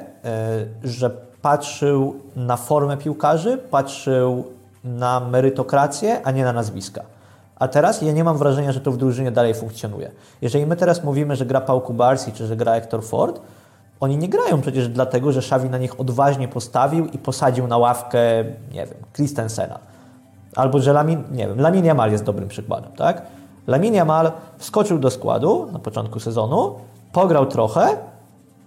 y, 0.83 0.87
że 0.87 1.09
patrzył 1.41 2.15
na 2.35 2.57
formę 2.57 2.97
piłkarzy, 2.97 3.57
patrzył 3.57 4.43
na 4.83 5.19
merytokrację, 5.19 6.21
a 6.23 6.31
nie 6.31 6.43
na 6.43 6.53
nazwiska. 6.53 7.01
A 7.55 7.67
teraz 7.67 8.01
ja 8.01 8.11
nie 8.11 8.23
mam 8.23 8.37
wrażenia, 8.37 8.71
że 8.71 8.81
to 8.81 8.91
w 8.91 8.97
drużynie 8.97 9.31
dalej 9.31 9.53
funkcjonuje. 9.53 10.11
Jeżeli 10.41 10.65
my 10.65 10.75
teraz 10.75 11.03
mówimy, 11.03 11.35
że 11.35 11.45
gra 11.45 11.61
Paul 11.61 11.81
Kubarsi 11.81 12.31
czy 12.31 12.47
że 12.47 12.55
gra 12.55 12.73
Hector 12.73 13.03
Ford, 13.03 13.41
oni 13.99 14.17
nie 14.17 14.29
grają 14.29 14.61
przecież 14.61 14.87
dlatego, 14.87 15.31
że 15.31 15.41
Szawi 15.41 15.69
na 15.69 15.77
nich 15.77 15.99
odważnie 15.99 16.47
postawił 16.47 17.05
i 17.05 17.17
posadził 17.17 17.67
na 17.67 17.77
ławkę, 17.77 18.19
nie 18.73 18.85
wiem, 18.85 18.97
Christensena 19.13 19.79
Albo, 20.55 20.79
że 20.79 20.93
Lamin, 20.93 21.23
nie 21.31 21.47
wiem, 21.47 21.61
Lamin 21.61 21.85
Jamal 21.85 22.11
jest 22.11 22.23
dobrym 22.23 22.49
przykładem, 22.49 22.91
tak? 22.91 23.21
Lamin 23.67 23.93
Jamal 23.93 24.31
wskoczył 24.57 24.99
do 24.99 25.11
składu 25.11 25.67
na 25.71 25.79
początku 25.79 26.19
sezonu, 26.19 26.75
pograł 27.11 27.45
trochę, 27.45 27.97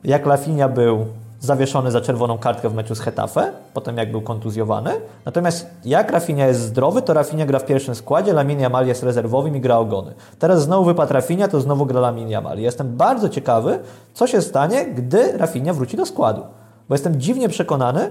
jak 0.04 0.26
Lafinia 0.26 0.68
był 0.68 1.06
zawieszony 1.40 1.90
za 1.90 2.00
czerwoną 2.00 2.38
kartkę 2.38 2.68
w 2.68 2.74
meczu 2.74 2.94
z 2.94 3.00
Hetafe, 3.00 3.52
potem 3.74 3.96
jak 3.96 4.10
był 4.10 4.20
kontuzjowany. 4.20 4.90
Natomiast 5.24 5.66
jak 5.84 6.10
Rafinha 6.10 6.46
jest 6.46 6.60
zdrowy, 6.60 7.02
to 7.02 7.14
Rafinha 7.14 7.46
gra 7.46 7.58
w 7.58 7.64
pierwszym 7.64 7.94
składzie, 7.94 8.32
Lamin 8.32 8.60
Jamal 8.60 8.86
jest 8.86 9.02
rezerwowym 9.02 9.56
i 9.56 9.60
gra 9.60 9.78
ogony. 9.78 10.14
Teraz 10.38 10.62
znowu 10.62 10.84
wypadł 10.84 11.12
Rafinha, 11.12 11.48
to 11.48 11.60
znowu 11.60 11.86
gra 11.86 12.00
Lamin 12.00 12.30
Jamal. 12.30 12.58
Jestem 12.58 12.96
bardzo 12.96 13.28
ciekawy, 13.28 13.78
co 14.14 14.26
się 14.26 14.42
stanie, 14.42 14.86
gdy 14.86 15.38
Rafinha 15.38 15.72
wróci 15.72 15.96
do 15.96 16.06
składu. 16.06 16.42
Bo 16.88 16.94
jestem 16.94 17.20
dziwnie 17.20 17.48
przekonany, 17.48 18.10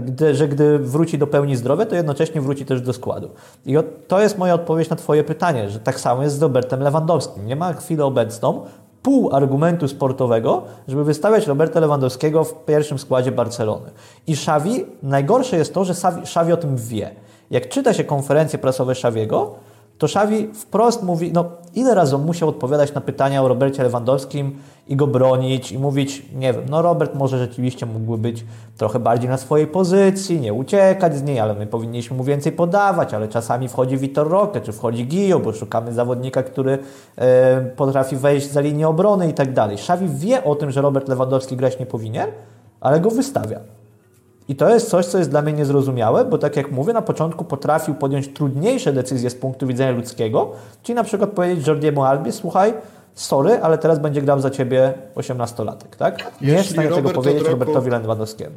gdy, 0.00 0.34
że 0.34 0.48
gdy 0.48 0.78
wróci 0.78 1.18
do 1.18 1.26
pełni 1.26 1.56
zdrowia, 1.56 1.86
to 1.86 1.94
jednocześnie 1.94 2.40
wróci 2.40 2.64
też 2.64 2.80
do 2.80 2.92
składu. 2.92 3.30
I 3.66 3.76
to 4.08 4.20
jest 4.20 4.38
moja 4.38 4.54
odpowiedź 4.54 4.90
na 4.90 4.96
Twoje 4.96 5.24
pytanie, 5.24 5.70
że 5.70 5.80
tak 5.80 6.00
samo 6.00 6.22
jest 6.22 6.38
z 6.38 6.42
Robertem 6.42 6.80
Lewandowskim. 6.80 7.46
Nie 7.46 7.56
ma 7.56 7.72
chwilę 7.72 8.04
obecną 8.04 8.66
pół 9.02 9.34
argumentu 9.34 9.88
sportowego, 9.88 10.62
żeby 10.88 11.04
wystawiać 11.04 11.46
Roberta 11.46 11.80
Lewandowskiego 11.80 12.44
w 12.44 12.64
pierwszym 12.64 12.98
składzie 12.98 13.32
Barcelony. 13.32 13.90
I 14.26 14.32
Xavi, 14.32 14.84
najgorsze 15.02 15.56
jest 15.56 15.74
to, 15.74 15.84
że 15.84 15.94
Xavi 16.22 16.52
o 16.52 16.56
tym 16.56 16.76
wie. 16.76 17.10
Jak 17.50 17.68
czyta 17.68 17.94
się 17.94 18.04
konferencje 18.04 18.58
prasowe 18.58 18.92
Xaviego, 18.92 19.54
to 19.98 20.06
Xavi 20.06 20.48
wprost 20.54 21.02
mówi, 21.02 21.32
no 21.32 21.44
ile 21.74 21.94
razy 21.94 22.16
on 22.16 22.24
musiał 22.24 22.48
odpowiadać 22.48 22.94
na 22.94 23.00
pytania 23.00 23.42
o 23.42 23.48
Robercie 23.48 23.82
Lewandowskim 23.82 24.56
i 24.88 24.96
go 24.96 25.06
bronić 25.06 25.72
i 25.72 25.78
mówić, 25.78 26.22
nie 26.34 26.52
wiem, 26.52 26.62
no 26.70 26.82
Robert 26.82 27.14
może 27.14 27.38
rzeczywiście 27.38 27.86
mógłby 27.86 28.18
być 28.18 28.44
trochę 28.76 28.98
bardziej 28.98 29.30
na 29.30 29.36
swojej 29.36 29.66
pozycji, 29.66 30.40
nie 30.40 30.54
uciekać 30.54 31.16
z 31.16 31.22
niej, 31.22 31.40
ale 31.40 31.54
my 31.54 31.66
powinniśmy 31.66 32.16
mu 32.16 32.24
więcej 32.24 32.52
podawać, 32.52 33.14
ale 33.14 33.28
czasami 33.28 33.68
wchodzi 33.68 33.96
Vitor 33.96 34.28
Roque, 34.28 34.60
czy 34.60 34.72
wchodzi 34.72 35.06
Gio, 35.06 35.38
bo 35.38 35.52
szukamy 35.52 35.92
zawodnika, 35.92 36.42
który 36.42 36.78
e, 37.16 37.60
potrafi 37.76 38.16
wejść 38.16 38.50
za 38.50 38.60
linię 38.60 38.88
obrony 38.88 39.28
i 39.28 39.34
tak 39.34 39.52
dalej. 39.52 39.74
Xavi 39.74 40.08
wie 40.08 40.44
o 40.44 40.54
tym, 40.54 40.70
że 40.70 40.82
Robert 40.82 41.08
Lewandowski 41.08 41.56
grać 41.56 41.78
nie 41.78 41.86
powinien, 41.86 42.26
ale 42.80 43.00
go 43.00 43.10
wystawia. 43.10 43.77
I 44.48 44.56
to 44.56 44.68
jest 44.68 44.88
coś, 44.90 45.06
co 45.06 45.18
jest 45.18 45.30
dla 45.30 45.42
mnie 45.42 45.52
niezrozumiałe, 45.52 46.24
bo 46.24 46.38
tak 46.38 46.56
jak 46.56 46.70
mówię, 46.70 46.92
na 46.92 47.02
początku 47.02 47.44
potrafił 47.44 47.94
podjąć 47.94 48.28
trudniejsze 48.28 48.92
decyzje 48.92 49.30
z 49.30 49.34
punktu 49.34 49.66
widzenia 49.66 49.90
ludzkiego, 49.90 50.52
czyli 50.82 50.96
na 50.96 51.04
przykład 51.04 51.30
powiedzieć 51.30 51.66
Jordiemu 51.66 52.04
Albie, 52.04 52.32
słuchaj, 52.32 52.74
sorry, 53.14 53.60
ale 53.62 53.78
teraz 53.78 53.98
będzie 53.98 54.22
grał 54.22 54.40
za 54.40 54.50
ciebie 54.50 54.94
18-latek, 55.14 55.96
tak? 55.98 56.32
Nie 56.40 56.52
jest 56.52 56.68
w 56.68 56.72
stanie 56.72 56.88
tego 56.88 57.10
powiedzieć 57.10 57.48
Robertowi 57.48 57.90
Lewandowskiemu. 57.90 58.56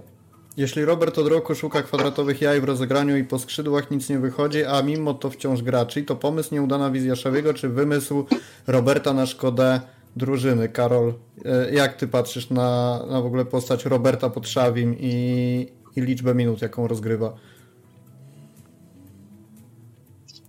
Jeśli 0.58 0.86
Robert 0.86 1.18
od 1.18 1.28
roku 1.28 1.56
szuka 1.56 1.82
kwadratowych 1.82 2.42
jaj 2.42 2.62
w 2.62 2.64
rozegraniu 2.64 3.18
i 3.18 3.24
po 3.24 3.40
skrzydłach 3.40 3.92
nic 3.92 4.10
nie 4.10 4.20
wychodzi, 4.20 4.66
a 4.66 4.82
mimo 4.82 5.14
to 5.14 5.30
wciąż 5.30 5.62
gra, 5.62 5.86
to 6.08 6.16
pomysł 6.16 6.54
nieudana 6.54 6.92
wizja 6.92 7.16
Szawiego, 7.16 7.54
czy 7.54 7.70
wymysł 7.70 8.26
Roberta 8.68 9.14
na 9.14 9.26
szkodę 9.26 9.82
drużyny. 10.16 10.70
Karol, 10.70 11.14
e, 11.46 11.74
jak 11.74 11.94
ty 11.94 12.08
patrzysz 12.08 12.50
na, 12.50 13.00
na 13.10 13.22
w 13.22 13.26
ogóle 13.26 13.46
postać 13.46 13.86
Roberta 13.86 14.30
pod 14.30 14.48
Szawim 14.48 14.96
i, 15.00 15.68
i 15.96 16.02
liczbę 16.02 16.36
minut, 16.36 16.62
jaką 16.62 16.88
rozgrywa. 16.88 17.34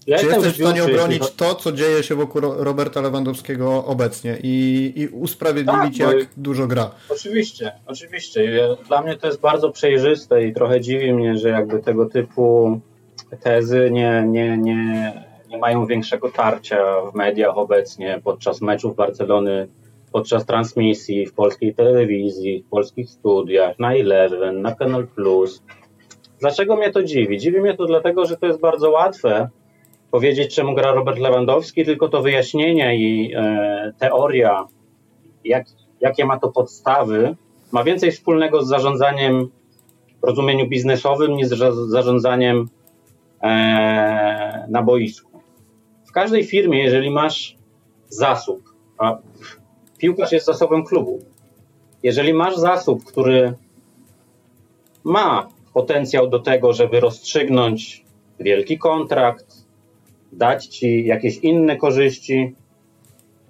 Ja 0.06 0.18
Czy 0.18 0.26
jesteś 0.26 0.52
w 0.52 0.56
stanie 0.56 0.84
obronić 0.84 1.30
to, 1.30 1.54
co 1.54 1.72
dzieje 1.72 2.02
się 2.02 2.14
wokół 2.14 2.40
Roberta 2.40 3.00
Lewandowskiego 3.00 3.84
obecnie 3.84 4.38
i, 4.42 4.92
i 4.96 5.08
usprawiedliwić, 5.08 5.98
tak, 5.98 6.18
jak 6.18 6.28
dużo 6.36 6.66
gra? 6.66 6.90
Oczywiście, 7.08 7.72
oczywiście. 7.86 8.68
Dla 8.88 9.02
mnie 9.02 9.16
to 9.16 9.26
jest 9.26 9.40
bardzo 9.40 9.70
przejrzyste 9.70 10.46
i 10.46 10.52
trochę 10.52 10.80
dziwi 10.80 11.12
mnie, 11.12 11.36
że 11.36 11.48
jakby 11.48 11.80
tego 11.80 12.06
typu 12.06 12.80
tezy 13.40 13.90
nie, 13.92 14.24
nie, 14.28 14.58
nie, 14.58 15.12
nie 15.48 15.58
mają 15.58 15.86
większego 15.86 16.30
tarcia 16.30 16.78
w 17.12 17.14
mediach 17.14 17.58
obecnie 17.58 18.20
podczas 18.24 18.60
meczów 18.60 18.96
Barcelony, 18.96 19.68
podczas 20.12 20.46
transmisji 20.46 21.26
w 21.26 21.34
polskiej 21.34 21.74
telewizji, 21.74 22.62
w 22.62 22.70
polskich 22.70 23.10
studiach, 23.10 23.78
na 23.78 23.94
Eleven, 23.94 24.62
na 24.62 24.74
Canal 24.74 25.06
Plus. 25.06 25.62
Dlaczego 26.40 26.76
mnie 26.76 26.90
to 26.90 27.02
dziwi? 27.02 27.38
Dziwi 27.38 27.60
mnie 27.60 27.74
to 27.74 27.86
dlatego, 27.86 28.24
że 28.24 28.36
to 28.36 28.46
jest 28.46 28.60
bardzo 28.60 28.90
łatwe 28.90 29.48
powiedzieć, 30.10 30.54
czemu 30.54 30.74
gra 30.74 30.92
Robert 30.92 31.18
Lewandowski, 31.18 31.84
tylko 31.84 32.08
to 32.08 32.22
wyjaśnienie 32.22 32.96
i 32.96 33.34
e, 33.36 33.92
teoria, 33.98 34.66
jak, 35.44 35.66
jakie 36.00 36.24
ma 36.24 36.38
to 36.38 36.48
podstawy, 36.48 37.36
ma 37.72 37.84
więcej 37.84 38.12
wspólnego 38.12 38.62
z 38.62 38.68
zarządzaniem 38.68 39.48
w 40.22 40.26
rozumieniu 40.26 40.68
biznesowym 40.68 41.36
niż 41.36 41.48
z 41.48 41.90
zarządzaniem 41.90 42.68
e, 43.42 44.66
na 44.68 44.82
boisku. 44.82 45.40
W 46.04 46.12
każdej 46.12 46.44
firmie, 46.44 46.82
jeżeli 46.82 47.10
masz 47.10 47.56
zasób, 48.08 48.62
a 48.98 49.18
piłkarz 50.02 50.32
jest 50.32 50.46
zasobem 50.46 50.84
klubu, 50.84 51.18
jeżeli 52.02 52.34
masz 52.34 52.56
zasób, 52.56 53.04
który 53.04 53.54
ma 55.04 55.48
potencjał 55.74 56.28
do 56.28 56.38
tego, 56.38 56.72
żeby 56.72 57.00
rozstrzygnąć 57.00 58.04
wielki 58.40 58.78
kontrakt, 58.78 59.46
dać 60.32 60.66
ci 60.66 61.04
jakieś 61.06 61.38
inne 61.38 61.76
korzyści, 61.76 62.54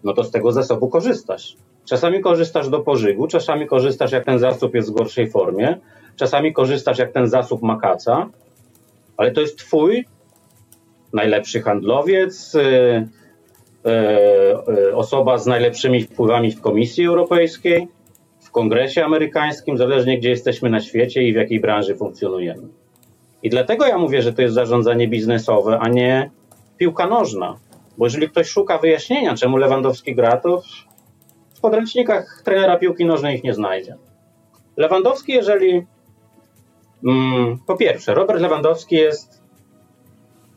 no 0.05 0.12
to 0.12 0.24
z 0.24 0.30
tego 0.30 0.53
zasobu 0.53 0.88
korzystasz. 0.88 1.57
Czasami 1.84 2.20
korzystasz 2.20 2.68
do 2.68 2.80
pożygu, 2.80 3.26
czasami 3.26 3.66
korzystasz 3.66 4.12
jak 4.12 4.24
ten 4.24 4.38
zasób 4.38 4.74
jest 4.74 4.90
w 4.90 4.94
gorszej 4.94 5.30
formie, 5.30 5.78
czasami 6.16 6.53
korzystasz 6.53 6.98
jak 6.98 7.12
ten 7.12 7.28
zasób 7.28 7.62
makaca, 7.62 8.28
ale 9.16 9.30
to 9.30 9.40
jest 9.40 9.59
twój 9.59 10.05
najlepszy 11.12 11.61
handlowiec, 11.61 12.55
y, 12.55 12.61
e, 12.61 13.21
osoba 14.94 15.38
z 15.38 15.46
najlepszymi 15.46 16.02
wpływami 16.02 16.52
w 16.52 16.60
Komisji 16.60 17.06
Europejskiej, 17.06 17.88
w 18.40 18.50
Kongresie 18.50 19.04
Amerykańskim, 19.04 19.78
zależnie 19.78 20.18
gdzie 20.18 20.30
jesteśmy 20.30 20.70
na 20.70 20.80
świecie 20.80 21.22
i 21.22 21.32
w 21.32 21.36
jakiej 21.36 21.60
branży 21.60 21.96
funkcjonujemy. 21.96 22.62
I 23.42 23.50
dlatego 23.50 23.86
ja 23.86 23.98
mówię, 23.98 24.22
że 24.22 24.32
to 24.32 24.42
jest 24.42 24.54
zarządzanie 24.54 25.08
biznesowe, 25.08 25.78
a 25.78 25.88
nie 25.88 26.30
piłka 26.78 27.06
nożna. 27.06 27.56
Bo 27.98 28.06
jeżeli 28.06 28.28
ktoś 28.28 28.48
szuka 28.48 28.78
wyjaśnienia, 28.78 29.34
czemu 29.34 29.56
Lewandowski 29.56 30.14
gra, 30.14 30.36
to 30.36 30.62
w 31.54 31.60
podręcznikach 31.60 32.42
trenera 32.44 32.78
piłki 32.78 33.04
nożnej 33.04 33.36
ich 33.36 33.44
nie 33.44 33.54
znajdzie. 33.54 33.96
Lewandowski, 34.76 35.32
jeżeli. 35.32 35.86
Mm, 37.06 37.58
po 37.66 37.76
pierwsze, 37.76 38.14
Robert 38.14 38.40
Lewandowski 38.40 38.96
jest 38.96 39.41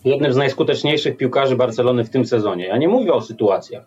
jednym 0.05 0.33
z 0.33 0.35
najskuteczniejszych 0.35 1.17
piłkarzy 1.17 1.55
Barcelony 1.55 2.03
w 2.03 2.09
tym 2.09 2.25
sezonie. 2.25 2.67
Ja 2.67 2.77
nie 2.77 2.87
mówię 2.87 3.13
o 3.13 3.21
sytuacjach. 3.21 3.85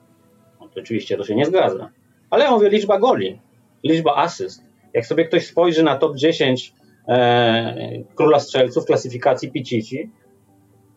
No 0.61 0.69
to 0.69 0.81
oczywiście 0.81 1.17
to 1.17 1.25
się 1.25 1.35
nie 1.35 1.47
zgadza. 1.47 1.91
Ale 2.31 2.45
ja 2.45 2.51
mówię 2.51 2.69
liczba 2.69 2.99
goli, 2.99 3.41
liczba 3.85 4.17
asyst. 4.17 4.63
Jak 4.95 5.07
sobie 5.07 5.25
ktoś 5.25 5.47
spojrzy 5.47 5.83
na 5.83 5.97
top 5.97 6.17
10 6.17 6.75
e, 7.09 8.03
króla 8.15 8.41
strzelców 8.41 8.85
klasyfikacji 8.85 9.53
Picici, 9.53 10.11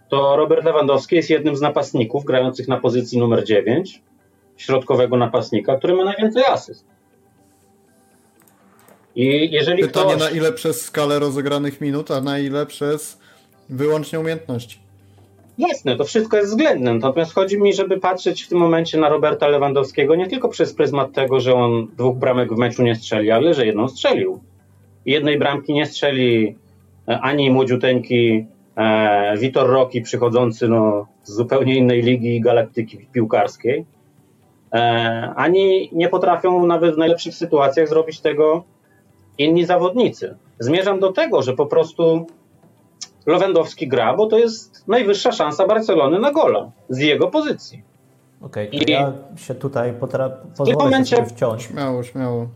to 0.10 0.36
Robert 0.36 0.66
Lewandowski 0.66 1.16
jest 1.16 1.30
jednym 1.30 1.56
z 1.56 1.62
napastników 1.62 2.26
grających 2.26 2.68
na 2.68 2.78
pozycji 2.78 3.20
numer 3.20 3.44
9, 3.44 4.02
środkowego 4.58 5.18
napastnika, 5.18 5.78
który 5.78 5.94
ma 5.94 6.06
najwięcej 6.06 6.44
asyst. 6.46 6.86
I 9.16 9.52
jeżeli 9.52 9.84
Pytanie 9.84 10.16
ktoś... 10.16 10.32
na 10.32 10.38
ile 10.38 10.54
przez 10.54 10.82
skalę 10.82 11.20
rozegranych 11.20 11.82
minut, 11.82 12.12
a 12.12 12.22
na 12.22 12.40
ile 12.40 12.66
przez 12.66 13.20
wyłącznie 13.70 14.20
umiejętności. 14.20 14.80
Jasne, 15.70 15.96
to 15.96 16.04
wszystko 16.04 16.38
jest 16.38 16.50
względne. 16.50 16.94
Natomiast 16.94 17.34
chodzi 17.34 17.62
mi, 17.62 17.74
żeby 17.74 18.00
patrzeć 18.00 18.44
w 18.44 18.48
tym 18.48 18.58
momencie 18.58 18.98
na 18.98 19.10
Roberta 19.10 19.48
Lewandowskiego 19.48 20.16
nie 20.16 20.28
tylko 20.28 20.50
przez 20.50 20.74
pryzmat 20.74 21.14
tego, 21.14 21.40
że 21.40 21.54
on 21.54 21.88
dwóch 21.98 22.18
bramek 22.18 22.54
w 22.54 22.58
meczu 22.58 22.84
nie 22.84 22.96
strzeli, 22.96 23.32
ale 23.32 23.54
że 23.54 23.66
jedną 23.66 23.88
strzelił. 23.88 24.40
Jednej 25.06 25.40
bramki 25.40 25.74
nie 25.74 25.86
strzeli 25.86 26.56
e, 27.08 27.20
ani 27.20 27.52
młodziuteńki 27.52 28.46
e, 28.76 29.38
Vitor 29.38 29.70
Rocky 29.70 30.02
przychodzący 30.02 30.68
no, 30.68 31.08
z 31.24 31.34
zupełnie 31.34 31.76
innej 31.76 32.02
ligi 32.02 32.42
galaktyki 32.42 32.98
piłkarskiej, 32.98 33.86
e, 34.74 34.78
ani 35.36 35.90
nie 35.92 36.10
potrafią 36.10 36.66
nawet 36.66 36.96
w 36.96 36.98
najlepszych 36.98 37.36
sytuacjach 37.36 37.88
zrobić 37.88 38.20
tego 38.20 38.64
inni 39.38 39.66
zawodnicy. 39.66 40.36
Zmierzam 40.60 41.00
do 41.00 41.12
tego, 41.12 41.42
że 41.42 41.54
po 41.54 41.66
prostu 41.66 42.28
Lewandowski 43.26 43.88
gra, 43.88 44.14
bo 44.14 44.28
to 44.28 44.38
jest 44.38 44.88
najwyższa 44.88 45.32
szansa 45.32 45.68
Barcelony 45.68 46.20
na 46.20 46.32
gola 46.32 46.72
z 46.90 46.98
jego 46.98 47.28
pozycji. 47.28 47.84
Okej, 48.42 48.68
okay, 48.68 48.82
ja 48.88 49.14
się 49.36 49.56
tutaj 49.56 49.94
potra- 49.94 50.32
pozwolę 50.58 50.86
momencie... 50.86 51.16
się 51.16 51.26
wciąć. 51.26 51.64
Śmiało, 51.64 52.04
śmiało. 52.04 52.48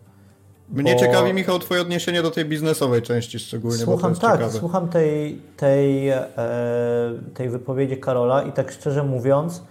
Mnie 0.69 0.93
bo... 0.93 0.99
ciekawi, 0.99 1.33
Michał, 1.33 1.59
twoje 1.59 1.81
odniesienie 1.81 2.21
do 2.21 2.31
tej 2.31 2.45
biznesowej 2.45 3.01
części 3.01 3.39
szczególnie. 3.39 3.77
Słucham, 3.77 4.15
tak, 4.15 4.31
ciekawe. 4.31 4.59
słucham 4.59 4.89
tej, 4.89 5.41
tej, 5.57 6.09
e, 6.09 6.27
tej 7.33 7.49
wypowiedzi 7.49 7.97
Karola 7.97 8.43
i 8.43 8.51
tak 8.51 8.71
szczerze 8.71 9.03
mówiąc, 9.03 9.63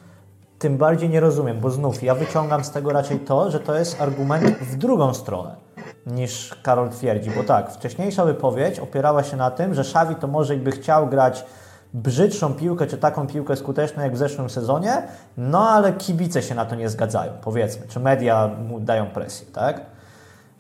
tym 0.59 0.77
bardziej 0.77 1.09
nie 1.09 1.21
rozumiem, 1.21 1.61
bo 1.61 1.71
znów 1.71 2.03
ja 2.03 2.15
wyciągam 2.15 2.65
z 2.65 2.71
tego 2.71 2.93
raczej 2.93 3.19
to, 3.19 3.51
że 3.51 3.61
to 3.61 3.79
jest 3.79 4.01
argument 4.01 4.59
w 4.59 4.77
drugą 4.77 5.15
stronę 5.15 5.64
niż 6.07 6.55
Karol 6.63 6.91
twierdzi, 6.91 7.31
bo 7.31 7.45
tak, 7.45 7.73
wcześniejsza 7.73 8.25
wypowiedź 8.25 8.81
opierała 8.81 9.23
się 9.23 9.37
na 9.37 9.51
tym, 9.51 9.75
że 9.75 9.81
Xavi 9.81 10.17
to 10.17 10.27
może 10.27 10.57
by 10.57 10.71
chciał 10.71 11.07
grać 11.07 11.45
brzydszą 11.95 12.55
piłkę, 12.55 12.87
czy 12.87 12.99
taką 12.99 13.27
piłkę 13.27 13.57
skuteczną 13.57 14.03
jak 14.03 14.15
w 14.15 14.17
zeszłym 14.17 14.51
sezonie, 14.51 15.03
no 15.37 15.69
ale 15.69 15.93
kibice 15.93 16.43
się 16.43 16.55
na 16.55 16.65
to 16.65 16.75
nie 16.75 16.89
zgadzają, 16.89 17.33
powiedzmy, 17.41 17.87
czy 17.89 18.01
media 18.01 18.51
mu 18.69 18.81
dają 18.81 19.07
presję, 19.07 19.47
tak? 19.53 19.81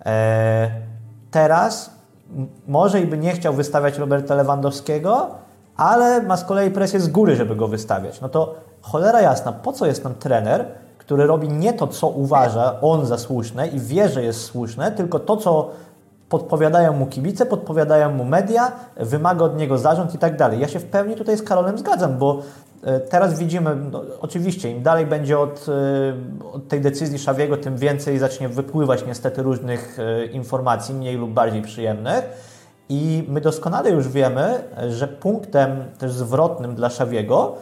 Eee, 0.04 0.70
teraz 1.30 1.90
może 2.68 3.00
i 3.00 3.06
by 3.06 3.18
nie 3.18 3.32
chciał 3.32 3.54
wystawiać 3.54 3.98
Roberta 3.98 4.34
Lewandowskiego, 4.34 5.30
ale 5.76 6.22
ma 6.22 6.36
z 6.36 6.44
kolei 6.44 6.70
presję 6.70 7.00
z 7.00 7.08
góry, 7.08 7.36
żeby 7.36 7.56
go 7.56 7.68
wystawiać. 7.68 8.20
No 8.20 8.28
to 8.28 8.54
cholera 8.82 9.20
jasna, 9.20 9.52
po 9.52 9.72
co 9.72 9.86
jest 9.86 10.02
tam 10.02 10.14
trener, 10.14 10.66
który 11.04 11.26
robi 11.26 11.48
nie 11.48 11.72
to, 11.72 11.86
co 11.86 12.08
uważa 12.08 12.80
on 12.80 13.06
za 13.06 13.18
słuszne 13.18 13.68
i 13.68 13.80
wie, 13.80 14.08
że 14.08 14.22
jest 14.22 14.44
słuszne, 14.44 14.92
tylko 14.92 15.18
to, 15.18 15.36
co 15.36 15.70
podpowiadają 16.28 16.92
mu 16.92 17.06
kibice, 17.06 17.46
podpowiadają 17.46 18.10
mu 18.10 18.24
media, 18.24 18.72
wymaga 18.96 19.44
od 19.44 19.58
niego 19.58 19.78
zarząd 19.78 20.14
i 20.14 20.18
tak 20.18 20.36
dalej. 20.36 20.60
Ja 20.60 20.68
się 20.68 20.78
w 20.78 20.84
pełni 20.84 21.14
tutaj 21.14 21.36
z 21.36 21.42
Karolem 21.42 21.78
zgadzam, 21.78 22.18
bo 22.18 22.42
e, 22.82 23.00
teraz 23.00 23.38
widzimy, 23.38 23.76
no, 23.76 24.02
oczywiście 24.20 24.70
im 24.70 24.82
dalej 24.82 25.06
będzie 25.06 25.38
od, 25.38 25.66
e, 25.68 26.46
od 26.52 26.68
tej 26.68 26.80
decyzji 26.80 27.18
Szawiego, 27.18 27.56
tym 27.56 27.76
więcej 27.76 28.18
zacznie 28.18 28.48
wypływać 28.48 29.06
niestety 29.06 29.42
różnych 29.42 29.98
e, 29.98 30.26
informacji, 30.26 30.94
mniej 30.94 31.16
lub 31.16 31.30
bardziej 31.30 31.62
przyjemnych. 31.62 32.54
I 32.88 33.24
my 33.28 33.40
doskonale 33.40 33.90
już 33.90 34.08
wiemy, 34.08 34.62
że 34.88 35.08
punktem 35.08 35.84
też 35.98 36.12
zwrotnym 36.12 36.74
dla 36.74 36.90
Szawiego 36.90 37.54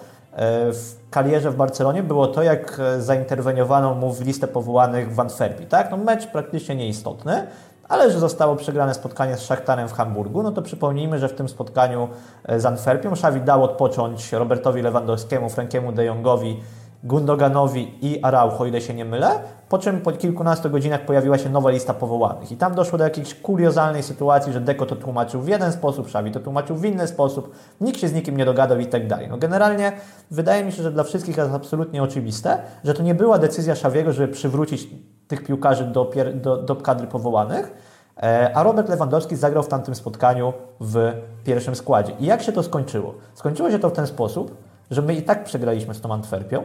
w 0.73 0.95
karierze 1.11 1.51
w 1.51 1.57
Barcelonie 1.57 2.03
było 2.03 2.27
to, 2.27 2.43
jak 2.43 2.81
zainterweniowano 2.99 3.95
mu 3.95 4.13
w 4.13 4.21
listę 4.21 4.49
powołanych 4.49 5.15
w 5.15 5.21
Antwerpii. 5.21 5.67
Tak? 5.67 5.91
No 5.91 5.97
mecz 5.97 6.27
praktycznie 6.27 6.77
nieistotny, 6.77 7.47
ale 7.89 8.11
że 8.11 8.19
zostało 8.19 8.57
przegrane 8.57 8.95
spotkanie 8.95 9.37
z 9.37 9.43
Szachtarem 9.43 9.89
w 9.89 9.93
Hamburgu, 9.93 10.43
no 10.43 10.53
to 10.53 10.63
przypomnijmy, 10.63 11.19
że 11.19 11.29
w 11.29 11.35
tym 11.35 11.49
spotkaniu 11.49 12.09
e, 12.45 12.61
z 12.61 12.67
Antwerpią 12.67 13.11
Xavi 13.11 13.41
dał 13.41 13.65
odpocząć 13.65 14.33
Robertowi 14.33 14.83
Lewandowskiemu, 14.83 15.49
Frankiemu 15.49 15.93
de 15.93 16.05
Jongowi, 16.05 16.61
Gundoganowi 17.05 17.99
i 18.03 18.23
Araujo, 18.23 18.67
ile 18.67 18.81
się 18.81 18.95
nie 18.95 19.05
mylę, 19.05 19.41
po 19.69 19.79
czym 19.79 20.01
po 20.01 20.13
kilkunastu 20.13 20.71
godzinach 20.71 21.05
pojawiła 21.05 21.39
się 21.39 21.51
nowa 21.51 21.71
lista 21.71 21.95
powołanych. 21.95 22.53
I 22.53 22.57
tam 22.57 22.75
doszło 22.75 22.99
do 22.99 23.05
jakiejś 23.05 23.35
kuriozalnej 23.35 24.03
sytuacji, 24.03 24.53
że 24.53 24.61
Deko 24.61 24.87
to 24.87 24.97
tłumaczył 24.97 25.41
w 25.41 25.49
jeden 25.49 25.73
sposób, 25.73 26.07
Xavi 26.07 26.31
to 26.31 26.41
tłumaczył 26.41 26.77
w 26.77 26.85
inny 26.85 27.07
sposób, 27.07 27.55
nikt 27.81 28.01
się 28.01 28.09
z 28.09 28.13
nikim 28.13 28.37
nie 28.37 28.45
dogadał 28.45 28.79
i 28.79 28.87
tak 28.87 29.07
dalej. 29.07 29.29
No 29.29 29.39
generalnie 29.39 29.93
wydaje 30.31 30.65
mi 30.65 30.73
się, 30.73 30.83
że 30.83 30.93
dla 30.93 31.05
wszystkich 31.05 31.37
jest 31.37 31.55
absolutnie 31.55 32.03
oczywiste, 32.03 32.59
że 32.85 32.95
to 32.95 33.03
nie 33.03 33.15
była 33.15 33.39
decyzja 33.39 33.73
Xaviego, 33.73 34.13
żeby 34.13 34.33
przywrócić 34.33 34.89
tych 35.29 35.45
piłkarzy 35.45 35.85
do, 35.85 36.11
do, 36.35 36.57
do 36.57 36.77
kadry 36.77 37.07
powołanych, 37.07 37.73
e, 38.17 38.57
a 38.57 38.63
Robert 38.63 38.89
Lewandowski 38.89 39.37
zagrał 39.37 39.63
w 39.63 39.69
tamtym 39.69 39.95
spotkaniu 39.95 40.53
w 40.81 41.13
pierwszym 41.45 41.75
składzie. 41.75 42.13
I 42.21 42.27
jak 42.27 42.43
się 42.43 42.53
to 42.53 42.63
skończyło? 42.63 43.15
Skończyło 43.35 43.71
się 43.71 43.79
to 43.79 43.91
w 43.91 43.93
ten 43.93 44.07
sposób, 44.07 44.57
że 44.91 45.03
my 45.03 45.15
i 45.15 45.23
tak 45.23 45.45
przegraliśmy 45.45 45.95
z 45.95 46.01
tą 46.01 46.13
Antwerpią, 46.13 46.63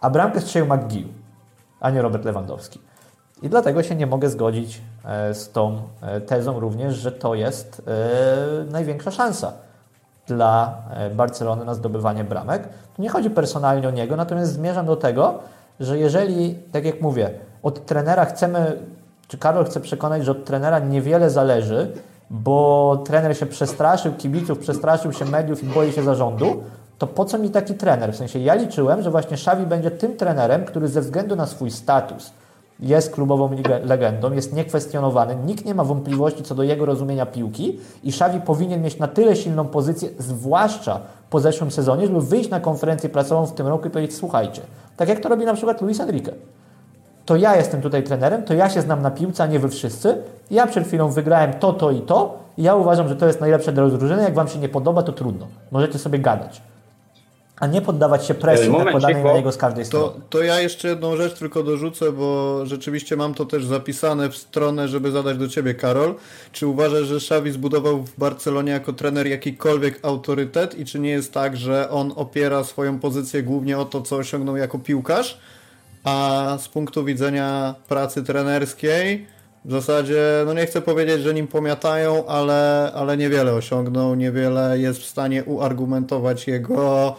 a 0.00 0.10
bramkę 0.10 0.40
strzelił 0.40 0.74
McGill, 0.74 1.08
a 1.80 1.90
nie 1.90 2.02
Robert 2.02 2.24
Lewandowski. 2.24 2.80
I 3.42 3.48
dlatego 3.48 3.82
się 3.82 3.94
nie 3.94 4.06
mogę 4.06 4.30
zgodzić 4.30 4.80
e, 5.04 5.34
z 5.34 5.50
tą 5.50 5.82
e, 6.02 6.20
tezą 6.20 6.60
również, 6.60 6.94
że 6.94 7.12
to 7.12 7.34
jest 7.34 7.82
największa 8.70 9.10
szansa 9.10 9.52
dla 10.26 10.82
Barcelony 11.14 11.64
na 11.64 11.74
zdobywanie 11.74 12.24
bramek. 12.24 12.68
Tu 12.96 13.02
nie 13.02 13.08
chodzi 13.08 13.30
personalnie 13.30 13.88
o 13.88 13.90
niego, 13.90 14.16
natomiast 14.16 14.52
zmierzam 14.52 14.86
do 14.86 14.96
tego, 14.96 15.38
że 15.80 15.98
jeżeli, 15.98 16.54
tak 16.72 16.84
jak 16.84 17.00
mówię, 17.00 17.30
od 17.62 17.86
trenera 17.86 18.24
chcemy, 18.24 18.78
czy 19.28 19.38
Karol 19.38 19.64
chce 19.64 19.80
przekonać, 19.80 20.24
że 20.24 20.30
od 20.30 20.44
trenera 20.44 20.78
niewiele 20.78 21.30
zależy, 21.30 21.92
bo 22.30 23.02
trener 23.06 23.36
się 23.36 23.46
przestraszył 23.46 24.12
kibiców, 24.12 24.58
przestraszył 24.58 25.12
się 25.12 25.24
mediów 25.24 25.62
i 25.62 25.66
boi 25.66 25.92
się 25.92 26.02
zarządu, 26.02 26.62
to 26.98 27.06
po 27.06 27.24
co 27.24 27.38
mi 27.38 27.50
taki 27.50 27.74
trener? 27.74 28.12
W 28.12 28.16
sensie 28.16 28.38
ja 28.38 28.54
liczyłem, 28.54 29.02
że 29.02 29.10
właśnie 29.10 29.34
Xavi 29.34 29.66
będzie 29.66 29.90
tym 29.90 30.16
trenerem, 30.16 30.64
który 30.64 30.88
ze 30.88 31.00
względu 31.00 31.36
na 31.36 31.46
swój 31.46 31.70
status 31.70 32.32
jest 32.80 33.14
klubową 33.14 33.50
legendą, 33.84 34.32
jest 34.32 34.52
niekwestionowany, 34.52 35.36
nikt 35.46 35.64
nie 35.64 35.74
ma 35.74 35.84
wątpliwości 35.84 36.42
co 36.42 36.54
do 36.54 36.62
jego 36.62 36.86
rozumienia 36.86 37.26
piłki 37.26 37.78
i 38.04 38.08
Xavi 38.08 38.40
powinien 38.40 38.82
mieć 38.82 38.98
na 38.98 39.08
tyle 39.08 39.36
silną 39.36 39.64
pozycję, 39.64 40.08
zwłaszcza 40.18 41.00
po 41.30 41.40
zeszłym 41.40 41.70
sezonie, 41.70 42.06
żeby 42.06 42.20
wyjść 42.20 42.50
na 42.50 42.60
konferencję 42.60 43.08
prasową 43.08 43.46
w 43.46 43.52
tym 43.52 43.66
roku 43.66 43.86
i 43.86 43.90
powiedzieć, 43.90 44.16
słuchajcie, 44.16 44.62
tak 44.96 45.08
jak 45.08 45.20
to 45.20 45.28
robi 45.28 45.44
na 45.44 45.54
przykład 45.54 45.80
Luis 45.80 46.00
Enrique. 46.00 46.32
To 47.26 47.36
ja 47.36 47.56
jestem 47.56 47.82
tutaj 47.82 48.02
trenerem, 48.02 48.42
to 48.42 48.54
ja 48.54 48.70
się 48.70 48.82
znam 48.82 49.02
na 49.02 49.10
piłce, 49.10 49.42
a 49.42 49.46
nie 49.46 49.58
wy 49.58 49.68
wszyscy. 49.68 50.22
Ja 50.50 50.66
przed 50.66 50.86
chwilą 50.86 51.08
wygrałem 51.08 51.52
to, 51.52 51.72
to 51.72 51.90
i 51.90 52.00
to. 52.00 52.38
Ja 52.58 52.74
uważam, 52.74 53.08
że 53.08 53.16
to 53.16 53.26
jest 53.26 53.40
najlepsze 53.40 53.72
dla 53.72 53.88
drużyny. 53.88 54.22
Jak 54.22 54.34
wam 54.34 54.48
się 54.48 54.58
nie 54.58 54.68
podoba, 54.68 55.02
to 55.02 55.12
trudno. 55.12 55.46
Możecie 55.70 55.98
sobie 55.98 56.18
gadać 56.18 56.62
a 57.60 57.66
nie 57.66 57.80
poddawać 57.80 58.26
się 58.26 58.34
presji 58.34 58.70
nakładanej 58.70 59.24
na 59.24 59.32
niego 59.32 59.52
z 59.52 59.56
każdej 59.56 59.84
strony. 59.84 60.06
To, 60.06 60.20
to 60.30 60.42
ja 60.42 60.60
jeszcze 60.60 60.88
jedną 60.88 61.16
rzecz 61.16 61.38
tylko 61.38 61.62
dorzucę, 61.62 62.12
bo 62.12 62.60
rzeczywiście 62.66 63.16
mam 63.16 63.34
to 63.34 63.44
też 63.44 63.66
zapisane 63.66 64.28
w 64.28 64.36
stronę, 64.36 64.88
żeby 64.88 65.10
zadać 65.10 65.38
do 65.38 65.48
Ciebie, 65.48 65.74
Karol. 65.74 66.14
Czy 66.52 66.66
uważasz, 66.66 67.06
że 67.06 67.16
Xavi 67.16 67.50
zbudował 67.50 68.02
w 68.02 68.18
Barcelonie 68.18 68.72
jako 68.72 68.92
trener 68.92 69.26
jakikolwiek 69.26 69.98
autorytet 70.02 70.78
i 70.78 70.84
czy 70.84 70.98
nie 70.98 71.10
jest 71.10 71.32
tak, 71.32 71.56
że 71.56 71.90
on 71.90 72.12
opiera 72.16 72.64
swoją 72.64 72.98
pozycję 72.98 73.42
głównie 73.42 73.78
o 73.78 73.84
to, 73.84 74.02
co 74.02 74.16
osiągnął 74.16 74.56
jako 74.56 74.78
piłkarz, 74.78 75.38
a 76.04 76.58
z 76.60 76.68
punktu 76.68 77.04
widzenia 77.04 77.74
pracy 77.88 78.22
trenerskiej 78.22 79.26
w 79.64 79.70
zasadzie, 79.70 80.22
no 80.46 80.52
nie 80.52 80.66
chcę 80.66 80.82
powiedzieć, 80.82 81.22
że 81.22 81.34
nim 81.34 81.46
pomiatają, 81.46 82.26
ale, 82.26 82.92
ale 82.94 83.16
niewiele 83.16 83.52
osiągnął, 83.52 84.14
niewiele 84.14 84.78
jest 84.78 85.00
w 85.00 85.06
stanie 85.06 85.44
uargumentować 85.44 86.46
jego 86.46 87.16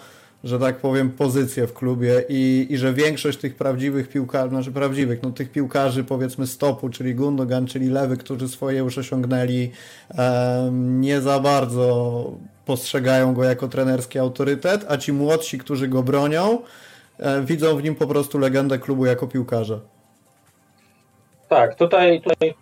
że 0.47 0.59
tak 0.59 0.77
powiem, 0.77 1.09
pozycję 1.09 1.67
w 1.67 1.73
klubie 1.73 2.23
i, 2.29 2.67
i 2.69 2.77
że 2.77 2.93
większość 2.93 3.37
tych 3.37 3.55
prawdziwych 3.55 4.09
piłkarzy, 4.09 4.49
znaczy 4.49 4.71
prawdziwych, 4.71 5.23
no 5.23 5.31
tych 5.31 5.51
piłkarzy 5.51 6.03
powiedzmy 6.03 6.47
stopu, 6.47 6.89
czyli 6.89 7.15
Gundogan, 7.15 7.67
czyli 7.67 7.89
Lewy, 7.89 8.17
którzy 8.17 8.47
swoje 8.47 8.79
już 8.79 8.97
osiągnęli, 8.97 9.71
nie 10.71 11.21
za 11.21 11.39
bardzo 11.39 12.31
postrzegają 12.65 13.33
go 13.33 13.43
jako 13.43 13.67
trenerski 13.67 14.19
autorytet, 14.19 14.85
a 14.89 14.97
ci 14.97 15.13
młodsi, 15.13 15.57
którzy 15.57 15.87
go 15.87 16.03
bronią, 16.03 16.61
e, 17.19 17.41
widzą 17.41 17.77
w 17.77 17.83
nim 17.83 17.95
po 17.95 18.07
prostu 18.07 18.37
legendę 18.39 18.79
klubu 18.79 19.05
jako 19.05 19.27
piłkarza. 19.27 19.79
Tak, 21.49 21.75
tutaj, 21.75 22.21
tutaj 22.21 22.53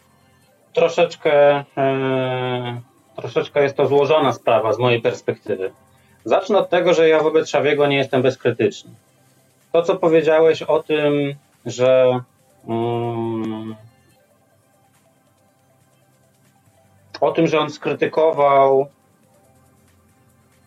troszeczkę, 0.74 1.64
e, 1.78 2.82
troszeczkę 3.16 3.64
jest 3.64 3.78
to 3.78 3.88
złożona 3.88 4.34
sprawa 4.34 4.74
z 4.74 4.80
mojej 4.80 5.02
perspektywy. 5.02 5.72
Zacznę 6.26 6.58
od 6.58 6.70
tego, 6.70 6.94
że 6.94 7.10
ja 7.10 7.24
wobec 7.24 7.50
Szawiego 7.50 7.88
nie 7.88 7.98
jestem 7.98 8.22
bezkrytyczny. 8.22 8.92
To, 9.72 9.82
co 9.82 9.96
powiedziałeś 9.96 10.62
o 10.62 10.84
tym, 10.84 11.36
że 11.66 12.20
um, 12.66 13.76
o 17.22 17.32
tym, 17.32 17.48
że 17.48 17.60
on 17.60 17.70
skrytykował. 17.70 18.82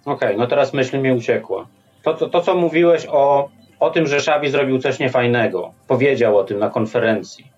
Okej, 0.04 0.28
okay, 0.28 0.36
no 0.36 0.46
teraz 0.46 0.72
myśl 0.72 1.00
mi 1.00 1.12
uciekła. 1.12 1.66
To, 2.02 2.14
to, 2.14 2.28
to, 2.28 2.40
co 2.40 2.54
mówiłeś 2.54 3.06
o, 3.10 3.48
o 3.80 3.90
tym, 3.90 4.06
że 4.06 4.20
Szawi 4.20 4.50
zrobił 4.50 4.78
coś 4.78 4.98
niefajnego, 4.98 5.72
powiedział 5.86 6.38
o 6.38 6.44
tym 6.44 6.58
na 6.58 6.70
konferencji. 6.70 7.50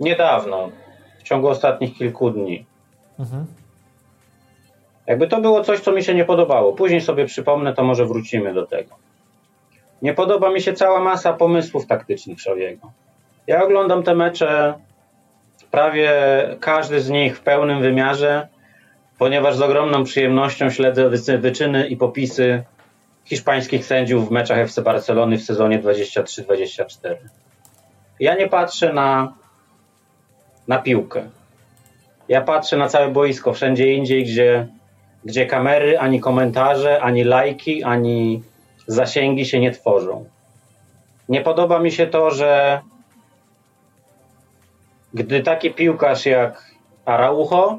Niedawno, 0.00 0.70
w 1.18 1.22
ciągu 1.22 1.48
ostatnich 1.48 1.98
kilku 1.98 2.30
dni. 2.30 2.66
Mhm. 3.18 3.46
Jakby 5.06 5.28
to 5.28 5.40
było 5.40 5.64
coś, 5.64 5.80
co 5.80 5.92
mi 5.92 6.04
się 6.04 6.14
nie 6.14 6.24
podobało. 6.24 6.72
Później 6.72 7.00
sobie 7.00 7.26
przypomnę, 7.26 7.74
to 7.74 7.84
może 7.84 8.06
wrócimy 8.06 8.54
do 8.54 8.66
tego. 8.66 8.94
Nie 10.02 10.14
podoba 10.14 10.50
mi 10.50 10.60
się 10.60 10.72
cała 10.72 11.00
masa 11.00 11.32
pomysłów 11.32 11.86
taktycznych 11.86 12.40
Szawiego. 12.40 12.92
Ja 13.46 13.64
oglądam 13.64 14.02
te 14.02 14.14
mecze, 14.14 14.74
prawie 15.70 16.12
każdy 16.60 17.00
z 17.00 17.10
nich 17.10 17.36
w 17.36 17.40
pełnym 17.40 17.80
wymiarze, 17.80 18.48
ponieważ 19.18 19.56
z 19.56 19.62
ogromną 19.62 20.04
przyjemnością 20.04 20.70
śledzę 20.70 21.10
wyczyny 21.38 21.88
i 21.88 21.96
popisy 21.96 22.64
hiszpańskich 23.24 23.84
sędziów 23.84 24.28
w 24.28 24.30
meczach 24.30 24.58
FC 24.58 24.82
Barcelony 24.82 25.38
w 25.38 25.42
sezonie 25.42 25.78
23-24. 25.78 27.14
Ja 28.20 28.34
nie 28.34 28.48
patrzę 28.48 28.92
na, 28.92 29.32
na 30.68 30.78
piłkę. 30.78 31.30
Ja 32.28 32.40
patrzę 32.40 32.76
na 32.76 32.88
całe 32.88 33.08
boisko, 33.08 33.52
wszędzie 33.52 33.92
indziej, 33.92 34.24
gdzie 34.24 34.66
gdzie 35.24 35.46
kamery, 35.46 35.98
ani 35.98 36.20
komentarze, 36.20 37.00
ani 37.02 37.24
lajki, 37.24 37.84
ani 37.84 38.42
zasięgi 38.86 39.46
się 39.46 39.60
nie 39.60 39.70
tworzą. 39.70 40.24
Nie 41.28 41.40
podoba 41.40 41.78
mi 41.78 41.92
się 41.92 42.06
to, 42.06 42.30
że 42.30 42.80
gdy 45.14 45.42
taki 45.42 45.70
piłkarz 45.70 46.26
jak 46.26 46.70
Araujo 47.04 47.78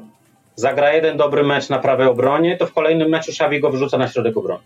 zagra 0.54 0.92
jeden 0.92 1.16
dobry 1.16 1.44
mecz 1.44 1.68
na 1.68 1.78
prawej 1.78 2.06
obronie, 2.06 2.56
to 2.56 2.66
w 2.66 2.72
kolejnym 2.72 3.08
meczu 3.08 3.30
Xavi 3.30 3.60
go 3.60 3.70
wrzuca 3.70 3.98
na 3.98 4.08
środek 4.08 4.36
obrony. 4.36 4.64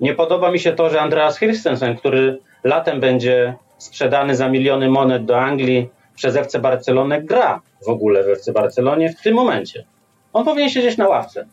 Nie 0.00 0.14
podoba 0.14 0.50
mi 0.50 0.58
się 0.58 0.72
to, 0.72 0.90
że 0.90 1.00
Andreas 1.00 1.38
Christensen, 1.38 1.96
który 1.96 2.38
latem 2.64 3.00
będzie 3.00 3.54
sprzedany 3.78 4.36
za 4.36 4.48
miliony 4.48 4.88
monet 4.88 5.24
do 5.24 5.40
Anglii 5.40 5.88
przez 6.14 6.36
FC 6.36 6.58
Barcelonę, 6.58 7.22
gra 7.22 7.60
w 7.86 7.88
ogóle 7.88 8.24
w 8.24 8.28
FC 8.28 8.52
Barcelonie 8.52 9.12
w 9.12 9.22
tym 9.22 9.34
momencie. 9.34 9.84
On 10.32 10.44
powinien 10.44 10.70
siedzieć 10.70 10.96
na 10.96 11.08
ławce. 11.08 11.46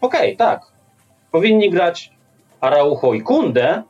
Okej, 0.00 0.34
okay, 0.34 0.36
tak. 0.36 0.60
Powinni 1.32 1.70
grać 1.70 2.10
Araujo 2.60 3.14
i 3.14 3.22
Kunde, 3.22 3.82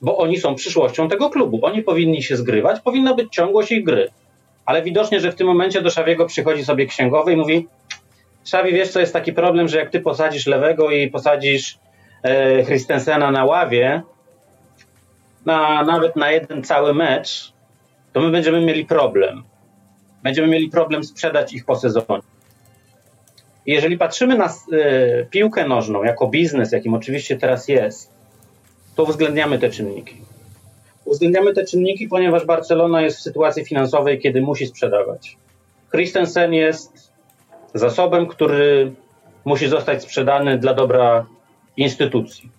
bo 0.00 0.18
oni 0.18 0.36
są 0.38 0.54
przyszłością 0.54 1.08
tego 1.08 1.30
klubu. 1.30 1.66
Oni 1.66 1.82
powinni 1.82 2.22
się 2.22 2.36
zgrywać, 2.36 2.80
powinna 2.80 3.14
być 3.14 3.32
ciągłość 3.32 3.72
ich 3.72 3.84
gry. 3.84 4.10
Ale 4.66 4.82
widocznie, 4.82 5.20
że 5.20 5.32
w 5.32 5.34
tym 5.34 5.46
momencie 5.46 5.82
do 5.82 5.90
Szawiego 5.90 6.26
przychodzi 6.26 6.64
sobie 6.64 6.86
księgowy 6.86 7.32
i 7.32 7.36
mówi 7.36 7.68
Szawi, 8.44 8.72
wiesz 8.72 8.90
co 8.90 9.00
jest 9.00 9.12
taki 9.12 9.32
problem, 9.32 9.68
że 9.68 9.78
jak 9.78 9.90
ty 9.90 10.00
posadzisz 10.00 10.46
lewego 10.46 10.90
i 10.90 11.10
posadzisz 11.10 11.78
e, 12.22 12.64
Christensena 12.64 13.30
na 13.30 13.44
ławie, 13.44 14.02
na, 15.46 15.82
nawet 15.82 16.16
na 16.16 16.30
jeden 16.30 16.64
cały 16.64 16.94
mecz, 16.94 17.52
to 18.12 18.20
my 18.20 18.30
będziemy 18.30 18.60
mieli 18.60 18.84
problem. 18.86 19.44
Będziemy 20.22 20.48
mieli 20.48 20.68
problem 20.68 21.04
sprzedać 21.04 21.52
ich 21.52 21.64
po 21.64 21.76
sezonie. 21.76 22.33
Jeżeli 23.66 23.98
patrzymy 23.98 24.36
na 24.36 24.46
e, 24.46 25.24
piłkę 25.24 25.68
nożną 25.68 26.04
jako 26.04 26.28
biznes, 26.28 26.72
jakim 26.72 26.94
oczywiście 26.94 27.36
teraz 27.36 27.68
jest, 27.68 28.10
to 28.96 29.02
uwzględniamy 29.02 29.58
te 29.58 29.70
czynniki. 29.70 30.16
Uwzględniamy 31.04 31.54
te 31.54 31.64
czynniki, 31.64 32.08
ponieważ 32.08 32.44
Barcelona 32.44 33.02
jest 33.02 33.18
w 33.18 33.22
sytuacji 33.22 33.64
finansowej, 33.64 34.18
kiedy 34.18 34.40
musi 34.40 34.66
sprzedawać. 34.66 35.36
Christensen 35.90 36.52
jest 36.52 37.12
zasobem, 37.74 38.26
który 38.26 38.92
musi 39.44 39.68
zostać 39.68 40.02
sprzedany 40.02 40.58
dla 40.58 40.74
dobra 40.74 41.26
instytucji. 41.76 42.50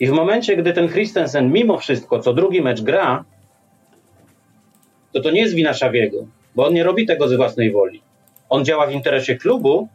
I 0.00 0.06
w 0.06 0.10
momencie, 0.10 0.56
gdy 0.56 0.72
ten 0.72 0.88
Christensen 0.88 1.52
mimo 1.52 1.78
wszystko 1.78 2.18
co 2.20 2.34
drugi 2.34 2.62
mecz 2.62 2.82
gra, 2.82 3.24
to 5.12 5.20
to 5.20 5.30
nie 5.30 5.40
jest 5.40 5.54
wina 5.54 5.74
Szawiego, 5.74 6.26
bo 6.54 6.66
on 6.66 6.74
nie 6.74 6.84
robi 6.84 7.06
tego 7.06 7.28
z 7.28 7.34
własnej 7.34 7.72
woli. 7.72 8.02
On 8.48 8.64
działa 8.64 8.86
w 8.86 8.92
interesie 8.92 9.36
klubu 9.36 9.88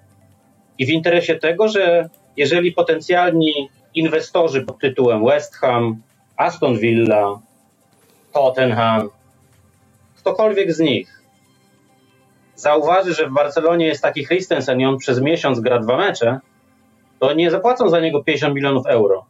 i 0.78 0.86
w 0.86 0.90
interesie 0.90 1.36
tego, 1.36 1.68
że 1.68 2.10
jeżeli 2.38 2.72
potencjalni 2.72 3.70
inwestorzy 3.96 4.62
pod 4.62 4.80
tytułem 4.80 5.26
West 5.26 5.56
Ham, 5.56 6.02
Aston 6.38 6.78
Villa, 6.78 7.40
Tottenham, 8.34 9.10
ktokolwiek 10.18 10.74
z 10.74 10.80
nich 10.80 11.22
zauważy, 12.56 13.14
że 13.14 13.28
w 13.30 13.34
Barcelonie 13.34 13.86
jest 13.86 14.02
taki 14.02 14.26
Christensen 14.26 14.80
i 14.80 14.86
on 14.86 14.98
przez 14.98 15.22
miesiąc 15.22 15.60
gra 15.60 15.80
dwa 15.80 15.98
mecze, 15.98 16.40
to 17.20 17.34
nie 17.34 17.52
zapłacą 17.52 17.90
za 17.90 18.00
niego 18.00 18.24
50 18.24 18.56
milionów 18.56 18.86
euro. 18.86 19.26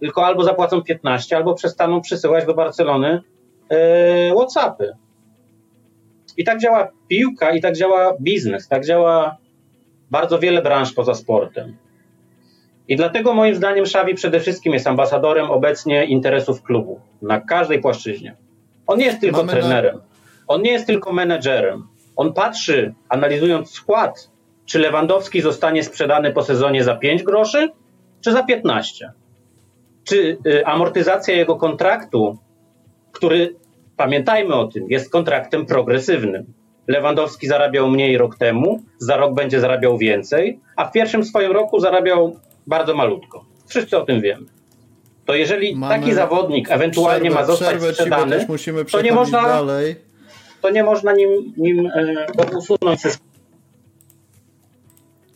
Tylko 0.00 0.26
albo 0.26 0.44
zapłacą 0.44 0.82
15, 0.82 1.36
albo 1.36 1.54
przestaną 1.54 2.00
przysyłać 2.00 2.46
do 2.46 2.54
Barcelony 2.54 3.20
yy, 3.70 3.76
WhatsAppy. 4.36 4.92
I 6.36 6.44
tak 6.44 6.60
działa 6.60 6.88
piłka, 7.08 7.50
i 7.50 7.60
tak 7.60 7.76
działa 7.76 8.16
biznes, 8.20 8.68
tak 8.68 8.84
działa 8.84 9.36
bardzo 10.14 10.38
wiele 10.38 10.62
branż 10.62 10.92
poza 10.92 11.14
sportem. 11.14 11.76
I 12.88 12.96
dlatego 12.96 13.34
moim 13.34 13.54
zdaniem 13.54 13.86
Szawi 13.86 14.14
przede 14.14 14.40
wszystkim 14.40 14.72
jest 14.72 14.86
ambasadorem 14.86 15.50
obecnie 15.50 16.04
interesów 16.04 16.62
klubu 16.62 17.00
na 17.22 17.40
każdej 17.40 17.80
płaszczyźnie. 17.80 18.36
On 18.86 18.98
nie 18.98 19.04
jest 19.04 19.20
tylko 19.20 19.36
Mamy 19.36 19.52
trenerem, 19.52 20.00
on 20.48 20.62
nie 20.62 20.72
jest 20.72 20.86
tylko 20.86 21.12
menedżerem. 21.12 21.86
On 22.16 22.32
patrzy, 22.32 22.94
analizując 23.08 23.70
skład, 23.70 24.30
czy 24.66 24.78
Lewandowski 24.78 25.40
zostanie 25.40 25.82
sprzedany 25.82 26.32
po 26.32 26.42
sezonie 26.42 26.84
za 26.84 26.96
5 26.96 27.22
groszy, 27.22 27.70
czy 28.20 28.32
za 28.32 28.42
15. 28.42 29.12
Czy 30.04 30.38
y, 30.46 30.66
amortyzacja 30.66 31.34
jego 31.34 31.56
kontraktu, 31.56 32.38
który, 33.12 33.56
pamiętajmy 33.96 34.54
o 34.54 34.66
tym, 34.66 34.84
jest 34.88 35.10
kontraktem 35.10 35.66
progresywnym 35.66 36.44
Lewandowski 36.88 37.46
zarabiał 37.46 37.88
mniej 37.88 38.18
rok 38.18 38.38
temu, 38.38 38.82
za 38.98 39.16
rok 39.16 39.34
będzie 39.34 39.60
zarabiał 39.60 39.98
więcej, 39.98 40.60
a 40.76 40.84
w 40.84 40.92
pierwszym 40.92 41.24
swoim 41.24 41.52
roku 41.52 41.80
zarabiał 41.80 42.36
bardzo 42.66 42.94
malutko. 42.94 43.44
Wszyscy 43.66 43.98
o 43.98 44.04
tym 44.04 44.20
wiemy. 44.20 44.46
To 45.24 45.34
jeżeli 45.34 45.76
Mamy 45.76 45.94
taki 45.94 46.14
zawodnik 46.14 46.70
ewentualnie 46.70 47.30
przerwę, 47.30 47.40
ma 47.40 47.46
zostać 47.46 47.82
sprzedany, 47.82 48.46
to 48.92 49.00
nie 49.02 49.12
można, 49.12 49.42
dalej. 49.42 49.96
to 50.60 50.70
nie 50.70 50.84
można 50.84 51.12
nim, 51.12 51.52
nim 51.56 51.86
e, 51.86 52.26
usunąć 52.56 53.00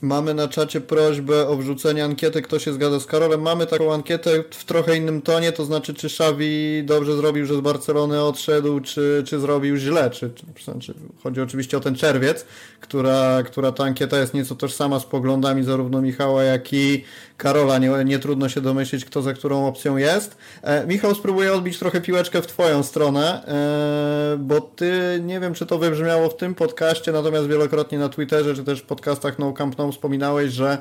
Mamy 0.02 0.34
na 0.34 0.48
czacie 0.48 0.80
prośbę 0.80 1.48
o 1.48 1.56
wrzucenie 1.56 2.04
ankiety, 2.04 2.42
kto 2.42 2.58
się 2.58 2.72
zgadza 2.72 3.00
z 3.00 3.06
Karolem. 3.06 3.42
Mamy 3.42 3.66
taką 3.66 3.94
ankietę 3.94 4.44
w 4.50 4.64
trochę 4.64 4.96
innym 4.96 5.22
tonie, 5.22 5.52
to 5.52 5.64
znaczy 5.64 5.94
czy 5.94 6.06
Xavi 6.06 6.82
dobrze 6.84 7.16
zrobił, 7.16 7.46
że 7.46 7.54
z 7.54 7.60
Barcelony 7.60 8.22
odszedł, 8.22 8.80
czy, 8.80 9.24
czy 9.26 9.40
zrobił 9.40 9.76
źle, 9.76 10.10
czy, 10.10 10.30
czy 10.54 10.64
znaczy, 10.64 10.94
chodzi 11.22 11.40
oczywiście 11.40 11.76
o 11.76 11.80
ten 11.80 11.94
czerwiec, 11.94 12.46
która, 12.80 13.42
która 13.42 13.72
ta 13.72 13.84
ankieta 13.84 14.18
jest 14.18 14.34
nieco 14.34 14.54
tożsama 14.54 15.00
z 15.00 15.04
poglądami 15.04 15.62
zarówno 15.64 16.02
Michała, 16.02 16.42
jak 16.42 16.72
i 16.72 17.04
Karola. 17.36 17.78
Nie, 17.78 17.90
nie 18.04 18.18
trudno 18.18 18.48
się 18.48 18.60
domyślić, 18.60 19.04
kto 19.04 19.22
za 19.22 19.32
którą 19.32 19.66
opcją 19.66 19.96
jest. 19.96 20.36
E, 20.62 20.86
Michał, 20.86 21.14
spróbuję 21.14 21.52
odbić 21.52 21.78
trochę 21.78 22.00
piłeczkę 22.00 22.42
w 22.42 22.46
twoją 22.46 22.82
stronę, 22.82 23.44
e, 23.46 24.36
bo 24.38 24.60
ty, 24.60 25.20
nie 25.24 25.40
wiem, 25.40 25.54
czy 25.54 25.66
to 25.66 25.78
wybrzmiało 25.78 26.30
w 26.30 26.36
tym 26.36 26.54
podcaście, 26.54 27.12
natomiast 27.12 27.46
wielokrotnie 27.46 27.98
na 27.98 28.08
Twitterze, 28.08 28.54
czy 28.54 28.64
też 28.64 28.80
w 28.80 28.86
podcastach 28.86 29.38
No 29.38 29.52
Camp 29.52 29.78
No 29.78 29.87
wspominałeś, 29.92 30.52
że 30.52 30.78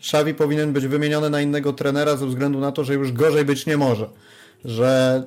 Xavi 0.00 0.34
powinien 0.34 0.72
być 0.72 0.86
wymieniony 0.86 1.30
na 1.30 1.40
innego 1.40 1.72
trenera 1.72 2.16
ze 2.16 2.26
względu 2.26 2.60
na 2.60 2.72
to, 2.72 2.84
że 2.84 2.94
już 2.94 3.12
gorzej 3.12 3.44
być 3.44 3.66
nie 3.66 3.76
może. 3.76 4.08
Że 4.64 5.22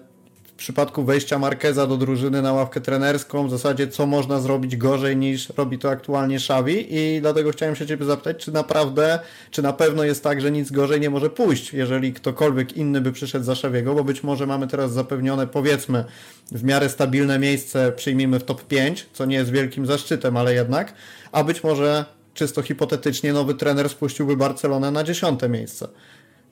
przypadku 0.57 1.03
wejścia 1.03 1.39
Markeza 1.39 1.87
do 1.87 1.97
drużyny 1.97 2.41
na 2.41 2.53
ławkę 2.53 2.81
trenerską, 2.81 3.47
w 3.47 3.49
zasadzie 3.49 3.87
co 3.87 4.05
można 4.05 4.39
zrobić 4.39 4.77
gorzej 4.77 5.17
niż 5.17 5.49
robi 5.57 5.79
to 5.79 5.89
aktualnie 5.89 6.39
Szawi 6.39 6.95
i 6.95 7.21
dlatego 7.21 7.51
chciałem 7.51 7.75
się 7.75 7.87
Ciebie 7.87 8.05
zapytać, 8.05 8.37
czy 8.37 8.51
naprawdę, 8.51 9.19
czy 9.51 9.61
na 9.61 9.73
pewno 9.73 10.03
jest 10.03 10.23
tak, 10.23 10.41
że 10.41 10.51
nic 10.51 10.71
gorzej 10.71 10.99
nie 10.99 11.09
może 11.09 11.29
pójść, 11.29 11.73
jeżeli 11.73 12.13
ktokolwiek 12.13 12.77
inny 12.77 13.01
by 13.01 13.11
przyszedł 13.11 13.45
za 13.45 13.55
Szawiego, 13.55 13.95
bo 13.95 14.03
być 14.03 14.23
może 14.23 14.47
mamy 14.47 14.67
teraz 14.67 14.93
zapewnione, 14.93 15.47
powiedzmy, 15.47 16.05
w 16.51 16.63
miarę 16.63 16.89
stabilne 16.89 17.39
miejsce, 17.39 17.91
przyjmijmy 17.91 18.39
w 18.39 18.43
top 18.43 18.63
5, 18.63 19.07
co 19.13 19.25
nie 19.25 19.35
jest 19.35 19.51
wielkim 19.51 19.85
zaszczytem, 19.85 20.37
ale 20.37 20.53
jednak, 20.53 20.93
a 21.31 21.43
być 21.43 21.63
może 21.63 22.05
czysto 22.37 22.61
hipotetycznie 22.61 23.33
nowy 23.33 23.55
trener 23.55 23.89
spuściłby 23.89 24.37
Barcelonę 24.37 24.91
na 24.91 25.03
dziesiąte 25.03 25.49
miejsce 25.49 25.87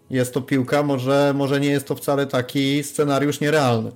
jest 0.10 0.34
to 0.34 0.42
piłka, 0.42 0.84
może, 0.84 1.34
może 1.36 1.60
nie 1.60 1.70
jest 1.70 1.88
to 1.88 1.96
wcale 1.96 2.28
taki 2.28 2.84
scenariusz 2.84 3.40
nierealny. 3.40 3.92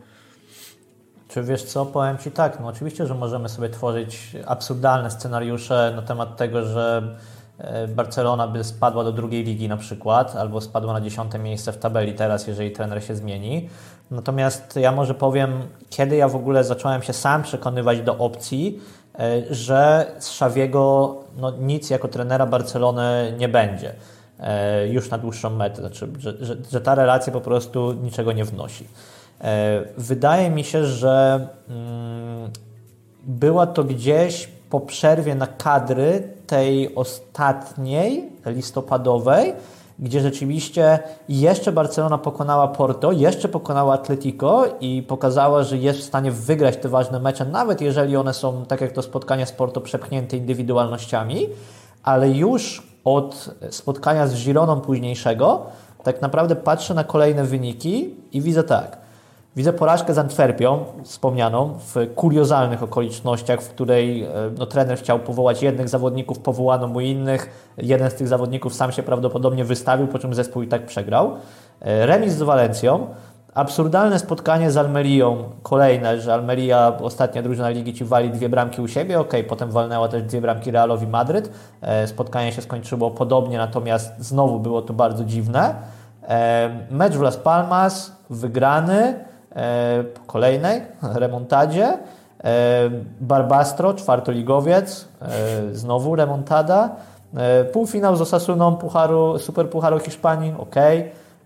Czy 1.27 1.43
wiesz 1.43 1.63
co, 1.63 1.85
powiem 1.85 2.17
Ci 2.17 2.31
tak, 2.31 2.59
no 2.59 2.67
oczywiście, 2.67 3.07
że 3.07 3.15
możemy 3.15 3.49
sobie 3.49 3.69
tworzyć 3.69 4.35
absurdalne 4.45 5.11
scenariusze 5.11 5.93
na 5.95 6.01
temat 6.01 6.37
tego, 6.37 6.65
że 6.65 7.15
e, 7.57 7.87
Barcelona 7.87 8.47
by 8.47 8.63
spadła 8.63 9.03
do 9.03 9.11
drugiej 9.11 9.43
ligi 9.43 9.67
na 9.67 9.77
przykład, 9.77 10.35
albo 10.35 10.61
spadła 10.61 10.93
na 10.93 11.01
dziesiąte 11.01 11.39
miejsce 11.39 11.73
w 11.73 11.77
tabeli 11.77 12.13
teraz, 12.13 12.47
jeżeli 12.47 12.71
trener 12.71 13.03
się 13.03 13.15
zmieni. 13.15 13.69
Natomiast 14.11 14.75
ja 14.75 14.91
może 14.91 15.13
powiem, 15.13 15.51
kiedy 15.89 16.15
ja 16.15 16.27
w 16.27 16.35
ogóle 16.35 16.63
zacząłem 16.63 17.01
się 17.01 17.13
sam 17.13 17.43
przekonywać 17.43 18.01
do 18.01 18.17
opcji, 18.17 18.79
że 19.49 20.11
z 20.19 20.29
Szawiego 20.29 21.15
no, 21.37 21.51
nic 21.51 21.89
jako 21.89 22.07
trenera 22.07 22.45
Barcelony 22.45 23.33
nie 23.37 23.49
będzie. 23.49 23.93
E, 24.39 24.87
już 24.87 25.09
na 25.09 25.17
dłuższą 25.17 25.49
metę, 25.49 25.75
znaczy, 25.75 26.07
że, 26.19 26.33
że, 26.41 26.55
że 26.71 26.81
ta 26.81 26.95
relacja 26.95 27.33
po 27.33 27.41
prostu 27.41 27.93
niczego 27.93 28.31
nie 28.31 28.45
wnosi. 28.45 28.87
E, 29.41 29.81
wydaje 29.97 30.49
mi 30.49 30.63
się, 30.63 30.85
że 30.85 31.47
mm, 31.69 32.51
była 33.23 33.67
to 33.67 33.83
gdzieś 33.83 34.49
po 34.69 34.79
przerwie 34.79 35.35
na 35.35 35.47
kadry 35.47 36.23
tej 36.47 36.95
ostatniej, 36.95 38.29
listopadowej, 38.45 39.53
gdzie 39.99 40.21
rzeczywiście 40.21 40.99
jeszcze 41.29 41.71
Barcelona 41.71 42.17
pokonała 42.17 42.67
Porto, 42.67 43.11
jeszcze 43.11 43.47
pokonała 43.47 43.93
Atletico 43.93 44.65
i 44.81 45.03
pokazała, 45.07 45.63
że 45.63 45.77
jest 45.77 45.99
w 45.99 46.03
stanie 46.03 46.31
wygrać 46.31 46.77
te 46.77 46.89
ważne 46.89 47.19
mecze, 47.19 47.45
nawet 47.45 47.81
jeżeli 47.81 48.17
one 48.17 48.33
są, 48.33 48.65
tak 48.65 48.81
jak 48.81 48.91
to 48.91 49.01
spotkanie 49.01 49.45
z 49.45 49.51
Porto, 49.51 49.81
przepchnięte 49.81 50.37
indywidualnościami, 50.37 51.47
ale 52.03 52.29
już 52.29 52.83
od 53.03 53.55
spotkania 53.69 54.27
z 54.27 54.43
Gironą 54.43 54.81
późniejszego, 54.81 55.65
tak 56.03 56.21
naprawdę 56.21 56.55
patrzę 56.55 56.93
na 56.93 57.03
kolejne 57.03 57.43
wyniki 57.43 58.15
i 58.31 58.41
widzę 58.41 58.63
tak. 58.63 59.08
Widzę 59.55 59.73
porażkę 59.73 60.13
z 60.13 60.17
Antwerpią, 60.17 60.85
wspomnianą, 61.03 61.73
w 61.79 62.13
kuriozalnych 62.15 62.83
okolicznościach, 62.83 63.61
w 63.61 63.69
której 63.69 64.23
e, 64.23 64.27
no, 64.57 64.65
trener 64.65 64.97
chciał 64.97 65.19
powołać 65.19 65.63
jednych 65.63 65.89
zawodników, 65.89 66.39
powołano 66.39 66.87
mu 66.87 66.99
innych. 66.99 67.73
Jeden 67.77 68.11
z 68.11 68.13
tych 68.13 68.27
zawodników 68.27 68.73
sam 68.73 68.91
się 68.91 69.03
prawdopodobnie 69.03 69.65
wystawił, 69.65 70.07
po 70.07 70.19
czym 70.19 70.33
zespół 70.33 70.61
i 70.61 70.67
tak 70.67 70.85
przegrał. 70.85 71.31
E, 71.81 72.05
remis 72.05 72.33
z 72.33 72.41
Walencją, 72.41 73.07
Absurdalne 73.53 74.19
spotkanie 74.19 74.71
z 74.71 74.77
Almerią, 74.77 75.43
kolejne, 75.63 76.21
że 76.21 76.33
Almeria, 76.33 76.97
ostatnia 77.01 77.41
drużyna 77.41 77.69
ligi 77.69 77.93
ci 77.93 78.05
wali 78.05 78.29
dwie 78.29 78.49
bramki 78.49 78.81
u 78.81 78.87
siebie, 78.87 79.19
ok, 79.19 79.33
potem 79.47 79.71
walnęła 79.71 80.07
też 80.07 80.23
dwie 80.23 80.41
bramki 80.41 80.71
Realowi 80.71 81.07
Madryt. 81.07 81.51
E, 81.81 82.07
spotkanie 82.07 82.51
się 82.51 82.61
skończyło 82.61 83.11
podobnie, 83.11 83.57
natomiast 83.57 84.11
znowu 84.19 84.59
było 84.59 84.81
to 84.81 84.93
bardzo 84.93 85.23
dziwne. 85.23 85.75
Mecz 86.91 87.13
w 87.13 87.21
Las 87.21 87.37
Palmas, 87.37 88.11
wygrany 88.29 89.29
po 90.13 90.19
kolejnej 90.27 90.81
remontadzie. 91.01 91.97
Barbastro, 93.21 93.93
czwartoligowiec, 93.93 95.07
znowu 95.71 96.15
remontada. 96.15 96.89
Półfinał 97.73 98.15
z 98.15 98.21
Osasuną 98.21 98.75
Pucharu, 98.75 99.39
Super 99.39 99.69
Pucharu 99.69 99.99
Hiszpanii, 99.99 100.55
ok. 100.57 100.75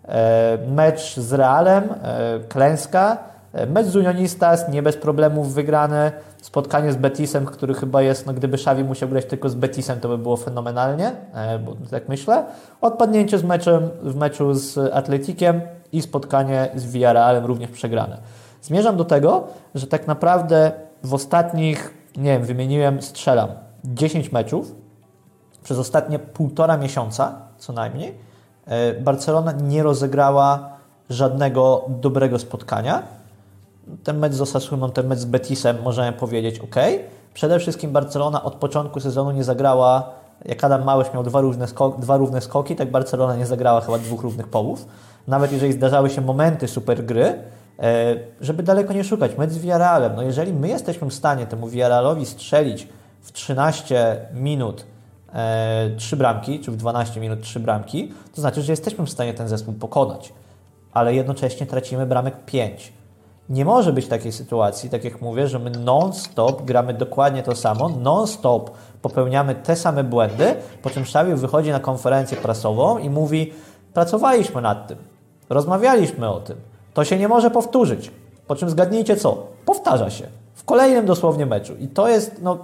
E, 0.08 0.58
mecz 0.68 1.20
z 1.20 1.34
Realem, 1.34 1.84
e, 1.84 2.40
klęska, 2.50 3.12
e, 3.12 3.33
mecz 3.68 3.88
z 3.88 3.96
Unionistas, 3.96 4.70
nie 4.70 4.84
bez 4.84 4.98
problemów 4.98 5.54
wygrane, 5.54 6.12
spotkanie 6.42 6.92
z 6.92 6.96
Betisem, 6.96 7.46
który 7.46 7.74
chyba 7.74 8.02
jest, 8.02 8.26
no 8.26 8.34
gdyby 8.34 8.58
Xavi 8.58 8.84
musiał 8.84 9.10
grać 9.10 9.26
tylko 9.26 9.50
z 9.50 9.56
Betisem, 9.56 10.00
to 10.00 10.10
by 10.10 10.18
było 10.18 10.38
fenomenalnie, 10.38 11.12
bo 11.66 11.76
tak 11.92 12.10
myślę. 12.10 12.46
Odpadnięcie 12.82 13.38
z 13.38 13.44
meczem, 13.44 13.90
w 14.02 14.16
meczu 14.16 14.54
z 14.54 14.94
Atletikiem 14.94 15.62
i 15.92 16.02
spotkanie 16.02 16.70
z 16.76 16.86
Villarrealem 16.86 17.46
również 17.46 17.70
przegrane. 17.70 18.18
Zmierzam 18.62 18.98
do 18.98 19.06
tego, 19.06 19.48
że 19.76 19.88
tak 19.88 20.08
naprawdę 20.08 20.72
w 21.04 21.14
ostatnich, 21.14 21.94
nie 22.18 22.34
wiem, 22.34 22.44
wymieniłem, 22.44 23.02
strzelam 23.02 23.50
10 23.84 24.32
meczów 24.32 24.76
przez 25.64 25.78
ostatnie 25.78 26.20
półtora 26.20 26.78
miesiąca 26.78 27.36
co 27.58 27.74
najmniej, 27.74 28.18
E, 28.68 28.94
Barcelona 28.94 29.52
nie 29.52 29.84
rozegrała 29.84 30.70
żadnego 31.10 31.86
dobrego 31.88 32.40
spotkania. 32.40 33.04
Ten 34.04 34.20
mecz 34.20 34.34
z 34.34 34.42
Osasuną, 34.42 34.92
ten 34.92 35.08
mecz 35.08 35.20
z 35.20 35.26
Betisem, 35.26 35.78
możemy 35.84 36.14
powiedzieć 36.18 36.60
ok. 36.60 36.76
Przede 37.34 37.60
wszystkim 37.60 37.92
Barcelona 37.92 38.44
od 38.44 38.56
początku 38.56 39.00
sezonu 39.00 39.32
nie 39.32 39.44
zagrała, 39.44 40.10
jak 40.46 40.64
Adam 40.64 40.84
Małysz 40.84 41.14
miał 41.14 41.24
dwa, 41.24 41.42
równe 41.42 41.68
skok, 41.68 42.00
dwa 42.00 42.18
równe 42.18 42.42
skoki, 42.42 42.76
tak 42.76 42.92
Barcelona 42.92 43.36
nie 43.36 43.46
zagrała 43.46 43.82
chyba 43.82 43.98
dwóch 43.98 44.22
równych 44.22 44.48
połów. 44.48 44.88
Nawet 45.28 45.52
jeżeli 45.52 45.74
zdarzały 45.74 46.10
się 46.10 46.22
momenty 46.22 46.68
super 46.68 47.06
gry, 47.06 47.24
e, 47.80 48.16
żeby 48.42 48.64
daleko 48.64 48.94
nie 48.94 49.04
szukać. 49.04 49.38
Mecz 49.38 49.52
z 49.52 49.58
Villarrealem, 49.58 50.16
no 50.16 50.24
jeżeli 50.24 50.54
my 50.54 50.68
jesteśmy 50.68 51.10
w 51.10 51.14
stanie 51.14 51.46
temu 51.46 51.68
Villarrealowi 51.68 52.26
strzelić 52.26 52.88
w 53.22 53.32
13 53.32 54.18
minut 54.34 54.86
e, 55.34 55.90
3 55.98 56.18
bramki, 56.18 56.60
czy 56.60 56.72
w 56.72 56.78
12 56.78 57.20
minut 57.20 57.42
3 57.42 57.60
bramki, 57.60 58.14
to 58.36 58.42
znaczy, 58.42 58.62
że 58.62 58.74
jesteśmy 58.74 59.06
w 59.06 59.10
stanie 59.10 59.34
ten 59.34 59.48
zespół 59.48 59.74
pokonać, 59.74 60.34
ale 60.94 61.16
jednocześnie 61.16 61.66
tracimy 61.66 62.06
bramek 62.06 62.46
5. 62.46 62.94
Nie 63.50 63.66
może 63.66 63.94
być 63.94 64.08
takiej 64.08 64.32
sytuacji, 64.32 64.90
tak 64.90 65.04
jak 65.04 65.22
mówię, 65.22 65.48
że 65.48 65.60
my 65.60 65.70
non-stop 65.70 66.62
gramy 66.62 66.94
dokładnie 66.94 67.44
to 67.44 67.56
samo, 67.56 67.90
non-stop 67.90 68.72
popełniamy 69.02 69.56
te 69.56 69.76
same 69.76 70.04
błędy, 70.04 70.56
po 70.82 70.90
czym 70.90 71.06
Szawil 71.06 71.36
wychodzi 71.36 71.72
na 71.72 71.80
konferencję 71.80 72.38
prasową 72.38 72.98
i 72.98 73.10
mówi: 73.10 73.54
Pracowaliśmy 73.94 74.62
nad 74.62 74.88
tym, 74.88 74.98
rozmawialiśmy 75.50 76.30
o 76.30 76.40
tym, 76.40 76.58
to 76.94 77.06
się 77.06 77.18
nie 77.18 77.28
może 77.28 77.52
powtórzyć. 77.52 78.12
Po 78.48 78.56
czym 78.56 78.70
zgadnijcie 78.70 79.16
co? 79.16 79.48
Powtarza 79.66 80.10
się 80.10 80.28
w 80.54 80.64
kolejnym 80.64 81.06
dosłownie 81.06 81.46
meczu. 81.46 81.76
I 81.76 81.88
to 81.88 82.08
jest 82.08 82.42
no, 82.42 82.58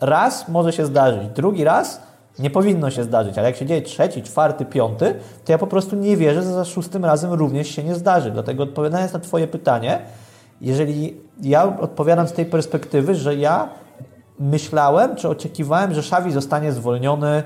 raz 0.00 0.48
może 0.48 0.72
się 0.72 0.86
zdarzyć, 0.86 1.28
drugi 1.34 1.64
raz 1.64 2.07
nie 2.38 2.50
powinno 2.50 2.90
się 2.90 3.04
zdarzyć, 3.04 3.38
ale 3.38 3.48
jak 3.48 3.56
się 3.56 3.66
dzieje 3.66 3.82
trzeci, 3.82 4.22
czwarty, 4.22 4.64
piąty, 4.64 5.14
to 5.44 5.52
ja 5.52 5.58
po 5.58 5.66
prostu 5.66 5.96
nie 5.96 6.16
wierzę, 6.16 6.42
że 6.42 6.52
za 6.52 6.64
szóstym 6.64 7.04
razem 7.04 7.32
również 7.32 7.68
się 7.68 7.84
nie 7.84 7.94
zdarzy. 7.94 8.30
Dlatego 8.30 8.62
odpowiadając 8.62 9.12
na 9.12 9.18
Twoje 9.18 9.46
pytanie, 9.46 9.98
jeżeli 10.60 11.20
ja 11.42 11.78
odpowiadam 11.80 12.28
z 12.28 12.32
tej 12.32 12.46
perspektywy, 12.46 13.14
że 13.14 13.36
ja 13.36 13.68
myślałem, 14.38 15.16
czy 15.16 15.28
oczekiwałem, 15.28 15.94
że 15.94 16.00
Xavi 16.00 16.32
zostanie 16.32 16.72
zwolniony 16.72 17.42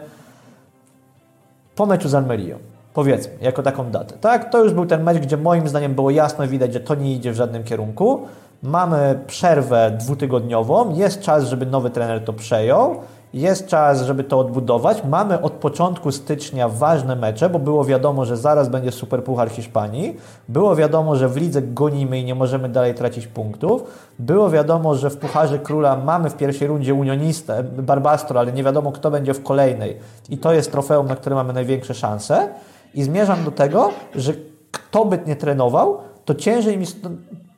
po 1.76 1.86
meczu 1.86 2.08
z 2.08 2.14
Almerią. 2.14 2.58
Powiedzmy, 2.94 3.32
jako 3.40 3.62
taką 3.62 3.90
datę. 3.90 4.14
Tak, 4.20 4.50
to 4.50 4.64
już 4.64 4.72
był 4.72 4.86
ten 4.86 5.02
mecz, 5.02 5.18
gdzie 5.18 5.36
moim 5.36 5.68
zdaniem 5.68 5.94
było 5.94 6.10
jasno 6.10 6.48
widać, 6.48 6.72
że 6.72 6.80
to 6.80 6.94
nie 6.94 7.14
idzie 7.14 7.32
w 7.32 7.36
żadnym 7.36 7.64
kierunku. 7.64 8.26
Mamy 8.62 9.18
przerwę 9.26 9.96
dwutygodniową, 10.00 10.94
jest 10.94 11.20
czas, 11.20 11.44
żeby 11.44 11.66
nowy 11.66 11.90
trener 11.90 12.24
to 12.24 12.32
przejął, 12.32 13.00
jest 13.34 13.66
czas, 13.66 14.02
żeby 14.02 14.24
to 14.24 14.38
odbudować. 14.38 15.04
Mamy 15.04 15.42
od 15.42 15.52
początku 15.52 16.12
stycznia 16.12 16.68
ważne 16.68 17.16
mecze, 17.16 17.50
bo 17.50 17.58
było 17.58 17.84
wiadomo, 17.84 18.24
że 18.24 18.36
zaraz 18.36 18.68
będzie 18.68 18.92
Superpuchar 18.92 19.50
Hiszpanii. 19.50 20.16
Było 20.48 20.76
wiadomo, 20.76 21.16
że 21.16 21.28
w 21.28 21.36
lidze 21.36 21.62
gonimy 21.62 22.20
i 22.20 22.24
nie 22.24 22.34
możemy 22.34 22.68
dalej 22.68 22.94
tracić 22.94 23.26
punktów. 23.26 23.84
Było 24.18 24.50
wiadomo, 24.50 24.94
że 24.94 25.10
w 25.10 25.16
Pucharze 25.16 25.58
Króla 25.58 25.96
mamy 25.96 26.30
w 26.30 26.36
pierwszej 26.36 26.68
rundzie 26.68 26.94
unionistę, 26.94 27.62
Barbastro, 27.62 28.40
ale 28.40 28.52
nie 28.52 28.64
wiadomo 28.64 28.92
kto 28.92 29.10
będzie 29.10 29.34
w 29.34 29.42
kolejnej. 29.42 29.96
I 30.30 30.38
to 30.38 30.52
jest 30.52 30.72
trofeum, 30.72 31.06
na 31.06 31.16
które 31.16 31.36
mamy 31.36 31.52
największe 31.52 31.94
szanse. 31.94 32.48
I 32.94 33.02
zmierzam 33.02 33.44
do 33.44 33.50
tego, 33.50 33.90
że 34.14 34.32
kto 34.70 35.04
by 35.04 35.18
nie 35.26 35.36
trenował, 35.36 35.98
to 36.24 36.34
ciężej 36.34 36.78
mi 36.78 36.86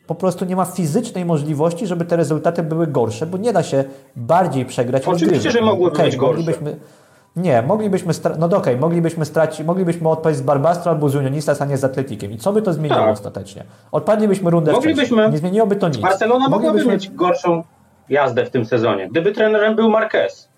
po 0.07 0.15
prostu 0.15 0.45
nie 0.45 0.57
ma 0.57 0.65
fizycznej 0.65 1.25
możliwości, 1.25 1.87
żeby 1.87 2.05
te 2.05 2.17
rezultaty 2.17 2.63
były 2.63 2.87
gorsze, 2.87 3.27
bo 3.27 3.39
nie 3.39 3.53
da 3.53 3.63
się 3.63 3.85
bardziej 4.17 4.65
przegrać 4.65 5.07
Oczywiście, 5.07 5.51
że 5.51 5.61
mogłyby 5.61 5.95
okay, 5.95 6.07
być 6.07 6.17
gorsze. 6.17 6.37
Moglibyśmy, 6.37 6.77
nie, 7.37 7.63
moglibyśmy, 7.63 8.13
no 8.39 8.47
okej, 8.47 8.59
okay, 8.59 8.77
moglibyśmy 8.77 9.25
stracić, 9.25 9.67
moglibyśmy 9.67 10.09
odpaść 10.09 10.39
z 10.39 10.43
Barbastro 10.43 10.93
albo 10.93 11.09
z 11.09 11.15
Unionistas, 11.15 11.63
a 11.63 11.65
nie 11.65 11.77
z 11.77 11.85
Atletikiem. 11.85 12.33
I 12.33 12.39
co 12.39 12.53
by 12.53 12.63
to 12.63 12.73
zmieniło 12.73 13.01
tak. 13.01 13.13
ostatecznie? 13.13 13.65
Odpadlibyśmy 13.93 14.51
rundę 14.51 14.73
moglibyśmy, 14.73 15.07
wcześniej. 15.07 15.31
Nie 15.31 15.39
zmieniłoby 15.39 15.77
to 15.77 15.89
nic. 15.89 15.99
Barcelona 15.99 16.49
mogłaby 16.49 16.85
mieć 16.85 17.11
gorszą 17.11 17.63
jazdę 18.09 18.45
w 18.45 18.51
tym 18.51 18.65
sezonie, 18.65 19.09
gdyby 19.09 19.33
trenerem 19.33 19.77
był 19.77 19.91
Marquez. 19.91 20.49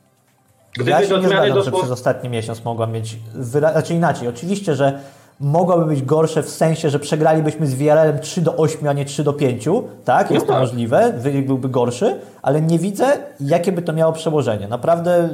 Gdyby 0.74 0.90
ja 0.90 1.06
się 1.06 1.18
nie 1.18 1.28
zgadzam, 1.28 1.62
że 1.62 1.72
przez 1.72 1.90
ostatni 1.90 2.28
miesiąc 2.28 2.64
mogła 2.64 2.86
mieć, 2.86 3.16
wyra... 3.34 3.72
znaczy 3.72 3.94
inaczej, 3.94 4.28
oczywiście, 4.28 4.74
że 4.74 4.98
mogłaby 5.40 5.84
być 5.84 6.02
gorsze 6.02 6.42
w 6.42 6.48
sensie, 6.48 6.90
że 6.90 6.98
przegralibyśmy 6.98 7.66
z 7.66 7.74
Villarrealem 7.74 8.18
3 8.18 8.40
do 8.40 8.56
8, 8.56 8.88
a 8.88 8.92
nie 8.92 9.04
3 9.04 9.24
do 9.24 9.32
5, 9.32 9.68
tak? 10.04 10.30
Jest 10.30 10.46
no 10.46 10.46
to 10.46 10.52
tak. 10.52 10.62
możliwe, 10.62 11.12
wynik 11.16 11.46
byłby 11.46 11.68
gorszy, 11.68 12.20
ale 12.42 12.60
nie 12.60 12.78
widzę, 12.78 13.18
jakie 13.40 13.72
by 13.72 13.82
to 13.82 13.92
miało 13.92 14.12
przełożenie. 14.12 14.68
Naprawdę 14.68 15.28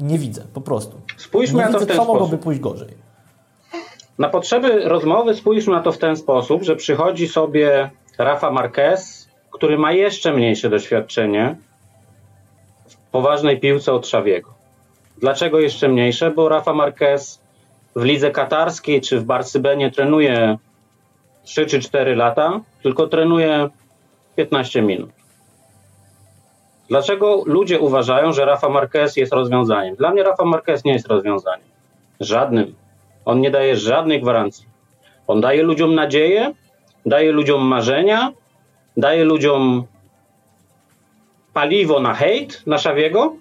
nie 0.00 0.18
widzę, 0.18 0.42
po 0.54 0.60
prostu. 0.60 1.00
Spójrzmy 1.16 1.58
nie 1.58 1.64
na 1.64 1.72
to 1.72 1.78
widzę, 1.78 1.84
w 1.84 1.88
ten 1.88 1.96
co 1.96 2.02
sposób. 2.02 2.20
mogłoby 2.20 2.42
pójść 2.42 2.60
gorzej. 2.60 2.88
Na 4.18 4.28
potrzeby 4.28 4.88
rozmowy 4.88 5.34
spójrzmy 5.34 5.72
na 5.72 5.82
to 5.82 5.92
w 5.92 5.98
ten 5.98 6.16
sposób, 6.16 6.62
że 6.62 6.76
przychodzi 6.76 7.28
sobie 7.28 7.90
Rafa 8.18 8.50
Marquez, 8.50 9.28
który 9.50 9.78
ma 9.78 9.92
jeszcze 9.92 10.32
mniejsze 10.32 10.70
doświadczenie 10.70 11.56
w 12.88 12.96
poważnej 12.96 13.60
piłce 13.60 13.92
od 13.92 14.06
Szawiego. 14.06 14.54
Dlaczego 15.18 15.60
jeszcze 15.60 15.88
mniejsze? 15.88 16.30
Bo 16.30 16.48
Rafa 16.48 16.74
Marquez 16.74 17.41
w 17.96 18.02
lidze 18.02 18.30
katarskiej 18.30 19.00
czy 19.00 19.20
w 19.20 19.24
Barcybenie 19.24 19.90
trenuje 19.90 20.58
3 21.44 21.66
czy 21.66 21.80
4 21.80 22.16
lata, 22.16 22.60
tylko 22.82 23.06
trenuje 23.06 23.68
15 24.36 24.82
minut. 24.82 25.10
Dlaczego 26.88 27.42
ludzie 27.46 27.80
uważają, 27.80 28.32
że 28.32 28.44
Rafa 28.44 28.68
Marquez 28.68 29.16
jest 29.16 29.32
rozwiązaniem? 29.32 29.96
Dla 29.96 30.10
mnie 30.10 30.22
Rafa 30.22 30.44
Marquez 30.44 30.84
nie 30.84 30.92
jest 30.92 31.06
rozwiązaniem. 31.06 31.66
Żadnym. 32.20 32.74
On 33.24 33.40
nie 33.40 33.50
daje 33.50 33.76
żadnej 33.76 34.20
gwarancji. 34.20 34.66
On 35.26 35.40
daje 35.40 35.62
ludziom 35.62 35.94
nadzieję, 35.94 36.52
daje 37.06 37.32
ludziom 37.32 37.62
marzenia, 37.62 38.32
daje 38.96 39.24
ludziom 39.24 39.86
paliwo 41.52 42.00
na 42.00 42.14
hejt, 42.14 42.66
na 42.66 42.78
Szawiego, 42.78 43.36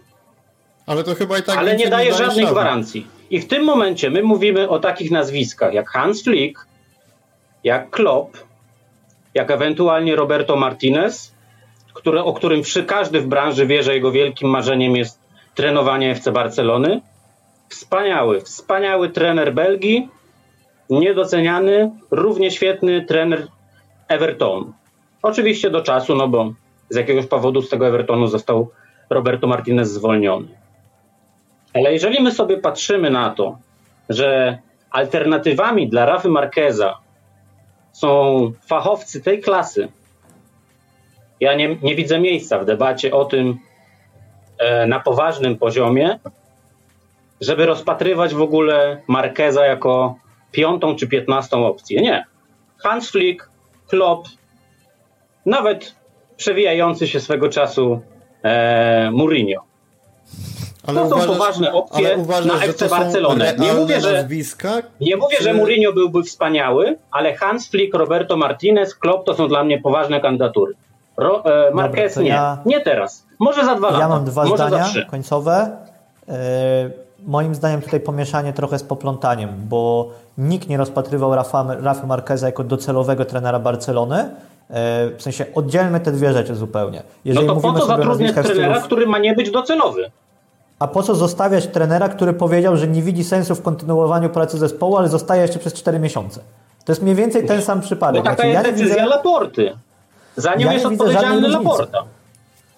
ale 0.85 1.03
to 1.03 1.15
chyba 1.15 1.37
i 1.37 1.43
tak 1.43 1.57
ale 1.57 1.75
nie 1.75 1.87
daje 1.87 2.13
żadnej 2.13 2.45
gwarancji. 2.45 3.07
I 3.31 3.39
w 3.39 3.47
tym 3.47 3.63
momencie 3.63 4.09
my 4.09 4.23
mówimy 4.23 4.69
o 4.69 4.79
takich 4.79 5.11
nazwiskach 5.11 5.73
jak 5.73 5.89
Hans 5.89 6.23
Flick, 6.23 6.67
jak 7.63 7.89
Klopp, 7.89 8.37
jak 9.33 9.51
ewentualnie 9.51 10.15
Roberto 10.15 10.55
Martinez, 10.55 11.35
o 12.23 12.33
którym 12.33 12.61
przy 12.61 12.83
każdy 12.83 13.21
w 13.21 13.27
branży 13.27 13.67
wie, 13.67 13.83
że 13.83 13.93
jego 13.93 14.11
wielkim 14.11 14.49
marzeniem 14.49 14.95
jest 14.95 15.19
trenowanie 15.55 16.11
FC 16.11 16.31
Barcelony. 16.31 17.01
Wspaniały, 17.69 18.41
wspaniały 18.41 19.09
trener 19.09 19.53
Belgii, 19.53 20.09
niedoceniany, 20.89 21.91
równie 22.11 22.51
świetny 22.51 23.05
trener 23.05 23.47
Evertonu. 24.07 24.73
Oczywiście 25.21 25.69
do 25.69 25.81
czasu, 25.81 26.15
no 26.15 26.27
bo 26.27 26.53
z 26.89 26.95
jakiegoś 26.95 27.25
powodu 27.25 27.61
z 27.61 27.69
tego 27.69 27.87
Evertonu 27.87 28.27
został 28.27 28.71
Roberto 29.09 29.47
Martinez 29.47 29.91
zwolniony. 29.91 30.60
Ale 31.73 31.93
jeżeli 31.93 32.23
my 32.23 32.31
sobie 32.31 32.57
patrzymy 32.57 33.09
na 33.09 33.29
to, 33.29 33.57
że 34.09 34.57
alternatywami 34.91 35.89
dla 35.89 36.05
Rafy 36.05 36.29
Marqueza 36.29 36.97
są 37.91 38.51
fachowcy 38.67 39.21
tej 39.21 39.41
klasy, 39.41 39.87
ja 41.39 41.53
nie, 41.53 41.75
nie 41.81 41.95
widzę 41.95 42.19
miejsca 42.19 42.59
w 42.59 42.65
debacie 42.65 43.13
o 43.13 43.25
tym 43.25 43.57
e, 44.57 44.87
na 44.87 44.99
poważnym 44.99 45.57
poziomie, 45.57 46.19
żeby 47.41 47.65
rozpatrywać 47.65 48.33
w 48.33 48.41
ogóle 48.41 49.01
Marqueza 49.07 49.65
jako 49.65 50.15
piątą 50.51 50.95
czy 50.95 51.07
piętnastą 51.07 51.65
opcję. 51.65 52.01
Nie. 52.01 52.25
Hans 52.77 53.11
Flick, 53.11 53.49
Klopp, 53.87 54.27
nawet 55.45 55.95
przewijający 56.37 57.07
się 57.07 57.19
swego 57.19 57.49
czasu 57.49 58.01
e, 58.43 59.11
Mourinho. 59.11 59.63
Ale 60.87 60.99
to 60.99 61.05
uważasz, 61.05 61.25
są 61.25 61.33
poważne 61.33 61.73
opcje 61.73 62.17
uważasz, 62.17 62.45
na 62.45 62.65
FC 62.65 62.89
Barcelonę. 62.89 63.53
Nie 63.59 63.73
mówię, 63.73 64.01
że, 64.01 64.13
nazwiska, 64.13 64.73
nie 65.01 65.17
mówię, 65.17 65.37
czy... 65.37 65.43
że 65.43 65.53
Mourinho 65.53 65.93
byłby 65.93 66.23
wspaniały, 66.23 66.97
ale 67.11 67.35
Hans 67.35 67.69
Flick, 67.69 67.95
Roberto 67.95 68.37
Martinez, 68.37 68.95
Klopp 68.95 69.25
to 69.25 69.33
są 69.33 69.47
dla 69.47 69.63
mnie 69.63 69.81
poważne 69.81 70.21
kandydatury. 70.21 70.73
Ro, 71.17 71.43
e, 71.45 71.71
Marquez 71.73 72.15
Dobra, 72.15 72.23
nie. 72.23 72.29
Ja... 72.29 72.57
Nie 72.65 72.81
teraz. 72.81 73.25
Może 73.39 73.65
za 73.65 73.75
dwa 73.75 73.87
ja 73.87 73.93
lata. 73.93 74.03
Ja 74.03 74.09
mam 74.09 74.25
dwa 74.25 74.43
Może 74.45 74.67
zdania 74.67 75.05
końcowe. 75.09 75.77
E, 76.29 76.89
moim 77.25 77.55
zdaniem 77.55 77.81
tutaj 77.81 77.99
pomieszanie 77.99 78.53
trochę 78.53 78.79
z 78.79 78.83
poplątaniem, 78.83 79.49
bo 79.69 80.09
nikt 80.37 80.69
nie 80.69 80.77
rozpatrywał 80.77 81.35
Rafa, 81.35 81.65
Rafa 81.79 82.07
Marqueza 82.07 82.47
jako 82.47 82.63
docelowego 82.63 83.25
trenera 83.25 83.59
Barcelony. 83.59 84.15
E, 84.69 85.09
w 85.17 85.21
sensie 85.21 85.45
oddzielmy 85.55 85.99
te 85.99 86.11
dwie 86.11 86.33
rzeczy 86.33 86.55
zupełnie. 86.55 87.03
Jeżeli 87.25 87.47
no 87.47 87.55
to 87.55 87.61
po 87.61 87.73
co 87.73 87.85
zatrudniać 87.85 88.33
trenera, 88.33 88.53
stylów... 88.53 88.83
który 88.83 89.07
ma 89.07 89.17
nie 89.17 89.33
być 89.33 89.51
docelowy? 89.51 90.11
A 90.81 90.87
po 90.87 91.03
co 91.03 91.15
zostawiać 91.15 91.67
trenera, 91.67 92.09
który 92.09 92.33
powiedział, 92.33 92.77
że 92.77 92.87
nie 92.87 93.01
widzi 93.01 93.23
sensu 93.23 93.55
w 93.55 93.61
kontynuowaniu 93.61 94.29
pracy 94.29 94.57
zespołu, 94.57 94.97
ale 94.97 95.07
zostaje 95.07 95.41
jeszcze 95.41 95.59
przez 95.59 95.73
4 95.73 95.99
miesiące? 95.99 96.39
To 96.85 96.91
jest 96.91 97.01
mniej 97.01 97.15
więcej 97.15 97.45
ten 97.45 97.61
sam 97.61 97.81
przypadek. 97.81 98.23
Bo 98.23 98.29
taka 98.29 98.35
znaczy, 98.35 98.49
jest 98.49 98.65
ja 98.65 98.71
decyzja 98.71 98.95
widzę... 98.95 99.05
Laporty. 99.05 99.77
Za 100.35 100.55
nią 100.55 100.67
ja 100.67 100.73
jest 100.73 100.85
odpowiedzialny 100.85 101.47
Laporta. 101.47 102.03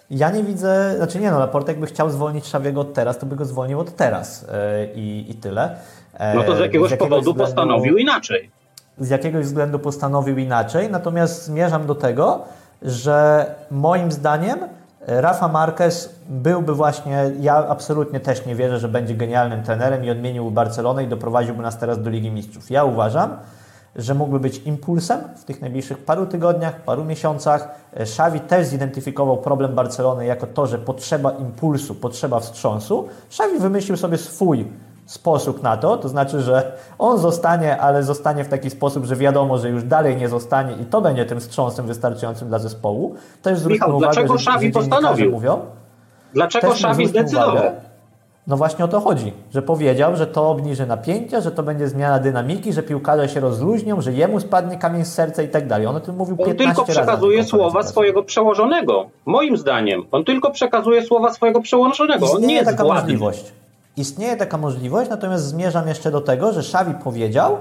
Ja 0.09 0.31
nie 0.31 0.43
widzę, 0.43 0.93
znaczy 0.97 1.19
nie 1.19 1.31
no, 1.31 1.39
Laporta 1.39 1.71
jakby 1.71 1.87
chciał 1.87 2.09
zwolnić 2.09 2.45
Szawiego 2.45 2.81
od 2.81 2.93
teraz, 2.93 3.17
to 3.17 3.25
by 3.25 3.35
go 3.35 3.45
zwolnił 3.45 3.79
od 3.79 3.95
teraz 3.95 4.41
yy, 4.41 4.47
i, 4.95 5.25
i 5.31 5.33
tyle. 5.33 5.75
Yy, 6.13 6.19
no 6.35 6.43
to 6.43 6.55
z 6.55 6.59
jakiegoś, 6.59 6.89
z 6.89 6.91
jakiegoś 6.91 7.09
powodu 7.09 7.31
względu, 7.31 7.43
postanowił 7.43 7.97
inaczej. 7.97 8.51
Z 8.97 9.09
jakiegoś 9.09 9.45
względu 9.45 9.79
postanowił 9.79 10.37
inaczej, 10.37 10.89
natomiast 10.91 11.45
zmierzam 11.45 11.85
do 11.85 11.95
tego, 11.95 12.41
że 12.81 13.45
moim 13.71 14.11
zdaniem 14.11 14.59
Rafa 15.07 15.47
Marquez 15.47 16.15
byłby 16.29 16.73
właśnie, 16.73 17.31
ja 17.39 17.67
absolutnie 17.67 18.19
też 18.19 18.45
nie 18.45 18.55
wierzę, 18.55 18.79
że 18.79 18.87
będzie 18.87 19.15
genialnym 19.15 19.63
trenerem 19.63 20.05
i 20.05 20.09
odmienił 20.09 20.51
Barcelonę 20.51 21.03
i 21.03 21.07
doprowadziłby 21.07 21.61
nas 21.61 21.77
teraz 21.77 22.01
do 22.01 22.09
Ligi 22.09 22.31
Mistrzów. 22.31 22.71
Ja 22.71 22.83
uważam, 22.83 23.37
że 23.95 24.13
mógłby 24.13 24.39
być 24.39 24.57
impulsem 24.57 25.21
w 25.37 25.43
tych 25.43 25.61
najbliższych 25.61 26.05
paru 26.05 26.25
tygodniach, 26.25 26.81
paru 26.81 27.05
miesiącach. 27.05 27.67
Xavi 27.93 28.39
też 28.39 28.67
zidentyfikował 28.67 29.37
problem 29.37 29.75
Barcelony 29.75 30.25
jako 30.25 30.47
to, 30.47 30.67
że 30.67 30.77
potrzeba 30.77 31.31
impulsu, 31.31 31.95
potrzeba 31.95 32.39
wstrząsu. 32.39 33.07
Xavi 33.27 33.59
wymyślił 33.59 33.97
sobie 33.97 34.17
swój 34.17 34.67
sposób 35.05 35.63
na 35.63 35.77
to, 35.77 35.97
to 35.97 36.09
znaczy, 36.09 36.41
że 36.41 36.77
on 36.99 37.17
zostanie, 37.17 37.81
ale 37.81 38.03
zostanie 38.03 38.43
w 38.43 38.47
taki 38.47 38.69
sposób, 38.69 39.05
że 39.05 39.15
wiadomo, 39.15 39.57
że 39.57 39.69
już 39.69 39.83
dalej 39.83 40.17
nie 40.17 40.29
zostanie 40.29 40.73
i 40.81 40.85
to 40.85 41.01
będzie 41.01 41.25
tym 41.25 41.39
wstrząsem 41.39 41.87
wystarczającym 41.87 42.47
dla 42.47 42.59
zespołu. 42.59 43.15
Też 43.41 43.59
zwróćmy 43.59 43.85
Michał, 43.85 43.97
uwagę, 43.97 44.13
dlaczego 44.13 44.37
że, 44.37 44.51
Xavi 44.51 44.71
postanowił? 44.71 45.31
Mówią, 45.31 45.59
dlaczego 46.33 46.67
Xavi 46.67 47.07
zdecydował? 47.07 47.51
Uwagę, 47.51 47.71
no 48.47 48.57
właśnie 48.57 48.85
o 48.85 48.87
to 48.87 48.99
chodzi, 48.99 49.33
że 49.53 49.61
powiedział, 49.61 50.15
że 50.15 50.27
to 50.27 50.49
obniży 50.49 50.85
napięcia, 50.85 51.41
że 51.41 51.51
to 51.51 51.63
będzie 51.63 51.87
zmiana 51.87 52.19
dynamiki, 52.19 52.73
że 52.73 52.83
piłkarze 52.83 53.29
się 53.29 53.39
rozluźnią, 53.39 54.01
że 54.01 54.13
jemu 54.13 54.39
spadnie 54.39 54.77
kamień 54.77 55.05
z 55.05 55.13
serca 55.13 55.43
i 55.43 55.47
tak 55.47 55.67
dalej. 55.67 55.87
On 55.87 55.95
o 55.95 55.99
tym 55.99 56.15
mówił 56.15 56.37
15 56.37 56.65
razy. 56.65 56.79
On 56.79 56.85
tylko 56.85 56.91
przekazuje 56.91 57.43
słowa 57.43 57.83
swojego 57.83 58.23
przełożonego. 58.23 59.09
Moim 59.25 59.57
zdaniem. 59.57 60.03
On 60.11 60.25
tylko 60.25 60.51
przekazuje 60.51 61.03
słowa 61.03 61.33
swojego 61.33 61.61
przełożonego. 61.61 62.31
On 62.31 62.41
nie 62.41 62.53
jest 62.53 62.69
taka 62.69 62.83
władny. 62.83 63.01
możliwość. 63.01 63.53
Istnieje 63.97 64.37
taka 64.37 64.57
możliwość, 64.57 65.09
natomiast 65.09 65.45
zmierzam 65.45 65.87
jeszcze 65.87 66.11
do 66.11 66.21
tego, 66.21 66.53
że 66.53 66.59
Xavi 66.59 66.93
powiedział 66.93 67.57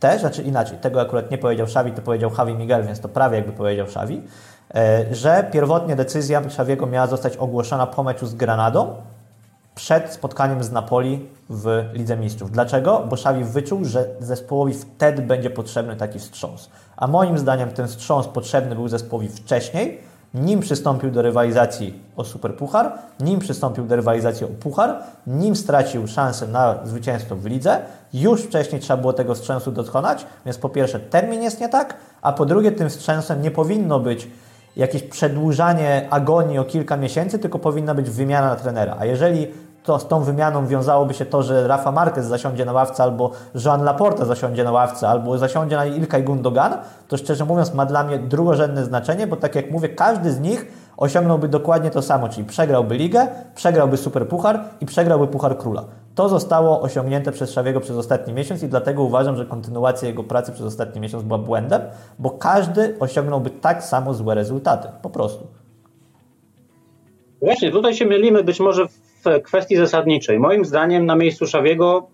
też, 0.00 0.20
znaczy 0.20 0.42
inaczej, 0.42 0.78
tego 0.78 1.00
akurat 1.00 1.30
nie 1.30 1.38
powiedział 1.38 1.66
Xavi, 1.66 1.92
to 1.92 2.02
powiedział 2.02 2.30
Javi 2.38 2.54
Miguel, 2.54 2.86
więc 2.86 3.00
to 3.00 3.08
prawie 3.08 3.36
jakby 3.36 3.52
powiedział 3.52 3.86
Xavi, 3.86 4.22
e, 4.74 5.14
że 5.14 5.48
pierwotnie 5.52 5.96
decyzja 5.96 6.40
Xaviego 6.40 6.86
miała 6.86 7.06
zostać 7.06 7.36
ogłoszona 7.36 7.86
po 7.86 8.02
meczu 8.02 8.26
z 8.26 8.34
Granadą, 8.34 8.94
przed 9.74 10.12
spotkaniem 10.12 10.64
z 10.64 10.72
Napoli 10.72 11.28
w 11.50 11.84
Lidze 11.92 12.16
Mistrzów. 12.16 12.50
Dlaczego? 12.50 13.04
Bo 13.08 13.16
Xavi 13.16 13.44
wyczuł, 13.44 13.84
że 13.84 14.06
zespołowi 14.20 14.74
wtedy 14.74 15.22
będzie 15.22 15.50
potrzebny 15.50 15.96
taki 15.96 16.18
wstrząs. 16.18 16.70
A 16.96 17.06
moim 17.06 17.38
zdaniem 17.38 17.70
ten 17.70 17.88
wstrząs 17.88 18.26
potrzebny 18.26 18.74
był 18.74 18.88
zespołowi 18.88 19.28
wcześniej, 19.28 20.00
nim 20.34 20.60
przystąpił 20.60 21.10
do 21.10 21.22
rywalizacji 21.22 22.02
o 22.16 22.24
Superpuchar, 22.24 22.92
nim 23.20 23.38
przystąpił 23.38 23.86
do 23.86 23.96
rywalizacji 23.96 24.46
o 24.46 24.48
Puchar, 24.48 24.96
nim 25.26 25.56
stracił 25.56 26.06
szansę 26.06 26.48
na 26.48 26.78
zwycięstwo 26.84 27.36
w 27.36 27.46
lidze, 27.46 27.80
już 28.14 28.42
wcześniej 28.42 28.80
trzeba 28.80 29.00
było 29.00 29.12
tego 29.12 29.34
wstrząsu 29.34 29.72
dokonać, 29.72 30.26
więc 30.44 30.58
po 30.58 30.68
pierwsze 30.68 31.00
termin 31.00 31.42
jest 31.42 31.60
nie 31.60 31.68
tak, 31.68 31.96
a 32.22 32.32
po 32.32 32.46
drugie 32.46 32.72
tym 32.72 32.90
wstrząsem 32.90 33.42
nie 33.42 33.50
powinno 33.50 34.00
być 34.00 34.28
jakieś 34.76 35.02
przedłużanie 35.02 36.06
agonii 36.10 36.58
o 36.58 36.64
kilka 36.64 36.96
miesięcy, 36.96 37.38
tylko 37.38 37.58
powinna 37.58 37.94
być 37.94 38.10
wymiana 38.10 38.56
trenera. 38.56 38.96
A 38.98 39.04
jeżeli 39.04 39.48
to 39.84 39.98
z 39.98 40.08
tą 40.08 40.20
wymianą 40.20 40.66
wiązałoby 40.66 41.14
się 41.14 41.26
to, 41.26 41.42
że 41.42 41.68
Rafa 41.68 41.92
Marquez 41.92 42.26
zasiądzie 42.26 42.64
na 42.64 42.72
ławce, 42.72 43.02
albo 43.02 43.30
Joan 43.64 43.84
Laporta 43.84 44.24
zasiądzie 44.24 44.64
na 44.64 44.72
ławce, 44.72 45.08
albo 45.08 45.38
zasiądzie 45.38 45.76
na 45.76 45.86
Ilkay 45.86 46.22
Gundogan, 46.22 46.72
to 47.08 47.16
szczerze 47.16 47.44
mówiąc 47.44 47.74
ma 47.74 47.86
dla 47.86 48.04
mnie 48.04 48.18
drugorzędne 48.18 48.84
znaczenie, 48.84 49.26
bo 49.26 49.36
tak 49.36 49.54
jak 49.54 49.70
mówię, 49.70 49.88
każdy 49.88 50.32
z 50.32 50.40
nich 50.40 50.66
osiągnąłby 50.96 51.48
dokładnie 51.48 51.90
to 51.90 52.02
samo, 52.02 52.28
czyli 52.28 52.46
przegrałby 52.46 52.94
ligę, 52.94 53.26
przegrałby 53.54 53.96
Superpuchar 53.96 54.60
i 54.80 54.86
przegrałby 54.86 55.26
Puchar 55.26 55.58
Króla. 55.58 55.84
To 56.14 56.28
zostało 56.28 56.80
osiągnięte 56.80 57.32
przez 57.32 57.50
Szawiego 57.50 57.80
przez 57.80 57.96
ostatni 57.96 58.32
miesiąc 58.32 58.62
i 58.62 58.68
dlatego 58.68 59.02
uważam, 59.02 59.36
że 59.36 59.46
kontynuacja 59.46 60.08
jego 60.08 60.24
pracy 60.24 60.52
przez 60.52 60.66
ostatni 60.66 61.00
miesiąc 61.00 61.24
była 61.24 61.38
błędem, 61.38 61.82
bo 62.18 62.30
każdy 62.30 62.96
osiągnąłby 63.00 63.50
tak 63.50 63.84
samo 63.84 64.14
złe 64.14 64.34
rezultaty. 64.34 64.88
Po 65.02 65.10
prostu. 65.10 65.46
Właśnie, 67.42 67.72
tutaj 67.72 67.94
się 67.94 68.06
mylimy 68.06 68.44
być 68.44 68.60
może 68.60 68.88
w 68.88 69.03
kwestii 69.44 69.76
zasadniczej. 69.76 70.38
Moim 70.38 70.64
zdaniem 70.64 71.06
na 71.06 71.16
miejscu 71.16 71.46
Szawiego 71.46 72.06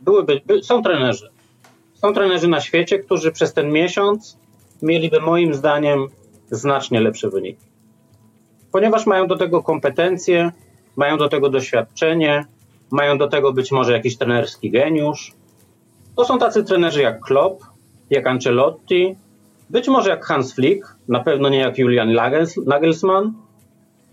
byłyby, 0.00 0.40
by, 0.46 0.62
są 0.62 0.82
trenerzy. 0.82 1.30
Są 1.94 2.12
trenerzy 2.12 2.48
na 2.48 2.60
świecie, 2.60 2.98
którzy 2.98 3.32
przez 3.32 3.52
ten 3.52 3.72
miesiąc 3.72 4.38
mieliby 4.82 5.20
moim 5.20 5.54
zdaniem 5.54 6.06
znacznie 6.50 7.00
lepsze 7.00 7.30
wyniki. 7.30 7.64
Ponieważ 8.72 9.06
mają 9.06 9.26
do 9.26 9.36
tego 9.36 9.62
kompetencje, 9.62 10.52
mają 10.96 11.18
do 11.18 11.28
tego 11.28 11.50
doświadczenie, 11.50 12.44
mają 12.90 13.18
do 13.18 13.28
tego 13.28 13.52
być 13.52 13.72
może 13.72 13.92
jakiś 13.92 14.16
trenerski 14.16 14.70
geniusz. 14.70 15.32
To 16.16 16.24
są 16.24 16.38
tacy 16.38 16.64
trenerzy 16.64 17.02
jak 17.02 17.20
Klopp, 17.20 17.62
jak 18.10 18.26
Ancelotti, 18.26 19.16
być 19.70 19.88
może 19.88 20.10
jak 20.10 20.24
Hans 20.24 20.54
Flick, 20.54 20.96
na 21.08 21.20
pewno 21.20 21.48
nie 21.48 21.58
jak 21.58 21.78
Julian 21.78 22.12
Nagelsmann, 22.66 23.32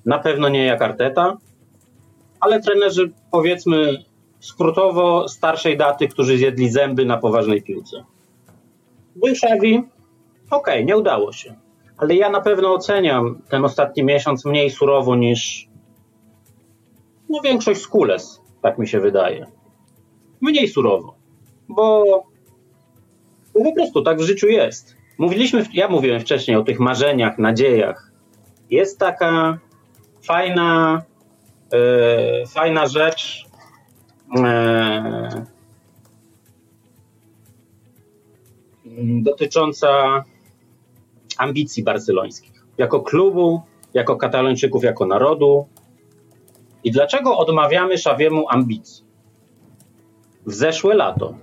na 0.05 0.19
pewno 0.19 0.49
nie 0.49 0.65
jak 0.65 0.81
Arteta, 0.81 1.37
ale 2.43 2.61
trenerzy 2.61 3.11
powiedzmy 3.31 4.03
skrótowo 4.39 5.27
starszej 5.27 5.77
daty, 5.77 6.07
którzy 6.07 6.37
zjedli 6.37 6.69
zęby 6.69 7.05
na 7.05 7.17
poważnej 7.17 7.61
piłce. 7.61 8.03
Xavi, 9.27 9.83
okej, 10.49 10.73
okay, 10.73 10.85
nie 10.85 10.97
udało 10.97 11.31
się, 11.31 11.55
ale 11.97 12.15
ja 12.15 12.29
na 12.29 12.41
pewno 12.41 12.73
oceniam 12.73 13.41
ten 13.49 13.65
ostatni 13.65 14.03
miesiąc 14.03 14.45
mniej 14.45 14.69
surowo 14.69 15.15
niż 15.15 15.67
no, 17.29 17.41
większość 17.41 17.81
Skules, 17.81 18.41
tak 18.61 18.77
mi 18.77 18.87
się 18.87 18.99
wydaje. 18.99 19.45
Mniej 20.41 20.67
surowo, 20.67 21.15
bo, 21.69 22.03
bo 23.53 23.63
po 23.63 23.73
prostu 23.75 24.01
tak 24.01 24.17
w 24.19 24.21
życiu 24.21 24.47
jest. 24.47 24.95
Mówiliśmy, 25.17 25.65
ja 25.73 25.87
mówiłem 25.87 26.19
wcześniej 26.19 26.57
o 26.57 26.63
tych 26.63 26.79
marzeniach, 26.79 27.37
nadziejach. 27.37 28.11
Jest 28.69 28.99
taka 28.99 29.57
fajna, 30.21 31.01
e, 31.71 32.47
fajna 32.47 32.87
rzecz. 32.87 33.45
E, 34.37 35.45
dotycząca 39.21 40.23
ambicji 41.37 41.83
barcelońskich. 41.83 42.51
Jako 42.77 43.01
klubu, 43.01 43.61
jako 43.93 44.15
Katalończyków, 44.15 44.83
jako 44.83 45.05
narodu. 45.05 45.67
I 46.83 46.91
dlaczego 46.91 47.37
odmawiamy 47.37 47.97
Szawiemu 47.97 48.49
ambicji? 48.49 49.05
W 50.45 50.53
zeszłe 50.53 50.95
lato 50.95 51.35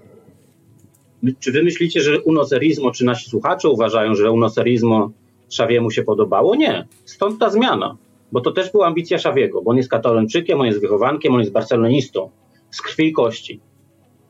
czy 1.41 1.53
wy 1.53 1.63
myślicie, 1.63 2.01
że 2.01 2.21
unocerizmo, 2.21 2.91
czy 2.91 3.05
nasi 3.05 3.31
słuchacze 3.31 3.69
uważają, 3.69 4.15
że 4.15 4.31
unocerizmo 4.31 5.11
Szawiemu 5.49 5.91
się 5.91 6.03
podobało? 6.03 6.55
Nie. 6.55 6.87
Stąd 7.05 7.41
ta 7.41 7.51
zmiana. 7.51 7.97
Bo 8.33 8.41
to 8.41 8.51
też 8.51 8.73
była 8.73 8.87
ambicja 8.87 9.19
Szawiego, 9.19 9.63
bo 9.63 9.71
on 9.71 9.77
jest 9.77 9.91
katalończykiem, 9.91 10.61
on 10.61 10.67
jest 10.67 10.81
wychowankiem, 10.81 11.35
on 11.35 11.41
jest 11.41 11.53
barcelonistą 11.53 12.31
z 12.71 12.83
krwi 12.83 13.07
i 13.07 13.13
kości. 13.13 13.61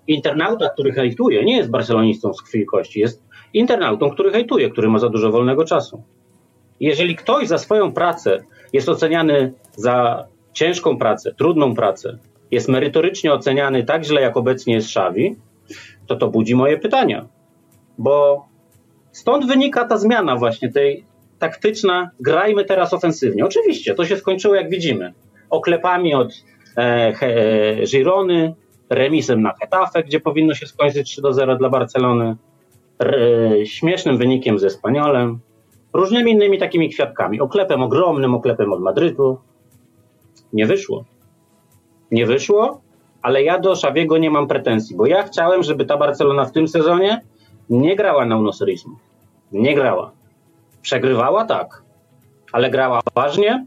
Internauta, 0.07 0.69
który 0.69 0.93
hejtuje, 0.93 1.45
nie 1.45 1.57
jest 1.57 1.71
barcelonistą 1.71 2.35
z 2.35 2.43
krwi 2.43 2.61
i 2.61 2.67
kości, 2.67 3.01
jest 3.01 3.25
internautą, 3.55 4.11
który 4.11 4.31
hejtuje, 4.31 4.71
który 4.71 4.89
ma 4.89 4.99
za 4.99 5.09
dużo 5.09 5.31
wolnego 5.31 5.65
czasu. 5.65 6.03
Jeżeli 6.81 7.17
ktoś 7.17 7.49
za 7.49 7.59
swoją 7.59 7.93
pracę 7.93 8.45
jest 8.73 8.89
oceniany 8.89 9.53
za 9.77 10.27
ciężką 10.53 10.99
pracę, 10.99 11.35
trudną 11.35 11.75
pracę, 11.75 12.19
jest 12.51 12.69
merytorycznie 12.69 13.33
oceniany 13.33 13.85
tak 13.85 14.05
źle, 14.05 14.21
jak 14.21 14.37
obecnie 14.37 14.75
jest 14.75 14.91
Szawi, 14.91 15.37
to 16.07 16.17
to 16.17 16.29
budzi 16.29 16.55
moje 16.55 16.79
pytania. 16.79 17.29
Bo 17.99 18.45
stąd 19.13 19.47
wynika 19.47 19.85
ta 19.85 19.99
zmiana 19.99 20.37
właśnie 20.37 20.73
tej 20.73 21.05
taktyczna, 21.41 22.11
grajmy 22.21 22.65
teraz 22.65 22.93
ofensywnie. 22.93 23.45
Oczywiście, 23.45 23.95
to 23.95 24.05
się 24.05 24.17
skończyło 24.17 24.55
jak 24.55 24.71
widzimy. 24.71 25.13
Oklepami 25.51 26.15
od 26.15 26.33
e, 26.77 26.81
e, 26.83 27.87
Girony, 27.87 28.55
remisem 28.91 29.43
na 29.43 29.55
Hetafe, 29.61 30.03
gdzie 30.03 30.21
powinno 30.21 30.55
się 30.55 30.67
skończyć 30.67 31.11
3 31.11 31.23
do 31.23 31.33
0 31.33 31.57
dla 31.57 31.71
Barcelony, 31.71 32.37
e, 33.03 33.67
śmiesznym 33.67 34.19
wynikiem 34.19 34.59
ze 34.59 34.71
Spaniolem, 34.71 35.39
różnymi 35.93 36.33
innymi 36.33 36.59
takimi 36.59 36.91
kwiatkami. 36.91 37.41
Oklepem 37.41 37.83
ogromnym, 37.83 38.35
oklepem 38.35 38.73
od 38.73 38.81
Madrytu. 38.81 39.39
Nie 40.53 40.67
wyszło. 40.67 41.05
Nie 42.11 42.27
wyszło, 42.27 42.81
ale 43.23 43.43
ja 43.43 43.59
do 43.59 43.77
Szawiego 43.77 44.19
nie 44.19 44.31
mam 44.31 44.49
pretensji, 44.49 44.97
bo 44.97 45.07
ja 45.07 45.23
chciałem, 45.23 45.63
żeby 45.63 45.85
ta 45.85 45.97
Barcelona 45.97 46.45
w 46.45 46.53
tym 46.53 46.69
sezonie 46.69 47.21
nie 47.71 47.97
grała 47.97 48.27
na 48.27 48.39
unoserizmu. 48.39 48.97
Nie 49.53 49.75
grała. 49.75 50.20
Przegrywała 50.83 51.45
tak, 51.45 51.83
ale 52.53 52.71
grała 52.71 53.01
ważnie, 53.15 53.67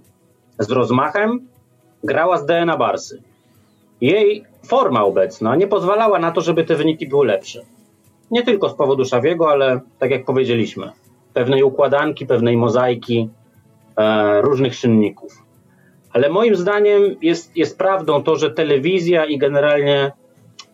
z 0.59 0.71
rozmachem, 0.71 1.47
grała 2.03 2.37
z 2.37 2.45
DNA 2.45 2.77
Barsy. 2.77 3.21
Jej 4.01 4.43
forma 4.67 5.03
obecna 5.03 5.55
nie 5.55 5.67
pozwalała 5.67 6.19
na 6.19 6.31
to, 6.31 6.41
żeby 6.41 6.63
te 6.63 6.75
wyniki 6.75 7.07
były 7.07 7.25
lepsze. 7.25 7.61
Nie 8.31 8.43
tylko 8.43 8.69
z 8.69 8.73
powodu 8.73 9.05
Szawiego, 9.05 9.49
ale 9.49 9.79
tak 9.99 10.11
jak 10.11 10.25
powiedzieliśmy, 10.25 10.91
pewnej 11.33 11.63
układanki, 11.63 12.25
pewnej 12.25 12.57
mozaiki, 12.57 13.29
e, 13.97 14.41
różnych 14.41 14.77
czynników. 14.77 15.43
Ale 16.13 16.29
moim 16.29 16.55
zdaniem 16.55 17.15
jest, 17.21 17.57
jest 17.57 17.77
prawdą 17.77 18.23
to, 18.23 18.35
że 18.35 18.51
telewizja 18.51 19.25
i 19.25 19.37
generalnie 19.37 20.11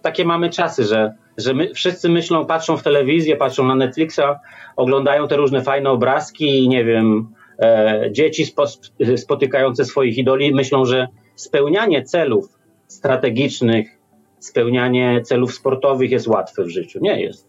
takie 0.01 0.25
mamy 0.25 0.49
czasy, 0.49 0.83
że, 0.83 1.13
że 1.39 1.53
my, 1.53 1.73
wszyscy 1.73 2.09
myślą, 2.09 2.45
patrzą 2.45 2.77
w 2.77 2.83
telewizję, 2.83 3.35
patrzą 3.35 3.67
na 3.67 3.75
Netflixa, 3.75 4.39
oglądają 4.75 5.27
te 5.27 5.37
różne 5.37 5.61
fajne 5.61 5.89
obrazki 5.89 6.63
i 6.63 6.69
nie 6.69 6.85
wiem, 6.85 7.27
e, 7.59 8.09
dzieci 8.11 8.45
spo, 8.45 8.65
spotykające 9.17 9.85
swoich 9.85 10.17
idoli 10.17 10.53
myślą, 10.53 10.85
że 10.85 11.07
spełnianie 11.35 12.03
celów 12.03 12.59
strategicznych, 12.87 13.97
spełnianie 14.39 15.21
celów 15.21 15.53
sportowych 15.53 16.11
jest 16.11 16.27
łatwe 16.27 16.63
w 16.63 16.69
życiu. 16.69 16.99
Nie 17.01 17.21
jest. 17.21 17.47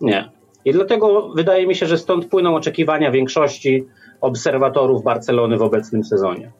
Nie. 0.00 0.30
I 0.64 0.72
dlatego 0.72 1.28
wydaje 1.28 1.66
mi 1.66 1.74
się, 1.74 1.86
że 1.86 1.98
stąd 1.98 2.26
płyną 2.26 2.54
oczekiwania 2.54 3.10
większości 3.10 3.84
obserwatorów 4.20 5.02
Barcelony 5.02 5.56
w 5.56 5.62
obecnym 5.62 6.04
sezonie. 6.04 6.52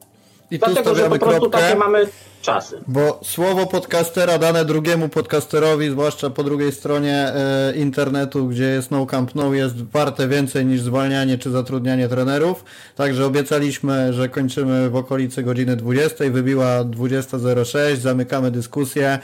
I 0.51 0.59
tu 0.59 0.65
Dlatego, 0.65 0.95
stawiamy 0.95 1.19
po 1.19 1.25
prostu 1.25 1.49
takie 1.49 1.75
mamy 1.75 2.07
czasy. 2.41 2.81
Bo 2.87 3.19
słowo 3.23 3.65
podcastera 3.65 4.37
dane 4.37 4.65
drugiemu 4.65 5.09
podcasterowi, 5.09 5.89
zwłaszcza 5.89 6.29
po 6.29 6.43
drugiej 6.43 6.71
stronie 6.71 7.13
e, 7.13 7.73
internetu, 7.75 8.47
gdzie 8.47 8.63
jest 8.63 8.91
no 8.91 9.05
camp 9.05 9.35
no, 9.35 9.53
jest 9.53 9.83
warte 9.83 10.27
więcej 10.27 10.65
niż 10.65 10.81
zwalnianie 10.81 11.37
czy 11.37 11.51
zatrudnianie 11.51 12.07
trenerów. 12.07 12.63
Także 12.95 13.25
obiecaliśmy, 13.25 14.13
że 14.13 14.29
kończymy 14.29 14.89
w 14.89 14.95
okolicy 14.95 15.43
godziny 15.43 15.75
20. 15.75 16.25
Wybiła 16.31 16.83
20.06, 16.83 17.95
zamykamy 17.95 18.51
dyskusję. 18.51 19.19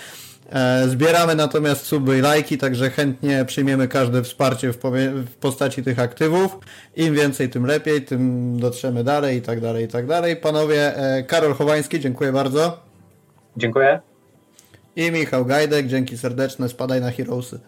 E, 0.52 0.88
zbieramy 0.88 1.36
natomiast 1.36 1.86
suby 1.86 2.18
i 2.18 2.22
lajki, 2.22 2.58
także 2.58 2.90
chętnie 2.90 3.46
przyjmiemy 3.46 3.88
każde 3.88 4.24
wsparcie 4.24 4.74
w, 4.74 4.78
w, 4.78 5.36
postaci 5.36 5.84
tych 5.84 6.00
aktywów. 6.00 6.58
Im 6.96 7.16
więcej, 7.16 7.50
tym 7.50 7.66
lepiej, 7.66 8.02
tym 8.02 8.60
dotrzemy 8.60 9.04
dalej 9.04 9.38
i 9.38 9.42
tak 9.42 9.62
dalej, 9.62 9.86
i 9.86 9.88
tak 9.88 10.08
dalej. 10.08 10.38
Panowie, 10.38 10.98
e, 10.98 11.24
Karol 11.24 11.54
Chowański, 11.54 12.00
dziękuję 12.00 12.32
bardzo. 12.32 12.80
Dziękuję. 13.58 14.02
I 14.96 15.12
Michał 15.12 15.46
Gajdek, 15.46 15.88
dzięki 15.88 16.18
serdeczne, 16.18 16.70
spadaj 16.70 17.02
na 17.02 17.12
Heroesy. 17.12 17.60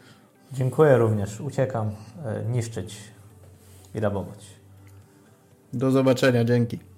Dziękuję 0.51 0.97
również, 0.97 1.41
uciekam, 1.41 1.91
e, 2.25 2.43
niszczyć 2.51 2.97
i 3.95 3.99
rabować. 3.99 4.45
Do 5.73 5.91
zobaczenia, 5.91 6.45
dzięki. 6.45 6.92